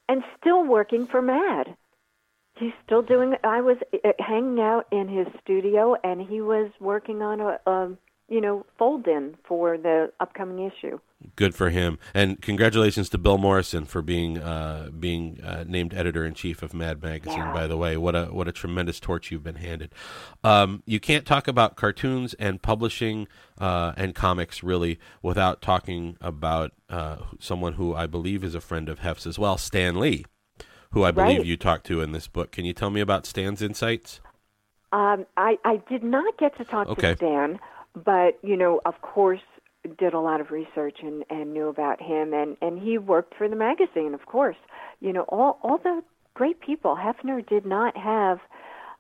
And 0.09 0.23
still 0.41 0.65
working 0.65 1.07
for 1.07 1.21
Mad. 1.21 1.77
He's 2.59 2.73
still 2.85 3.03
doing. 3.03 3.35
I 3.45 3.61
was 3.61 3.77
uh, 3.93 4.13
hanging 4.19 4.61
out 4.61 4.87
in 4.91 5.09
his 5.09 5.27
studio, 5.43 5.97
and 6.03 6.21
he 6.21 6.41
was 6.41 6.71
working 6.81 7.21
on 7.21 7.41
a, 7.41 7.61
um, 7.71 7.99
you 8.29 8.41
know, 8.41 8.65
fold-in 8.79 9.37
for 9.47 9.77
the 9.77 10.13
upcoming 10.21 10.71
issue. 10.71 10.99
Good 11.35 11.55
for 11.55 11.71
him, 11.71 11.99
and 12.13 12.41
congratulations 12.43 13.09
to 13.09 13.17
Bill 13.19 13.39
Morrison 13.39 13.87
for 13.87 14.03
being 14.03 14.37
uh, 14.39 14.91
being 15.01 15.41
uh, 15.43 15.65
named 15.67 15.95
editor 15.95 16.27
in 16.27 16.35
chief 16.35 16.63
of 16.63 16.75
Mad 16.75 17.03
Magazine. 17.03 17.39
Yeah. 17.39 17.53
By 17.55 17.67
the 17.67 17.77
way, 17.79 17.97
what 17.97 18.15
a 18.15 18.27
what 18.27 18.47
a 18.49 18.53
tremendous 18.53 19.01
torch 19.01 19.31
you've 19.31 19.43
been 19.43 19.55
handed. 19.57 19.95
Um, 20.45 20.83
you 20.85 21.01
can't 21.01 21.25
talk 21.25 21.49
about 21.49 21.75
cartoons 21.75 22.35
and 22.35 22.61
publishing 22.61 23.29
uh, 23.59 23.95
and 23.97 24.15
comics 24.15 24.63
really 24.63 24.99
without 25.23 25.63
talking 25.63 26.19
about 26.21 26.73
uh, 26.91 27.17
someone 27.41 27.73
who 27.75 27.95
I 27.95 28.07
believe 28.07 28.45
is 28.45 28.55
a 28.55 28.61
friend 28.61 28.87
of 28.91 28.99
Hef's 28.99 29.27
as 29.27 29.39
well, 29.39 29.57
Stan 29.57 29.99
Lee, 29.99 30.27
who 30.91 31.03
I 31.03 31.13
believe 31.13 31.39
Right. 31.39 31.47
you 31.47 31.57
talked 31.57 31.87
to 31.87 32.03
in 32.03 32.13
this 32.13 32.29
book. 32.29 32.53
Can 32.53 32.67
you 32.67 32.75
tell 32.75 32.91
me 32.91 33.01
about 33.01 33.25
Stan's 33.25 33.63
insights? 33.63 34.21
Um, 34.93 35.25
I, 35.39 35.57
I 35.65 35.81
did 35.89 36.05
not 36.05 36.37
get 36.37 36.57
to 36.59 36.65
talk 36.67 36.89
Okay. 36.89 37.13
to 37.13 37.17
Stan, 37.17 37.59
but 37.95 38.39
you 38.43 38.57
know, 38.59 38.83
of 38.85 39.01
course, 39.01 39.41
did 39.87 40.15
a 40.15 40.21
lot 40.21 40.41
of 40.41 40.51
research 40.51 40.99
and, 41.03 41.25
and 41.31 41.53
knew 41.53 41.69
about 41.69 42.01
him, 42.01 42.33
and, 42.33 42.57
and 42.61 42.79
he 42.79 42.99
worked 42.99 43.35
for 43.37 43.49
the 43.49 43.57
magazine, 43.57 44.15
of 44.15 44.27
course. 44.27 44.57
You 45.01 45.13
know, 45.13 45.23
all 45.23 45.59
all 45.63 45.79
the 45.79 46.03
great 46.35 46.61
people. 46.61 46.97
Hefner 46.97 47.47
did 47.47 47.65
not 47.67 47.97
have, 47.97 48.39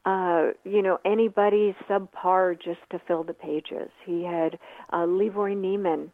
uh, 0.05 0.53
you 0.65 0.83
know, 0.83 0.99
anybody 1.05 1.77
subpar 1.89 2.61
just 2.61 2.81
to 2.91 3.01
fill 3.07 3.25
the 3.25 3.35
pages. 3.35 3.91
He 4.05 4.25
had 4.25 4.59
uh, 4.93 5.05
Leroy 5.07 5.53
Neiman 5.55 6.11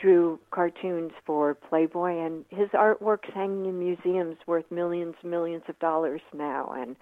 drew 0.00 0.38
cartoons 0.50 1.12
for 1.24 1.54
Playboy, 1.54 2.18
and 2.18 2.44
his 2.50 2.68
artwork's 2.70 3.30
hanging 3.34 3.66
in 3.66 3.78
museums 3.78 4.36
worth 4.46 4.70
millions 4.70 5.14
millions 5.24 5.62
of 5.68 5.78
dollars 5.78 6.20
now. 6.34 6.74
And 6.76 6.96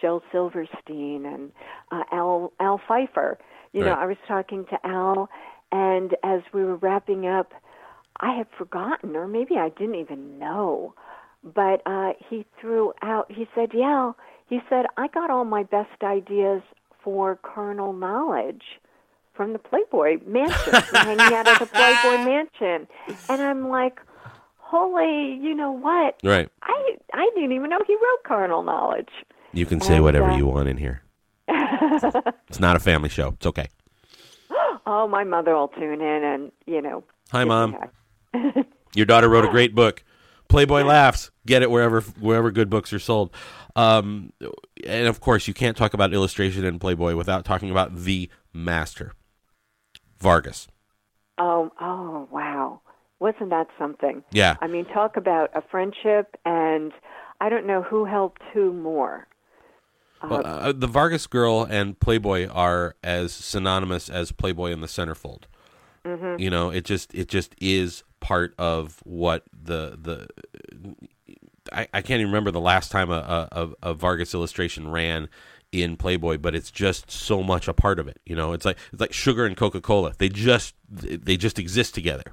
Shel 0.00 0.22
Silverstein 0.32 1.24
and 1.26 1.52
uh, 1.92 2.02
Al 2.12 2.52
Al 2.60 2.80
Feiffer. 2.88 3.36
You 3.72 3.80
know, 3.84 3.92
I 3.92 4.06
was 4.06 4.16
talking 4.28 4.64
to 4.70 4.78
Al, 4.86 5.28
and 5.74 6.14
as 6.22 6.40
we 6.52 6.64
were 6.64 6.76
wrapping 6.76 7.26
up, 7.26 7.52
I 8.20 8.32
had 8.36 8.46
forgotten, 8.56 9.16
or 9.16 9.26
maybe 9.26 9.56
I 9.56 9.70
didn't 9.70 9.96
even 9.96 10.38
know, 10.38 10.94
but 11.42 11.82
uh, 11.84 12.12
he 12.30 12.46
threw 12.60 12.92
out. 13.02 13.30
He 13.30 13.48
said, 13.56 13.70
"Yeah," 13.74 14.12
he 14.48 14.60
said, 14.70 14.86
"I 14.96 15.08
got 15.08 15.30
all 15.30 15.44
my 15.44 15.64
best 15.64 16.00
ideas 16.02 16.62
for 17.02 17.36
Carnal 17.42 17.92
Knowledge." 17.92 18.62
From 19.34 19.52
the 19.52 19.58
Playboy 19.58 20.18
Mansion, 20.24 20.74
hanging 20.92 21.34
out 21.34 21.48
at 21.48 21.58
the 21.58 21.66
Playboy 21.66 22.18
Mansion, 22.30 22.86
and 23.28 23.42
I'm 23.42 23.68
like, 23.68 24.00
"Holy, 24.58 25.34
you 25.34 25.56
know 25.56 25.72
what? 25.72 26.20
Right. 26.22 26.48
I 26.62 26.96
I 27.12 27.30
didn't 27.34 27.50
even 27.50 27.68
know 27.68 27.80
he 27.84 27.94
wrote 27.96 28.22
Carnal 28.24 28.62
Knowledge." 28.62 29.10
You 29.52 29.66
can 29.66 29.80
say 29.80 29.96
And, 29.96 30.04
whatever 30.04 30.30
uh, 30.30 30.36
you 30.36 30.46
want 30.46 30.68
in 30.68 30.76
here. 30.76 31.02
It's 32.48 32.60
not 32.60 32.76
a 32.76 32.80
family 32.80 33.08
show. 33.08 33.30
It's 33.30 33.46
okay. 33.46 33.66
Oh, 34.86 35.08
my 35.08 35.24
mother 35.24 35.54
will 35.54 35.68
tune 35.68 36.00
in, 36.00 36.24
and 36.24 36.52
you 36.66 36.80
know. 36.80 37.04
Hi, 37.30 37.44
mom. 37.44 37.76
Your 38.94 39.06
daughter 39.06 39.28
wrote 39.28 39.44
a 39.44 39.50
great 39.50 39.74
book. 39.74 40.04
Playboy 40.48 40.82
laughs. 40.82 41.30
Get 41.46 41.62
it 41.62 41.70
wherever 41.70 42.00
wherever 42.00 42.50
good 42.50 42.70
books 42.70 42.92
are 42.92 42.98
sold. 42.98 43.34
Um, 43.76 44.32
and 44.86 45.08
of 45.08 45.20
course, 45.20 45.48
you 45.48 45.54
can't 45.54 45.76
talk 45.76 45.94
about 45.94 46.12
illustration 46.12 46.64
in 46.64 46.78
Playboy 46.78 47.16
without 47.16 47.44
talking 47.44 47.70
about 47.70 47.96
the 47.96 48.30
master, 48.52 49.14
Vargas. 50.18 50.68
Oh, 51.38 51.72
oh, 51.80 52.28
wow! 52.30 52.80
Wasn't 53.18 53.50
that 53.50 53.68
something? 53.78 54.22
Yeah. 54.30 54.56
I 54.60 54.68
mean, 54.68 54.84
talk 54.84 55.16
about 55.16 55.50
a 55.54 55.62
friendship, 55.62 56.36
and 56.44 56.92
I 57.40 57.48
don't 57.48 57.66
know 57.66 57.82
who 57.82 58.04
helped 58.04 58.42
who 58.52 58.72
more. 58.72 59.26
Well, 60.30 60.42
uh, 60.44 60.72
the 60.72 60.86
Vargas 60.86 61.26
girl 61.26 61.66
and 61.68 61.98
Playboy 61.98 62.48
are 62.48 62.96
as 63.02 63.32
synonymous 63.32 64.08
as 64.08 64.32
Playboy 64.32 64.72
and 64.72 64.82
the 64.82 64.86
Centerfold. 64.88 65.42
Mhm. 66.04 66.38
You 66.38 66.50
know, 66.50 66.70
it 66.70 66.84
just 66.84 67.14
it 67.14 67.28
just 67.28 67.54
is 67.60 68.02
part 68.20 68.54
of 68.58 69.00
what 69.04 69.42
the 69.52 69.98
the. 70.00 70.28
I, 71.72 71.88
I 71.94 72.02
can't 72.02 72.20
even 72.20 72.26
remember 72.26 72.50
the 72.50 72.60
last 72.60 72.90
time 72.92 73.10
a, 73.10 73.48
a, 73.50 73.68
a 73.82 73.94
Vargas 73.94 74.34
illustration 74.34 74.90
ran 74.90 75.28
in 75.72 75.96
Playboy, 75.96 76.36
but 76.38 76.54
it's 76.54 76.70
just 76.70 77.10
so 77.10 77.42
much 77.42 77.68
a 77.68 77.72
part 77.74 77.98
of 77.98 78.06
it. 78.06 78.20
You 78.26 78.36
know, 78.36 78.52
it's 78.52 78.64
like 78.66 78.76
it's 78.92 79.00
like 79.00 79.12
sugar 79.14 79.46
and 79.46 79.56
Coca 79.56 79.80
Cola. 79.80 80.12
They 80.18 80.28
just 80.28 80.74
they 80.90 81.36
just 81.38 81.58
exist 81.58 81.94
together. 81.94 82.24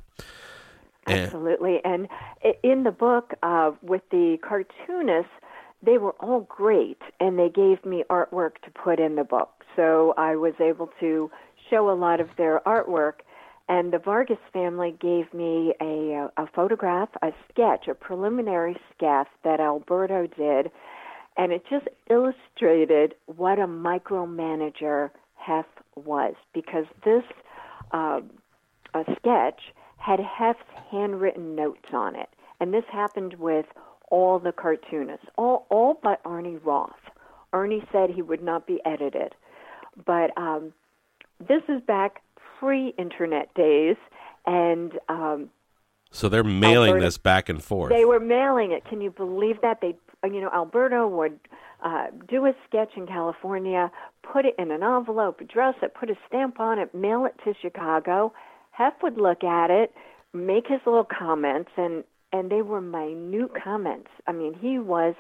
Absolutely. 1.08 1.80
And 1.84 2.08
i- 2.44 2.56
in 2.64 2.84
the 2.84 2.92
book, 2.92 3.34
uh, 3.42 3.72
with 3.82 4.04
the 4.12 4.38
cartoonists, 4.48 5.32
they 5.84 5.98
were 5.98 6.16
all 6.20 6.42
great, 6.42 7.02
and 7.20 7.38
they 7.40 7.50
gave 7.50 7.84
me 7.86 8.04
artwork 8.10 8.62
to 8.64 8.72
put 8.72 9.00
in 9.00 9.16
the 9.16 9.24
book. 9.24 9.64
So 9.76 10.14
I 10.18 10.36
was 10.36 10.54
able 10.60 10.90
to 11.00 11.32
show 11.70 11.90
a 11.90 11.96
lot 11.96 12.20
of 12.20 12.30
their 12.38 12.62
artwork. 12.66 13.22
And 13.70 13.94
the 13.94 14.00
Vargas 14.00 14.38
family 14.52 14.96
gave 15.00 15.34
me 15.34 15.74
a, 15.80 16.30
a 16.36 16.48
photograph, 16.54 17.10
a 17.22 17.32
sketch, 17.50 17.88
a 17.88 17.94
preliminary 17.94 18.76
sketch 18.94 19.28
that 19.44 19.62
Alberto 19.62 20.28
did, 20.28 20.72
and 21.38 21.54
it 21.54 21.64
just 21.70 21.88
illustrated 22.10 23.16
what 23.28 23.60
a 23.60 23.68
micromanager 23.68 25.10
Hef 25.36 25.66
was 25.96 26.34
because 26.54 26.86
this 27.06 27.24
uh, 27.92 28.20
a 28.94 29.04
sketch 29.16 29.62
had 29.98 30.20
Hef's 30.20 30.60
handwritten 30.92 31.56
notes 31.56 31.94
on 31.94 32.16
it, 32.16 32.30
and 32.60 32.74
this 32.74 32.84
happened 32.92 33.36
with 33.36 33.66
all 34.12 34.38
the 34.38 34.52
cartoonists, 34.52 35.26
all 35.38 35.66
all 35.70 36.00
but 36.04 36.24
Arnie 36.24 36.60
Roth. 36.64 36.92
Arnie 37.54 37.86
said 37.92 38.12
he 38.12 38.22
would 38.22 38.44
not 38.44 38.68
be 38.68 38.80
edited, 38.86 39.34
but 40.06 40.38
um, 40.38 40.72
this 41.40 41.64
is 41.68 41.82
back 41.82 42.22
pre-internet 42.60 43.54
days, 43.56 43.98
and 44.46 44.94
um, 45.10 45.50
so 46.12 46.30
they're 46.30 46.44
mailing 46.44 46.90
Alberto, 46.90 47.06
this 47.06 47.18
back 47.18 47.50
and 47.50 47.64
forth. 47.64 47.92
They 47.92 48.06
were 48.06 48.20
mailing 48.20 48.72
it. 48.72 48.86
Can 48.86 49.02
you 49.02 49.12
believe 49.12 49.62
that? 49.62 49.80
They, 49.82 49.96
you 50.24 50.42
know, 50.42 50.52
Alberto 50.54 51.08
would 51.08 51.40
uh, 51.84 52.08
do 52.28 52.46
a 52.46 52.54
sketch 52.68 52.92
in 52.96 53.08
California, 53.08 53.90
put 54.22 54.46
it 54.46 54.56
in 54.60 54.72
an 54.72 54.84
envelope, 54.84 55.42
address 55.42 55.76
it, 55.82 55.94
put 55.94 56.10
a 56.10 56.16
stamp 56.28 56.60
on 56.60 56.80
it, 56.80 56.94
mail 56.94 57.26
it 57.26 57.34
to 57.46 57.54
Chicago. 57.60 58.34
Hef 58.72 58.94
would 59.02 59.18
look 59.18 59.44
at 59.44 59.72
it, 59.72 59.94
make 60.34 60.68
his 60.68 60.80
little 60.86 61.06
comments, 61.06 61.72
and 61.78 62.04
and 62.32 62.50
they 62.50 62.62
were 62.62 62.82
minute 62.82 63.52
comments. 63.62 64.10
I 64.28 64.32
mean, 64.32 64.54
he 64.54 64.80
was 64.80 65.16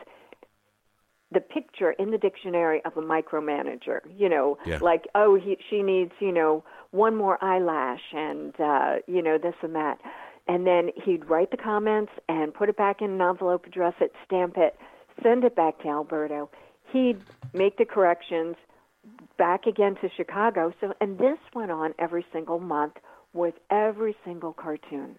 the 1.31 1.39
picture 1.39 1.91
in 1.91 2.11
the 2.11 2.17
dictionary 2.17 2.81
of 2.83 2.97
a 2.97 3.01
micromanager. 3.01 4.01
You 4.17 4.29
know, 4.29 4.57
Yeah. 4.65 4.79
like 4.81 5.07
oh, 5.15 5.35
he 5.35 5.57
she 5.69 5.81
needs 5.81 6.11
you 6.19 6.31
know 6.31 6.63
one 6.91 7.15
more 7.15 7.41
eyelash 7.43 8.01
and 8.13 8.59
uh, 8.59 8.95
you 9.07 9.21
know 9.21 9.37
this 9.37 9.55
and 9.61 9.75
that. 9.75 9.99
And 10.47 10.65
then 10.67 10.89
he'd 11.05 11.29
write 11.29 11.51
the 11.51 11.57
comments 11.57 12.11
and 12.27 12.53
put 12.53 12.67
it 12.67 12.75
back 12.75 13.01
in 13.01 13.11
an 13.11 13.21
envelope, 13.21 13.65
address 13.65 13.93
it, 14.01 14.11
stamp 14.25 14.57
it, 14.57 14.75
send 15.23 15.43
it 15.43 15.55
back 15.55 15.79
to 15.83 15.87
Alberto. 15.87 16.49
He'd 16.91 17.21
make 17.53 17.77
the 17.77 17.85
corrections 17.85 18.55
back 19.37 19.67
again 19.67 19.95
to 20.01 20.09
Chicago. 20.09 20.73
So, 20.81 20.93
and 20.99 21.17
this 21.17 21.37
went 21.53 21.71
on 21.71 21.93
every 21.99 22.25
single 22.33 22.59
month 22.59 22.95
with 23.33 23.53
every 23.69 24.15
single 24.25 24.51
cartoon. 24.53 25.17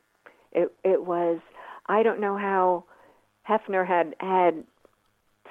It 0.52 0.74
it 0.84 1.06
was. 1.06 1.40
I 1.86 2.02
don't 2.02 2.20
know 2.20 2.36
how 2.36 2.84
Hefner 3.48 3.86
had 3.86 4.14
had 4.20 4.64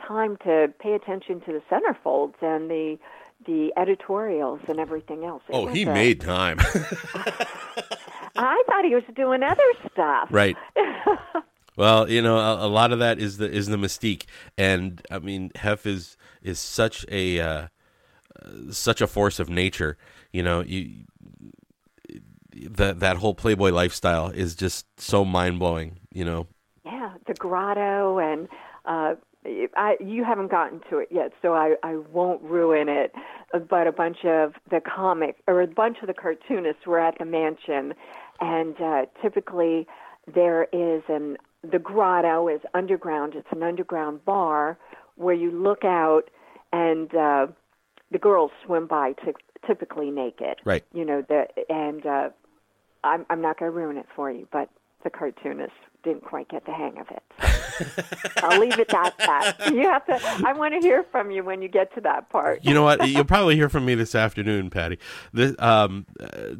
time 0.07 0.37
to 0.43 0.73
pay 0.79 0.93
attention 0.93 1.41
to 1.41 1.53
the 1.53 1.61
centerfolds 1.69 2.35
and 2.41 2.69
the 2.69 2.97
the 3.45 3.73
editorials 3.75 4.59
and 4.67 4.79
everything 4.79 5.25
else. 5.25 5.41
It 5.49 5.55
oh, 5.55 5.65
he 5.67 5.83
a- 5.83 5.93
made 5.93 6.21
time. 6.21 6.59
I 8.35 8.63
thought 8.67 8.85
he 8.85 8.93
was 8.93 9.03
doing 9.15 9.43
other 9.43 9.89
stuff. 9.91 10.27
right. 10.31 10.57
Well, 11.77 12.09
you 12.09 12.21
know, 12.21 12.37
a, 12.37 12.65
a 12.65 12.67
lot 12.67 12.91
of 12.91 12.99
that 12.99 13.17
is 13.17 13.37
the 13.37 13.49
is 13.49 13.67
the 13.67 13.77
mystique, 13.77 14.25
and 14.57 15.01
I 15.09 15.19
mean, 15.19 15.51
Hef 15.55 15.85
is 15.85 16.17
is 16.43 16.59
such 16.59 17.05
a 17.09 17.39
uh, 17.39 17.67
such 18.71 18.99
a 19.01 19.07
force 19.07 19.39
of 19.39 19.49
nature. 19.49 19.97
You 20.33 20.43
know, 20.43 20.61
you 20.61 21.05
that 22.53 22.99
that 22.99 23.17
whole 23.17 23.33
Playboy 23.33 23.71
lifestyle 23.71 24.27
is 24.27 24.53
just 24.55 24.99
so 24.99 25.23
mind 25.23 25.59
blowing. 25.59 26.00
You 26.13 26.25
know, 26.25 26.47
Yeah, 26.85 27.13
the 27.27 27.33
grotto 27.33 28.19
and 28.19 28.47
uh 28.85 29.15
I, 29.43 29.97
you 29.99 30.23
haven't 30.23 30.51
gotten 30.51 30.81
to 30.89 30.99
it 30.99 31.07
yet, 31.09 31.31
so 31.41 31.53
I, 31.53 31.75
I 31.81 31.95
won't 31.95 32.41
ruin 32.43 32.87
it. 32.89 33.11
But 33.69 33.87
a 33.87 33.91
bunch 33.91 34.23
of 34.23 34.53
the 34.69 34.79
comic 34.79 35.37
or 35.47 35.61
a 35.61 35.67
bunch 35.67 35.97
of 36.01 36.07
the 36.07 36.13
cartoonists 36.13 36.85
were 36.85 36.99
at 36.99 37.17
the 37.17 37.25
mansion, 37.25 37.93
and 38.39 38.79
uh, 38.79 39.05
typically 39.21 39.87
there 40.33 40.67
is 40.71 41.01
an 41.09 41.37
the 41.69 41.79
grotto 41.79 42.47
is 42.47 42.61
underground. 42.73 43.33
It's 43.35 43.47
an 43.51 43.63
underground 43.63 44.23
bar 44.25 44.77
where 45.15 45.35
you 45.35 45.51
look 45.51 45.83
out, 45.83 46.29
and 46.71 47.13
uh, 47.13 47.47
the 48.11 48.19
girls 48.19 48.51
swim 48.65 48.87
by, 48.87 49.13
ty- 49.13 49.33
typically 49.67 50.11
naked. 50.11 50.57
Right. 50.63 50.83
You 50.93 51.03
know 51.03 51.23
the 51.27 51.47
and 51.69 52.05
uh, 52.05 52.29
I'm 53.03 53.25
I'm 53.29 53.41
not 53.41 53.59
going 53.59 53.71
to 53.71 53.77
ruin 53.77 53.97
it 53.97 54.07
for 54.15 54.31
you, 54.31 54.47
but 54.51 54.69
the 55.03 55.09
cartoonist 55.09 55.73
didn't 56.03 56.23
quite 56.23 56.49
get 56.49 56.65
the 56.65 56.71
hang 56.71 56.97
of 56.97 57.07
it. 57.11 57.23
I'll 58.43 58.59
leave 58.59 58.79
it 58.79 58.93
at 58.93 59.17
that. 59.19 59.71
You 59.71 59.83
have 59.83 60.05
to. 60.07 60.19
I 60.47 60.53
want 60.53 60.73
to 60.73 60.79
hear 60.79 61.03
from 61.11 61.31
you 61.31 61.43
when 61.43 61.61
you 61.61 61.67
get 61.67 61.93
to 61.95 62.01
that 62.01 62.29
part. 62.29 62.63
you 62.63 62.73
know 62.73 62.83
what? 62.83 63.07
You'll 63.07 63.23
probably 63.23 63.55
hear 63.55 63.69
from 63.69 63.85
me 63.85 63.95
this 63.95 64.15
afternoon, 64.15 64.69
Patty. 64.69 64.97
This 65.31 65.55
um, 65.59 66.05
uh, 66.19 66.55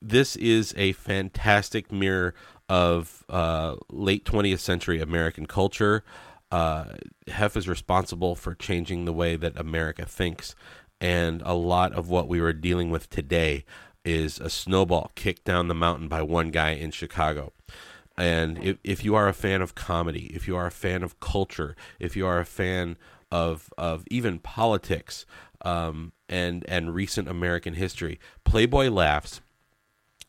this 0.00 0.36
is 0.36 0.74
a 0.76 0.92
fantastic 0.92 1.90
mirror 1.90 2.34
of 2.68 3.24
uh, 3.28 3.76
late 3.90 4.24
20th 4.24 4.60
century 4.60 5.00
American 5.00 5.46
culture. 5.46 6.04
Uh, 6.50 6.84
Hef 7.28 7.56
is 7.56 7.68
responsible 7.68 8.36
for 8.36 8.54
changing 8.54 9.06
the 9.06 9.12
way 9.12 9.34
that 9.36 9.58
America 9.58 10.04
thinks, 10.06 10.54
and 11.00 11.42
a 11.42 11.54
lot 11.54 11.92
of 11.92 12.08
what 12.08 12.28
we 12.28 12.40
were 12.40 12.52
dealing 12.52 12.90
with 12.90 13.10
today 13.10 13.64
is 14.04 14.38
a 14.38 14.50
snowball 14.50 15.10
kicked 15.14 15.44
down 15.44 15.68
the 15.68 15.74
mountain 15.74 16.08
by 16.08 16.22
one 16.22 16.50
guy 16.50 16.70
in 16.70 16.90
Chicago. 16.90 17.52
And 18.16 18.62
if, 18.62 18.78
if 18.84 19.04
you 19.04 19.14
are 19.14 19.28
a 19.28 19.32
fan 19.32 19.60
of 19.60 19.74
comedy, 19.74 20.26
if 20.34 20.46
you 20.46 20.56
are 20.56 20.66
a 20.66 20.70
fan 20.70 21.02
of 21.02 21.18
culture, 21.20 21.74
if 21.98 22.16
you 22.16 22.26
are 22.26 22.38
a 22.38 22.44
fan 22.44 22.96
of 23.32 23.72
of 23.76 24.04
even 24.10 24.38
politics 24.38 25.26
um, 25.62 26.12
and 26.28 26.64
and 26.68 26.94
recent 26.94 27.28
American 27.28 27.74
history, 27.74 28.20
Playboy 28.44 28.88
Laughs 28.88 29.40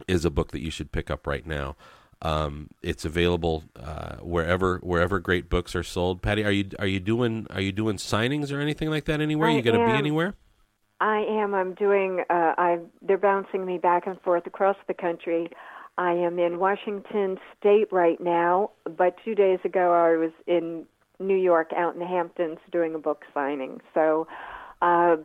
is 0.08 0.26
a 0.26 0.32
book 0.32 0.52
that 0.52 0.62
you 0.62 0.72
should 0.72 0.92
pick 0.92 1.12
up 1.12 1.28
right 1.28 1.46
now. 1.46 1.76
Um, 2.22 2.70
it's 2.82 3.06
available 3.06 3.66
uh, 3.76 4.16
wherever 4.16 4.78
wherever 4.78 5.20
great 5.20 5.50
books 5.50 5.76
are 5.76 5.84
sold. 5.84 6.22
Patty, 6.22 6.44
are 6.44 6.52
you 6.52 6.70
are 6.80 6.88
you 6.88 7.00
doing 7.00 7.46
are 7.52 7.62
you 7.62 7.72
doing 7.72 7.98
signings 7.98 8.52
or 8.52 8.60
anything 8.60 8.90
like 8.90 9.06
that 9.06 9.22
anywhere? 9.22 9.50
I 9.50 9.54
you 9.54 9.62
going 9.62 9.80
to 9.80 9.86
be 9.86 9.92
anywhere? 9.92 10.34
I 11.00 11.26
am. 11.28 11.54
I'm 11.54 11.74
doing. 11.74 12.24
Uh, 12.30 12.54
I. 12.58 12.80
They're 13.02 13.18
bouncing 13.18 13.66
me 13.66 13.78
back 13.78 14.08
and 14.08 14.20
forth 14.22 14.48
across 14.48 14.78
the 14.88 14.94
country. 14.94 15.50
I 15.98 16.12
am 16.12 16.40
in 16.40 16.60
Washington 16.60 17.38
State 17.58 17.92
right 17.92 18.20
now, 18.20 18.72
but 18.98 19.16
two 19.24 19.36
days 19.36 19.60
ago 19.64 19.94
I 19.94 20.18
was 20.18 20.32
in 20.46 20.86
New 21.20 21.38
York, 21.38 21.72
out 21.76 21.94
in 21.94 22.00
the 22.00 22.08
Hamptons, 22.08 22.58
doing 22.72 22.96
a 22.96 23.00
book 23.00 23.24
signing. 23.34 23.80
So 23.94 24.28
uh, 24.82 25.16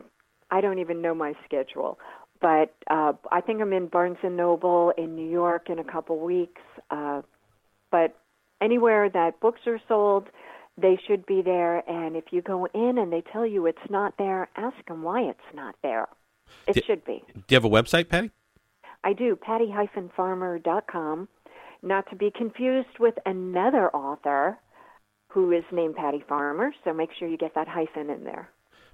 I 0.49 0.61
don't 0.61 0.79
even 0.79 1.01
know 1.01 1.13
my 1.13 1.33
schedule, 1.45 1.99
but 2.39 2.73
uh, 2.89 3.13
I 3.31 3.41
think 3.41 3.61
I'm 3.61 3.73
in 3.73 3.87
Barnes 3.87 4.17
and 4.23 4.37
Noble 4.37 4.93
in 4.97 5.15
New 5.15 5.29
York 5.29 5.69
in 5.69 5.79
a 5.79 5.83
couple 5.83 6.19
weeks. 6.19 6.61
Uh, 6.89 7.21
but 7.91 8.17
anywhere 8.61 9.09
that 9.09 9.41
books 9.41 9.61
are 9.67 9.79
sold, 9.87 10.29
they 10.77 10.97
should 11.05 11.25
be 11.25 11.41
there. 11.41 11.87
And 11.89 12.15
if 12.15 12.25
you 12.31 12.41
go 12.41 12.65
in 12.73 12.97
and 12.97 13.11
they 13.11 13.23
tell 13.33 13.45
you 13.45 13.65
it's 13.65 13.77
not 13.89 14.13
there, 14.17 14.49
ask 14.55 14.77
them 14.87 15.03
why 15.03 15.21
it's 15.23 15.39
not 15.53 15.75
there. 15.83 16.07
It 16.67 16.75
Di- 16.75 16.81
should 16.85 17.03
be. 17.03 17.23
Do 17.33 17.43
you 17.49 17.55
have 17.55 17.65
a 17.65 17.69
website, 17.69 18.07
Patty? 18.07 18.31
I 19.03 19.13
do, 19.13 19.35
patty-farmer.com. 19.35 21.27
Not 21.83 22.09
to 22.09 22.15
be 22.15 22.31
confused 22.35 22.99
with 22.99 23.15
another 23.25 23.89
author 23.95 24.59
who 25.29 25.51
is 25.51 25.63
named 25.71 25.95
Patty 25.95 26.23
Farmer, 26.27 26.71
so 26.83 26.93
make 26.93 27.09
sure 27.17 27.27
you 27.27 27.37
get 27.37 27.55
that 27.55 27.67
hyphen 27.67 28.09
in 28.09 28.23
there. 28.23 28.49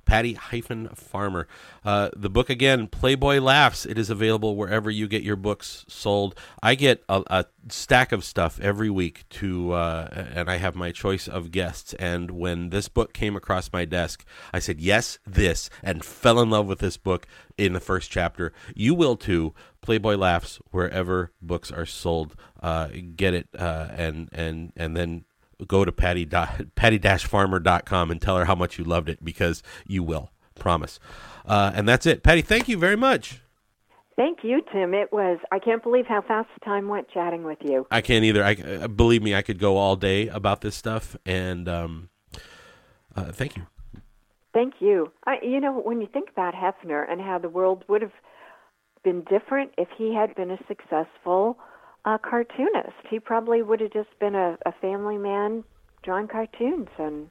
Patty 0.07 0.33
hyphen 0.33 0.87
Farmer. 0.95 1.47
Uh, 1.83 2.09
the 2.15 2.29
book 2.29 2.49
again, 2.49 2.87
Playboy 2.87 3.39
Laughs. 3.39 3.85
It 3.85 3.97
is 3.97 4.09
available 4.09 4.55
wherever 4.55 4.89
you 4.89 5.05
get 5.07 5.21
your 5.21 5.35
books 5.35 5.85
sold. 5.89 6.33
I 6.63 6.75
get 6.75 7.03
a, 7.09 7.23
a 7.27 7.45
stack 7.67 8.13
of 8.13 8.23
stuff 8.23 8.57
every 8.61 8.89
week 8.89 9.25
to, 9.31 9.73
uh, 9.73 10.07
and 10.33 10.49
I 10.49 10.57
have 10.57 10.75
my 10.75 10.93
choice 10.93 11.27
of 11.27 11.51
guests. 11.51 11.93
And 11.95 12.31
when 12.31 12.69
this 12.69 12.87
book 12.87 13.11
came 13.11 13.35
across 13.35 13.71
my 13.73 13.83
desk, 13.83 14.25
I 14.53 14.59
said 14.59 14.79
yes, 14.79 15.19
this, 15.27 15.69
and 15.83 16.05
fell 16.05 16.39
in 16.39 16.49
love 16.49 16.67
with 16.67 16.79
this 16.79 16.95
book 16.95 17.27
in 17.57 17.73
the 17.73 17.81
first 17.81 18.09
chapter. 18.09 18.53
You 18.73 18.95
will 18.95 19.17
too. 19.17 19.53
Playboy 19.81 20.15
Laughs 20.15 20.59
wherever 20.71 21.31
books 21.41 21.71
are 21.71 21.85
sold. 21.85 22.35
Uh, 22.61 22.87
get 23.15 23.33
it, 23.33 23.47
uh, 23.57 23.87
and 23.91 24.29
and 24.31 24.73
and 24.75 24.97
then 24.97 25.25
go 25.65 25.85
to 25.85 25.91
patty 25.91 26.25
dot, 26.35 26.61
patty-farmer.com 26.75 28.11
and 28.11 28.21
tell 28.21 28.37
her 28.37 28.45
how 28.45 28.55
much 28.55 28.77
you 28.77 28.83
loved 28.83 29.09
it 29.09 29.23
because 29.23 29.63
you 29.87 30.03
will 30.03 30.31
promise 30.55 30.99
uh, 31.45 31.71
and 31.75 31.87
that's 31.87 32.05
it 32.05 32.23
patty 32.23 32.41
thank 32.41 32.67
you 32.67 32.77
very 32.77 32.97
much 32.97 33.41
Thank 34.15 34.39
you, 34.41 34.63
Tim. 34.73 34.95
It 34.95 35.13
was, 35.13 35.37
I 35.51 35.59
can't 35.59 35.83
believe 35.83 36.07
how 36.07 36.23
fast 36.23 36.49
the 36.59 36.65
time 36.65 36.87
went 36.87 37.07
chatting 37.11 37.43
with 37.43 37.59
you. 37.61 37.85
i 37.91 38.01
can't 38.01 38.25
either 38.25 38.43
i 38.43 38.53
uh, 38.55 38.87
believe 38.87 39.21
me 39.21 39.35
i 39.35 39.43
could 39.43 39.59
go 39.59 39.77
all 39.77 39.95
day 39.95 40.27
about 40.27 40.61
this 40.61 40.75
stuff 40.75 41.15
and 41.25 41.69
um, 41.69 42.09
uh, 43.15 43.31
thank 43.31 43.55
you 43.55 43.67
Thank 44.57 44.75
you. 44.79 45.11
I, 45.27 45.35
you 45.43 45.59
know, 45.59 45.71
when 45.71 46.01
you 46.01 46.07
think 46.11 46.29
about 46.31 46.55
Hefner 46.55 47.05
and 47.07 47.21
how 47.21 47.37
the 47.37 47.47
world 47.47 47.85
would 47.87 48.01
have 48.01 48.13
been 49.03 49.21
different 49.29 49.71
if 49.77 49.87
he 49.95 50.15
had 50.15 50.33
been 50.33 50.49
a 50.49 50.57
successful 50.67 51.59
uh, 52.07 52.17
cartoonist, 52.17 52.95
he 53.09 53.19
probably 53.19 53.61
would 53.61 53.81
have 53.81 53.91
just 53.91 54.17
been 54.19 54.33
a, 54.33 54.57
a 54.65 54.71
family 54.81 55.17
man 55.17 55.63
drawing 56.03 56.27
cartoons 56.27 56.87
and 56.97 57.29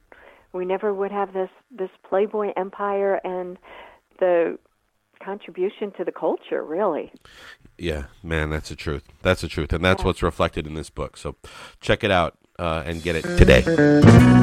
we 0.53 0.64
never 0.66 0.93
would 0.93 1.11
have 1.11 1.33
this 1.33 1.49
this 1.70 1.91
Playboy 2.09 2.53
empire 2.57 3.20
and 3.24 3.59
the 4.20 4.59
contribution 5.22 5.93
to 5.97 6.05
the 6.05 6.12
culture, 6.12 6.62
really. 6.62 7.11
Yeah, 7.79 8.05
man, 8.22 8.51
that's 8.51 8.68
the 8.68 8.77
truth. 8.77 9.05
That's 9.22 9.41
the 9.43 9.49
truth, 9.49 9.72
and 9.72 9.85
that's 9.85 10.03
yeah. 10.03 10.07
what's 10.07 10.22
reflected 10.22 10.66
in 10.66 10.74
this 10.74 10.91
book. 10.91 11.16
So, 11.16 11.37
check 11.81 12.05
it 12.05 12.11
out 12.11 12.37
uh, 12.59 12.83
and 12.87 13.03
get 13.03 13.16
it 13.16 13.22
today. 13.37 14.43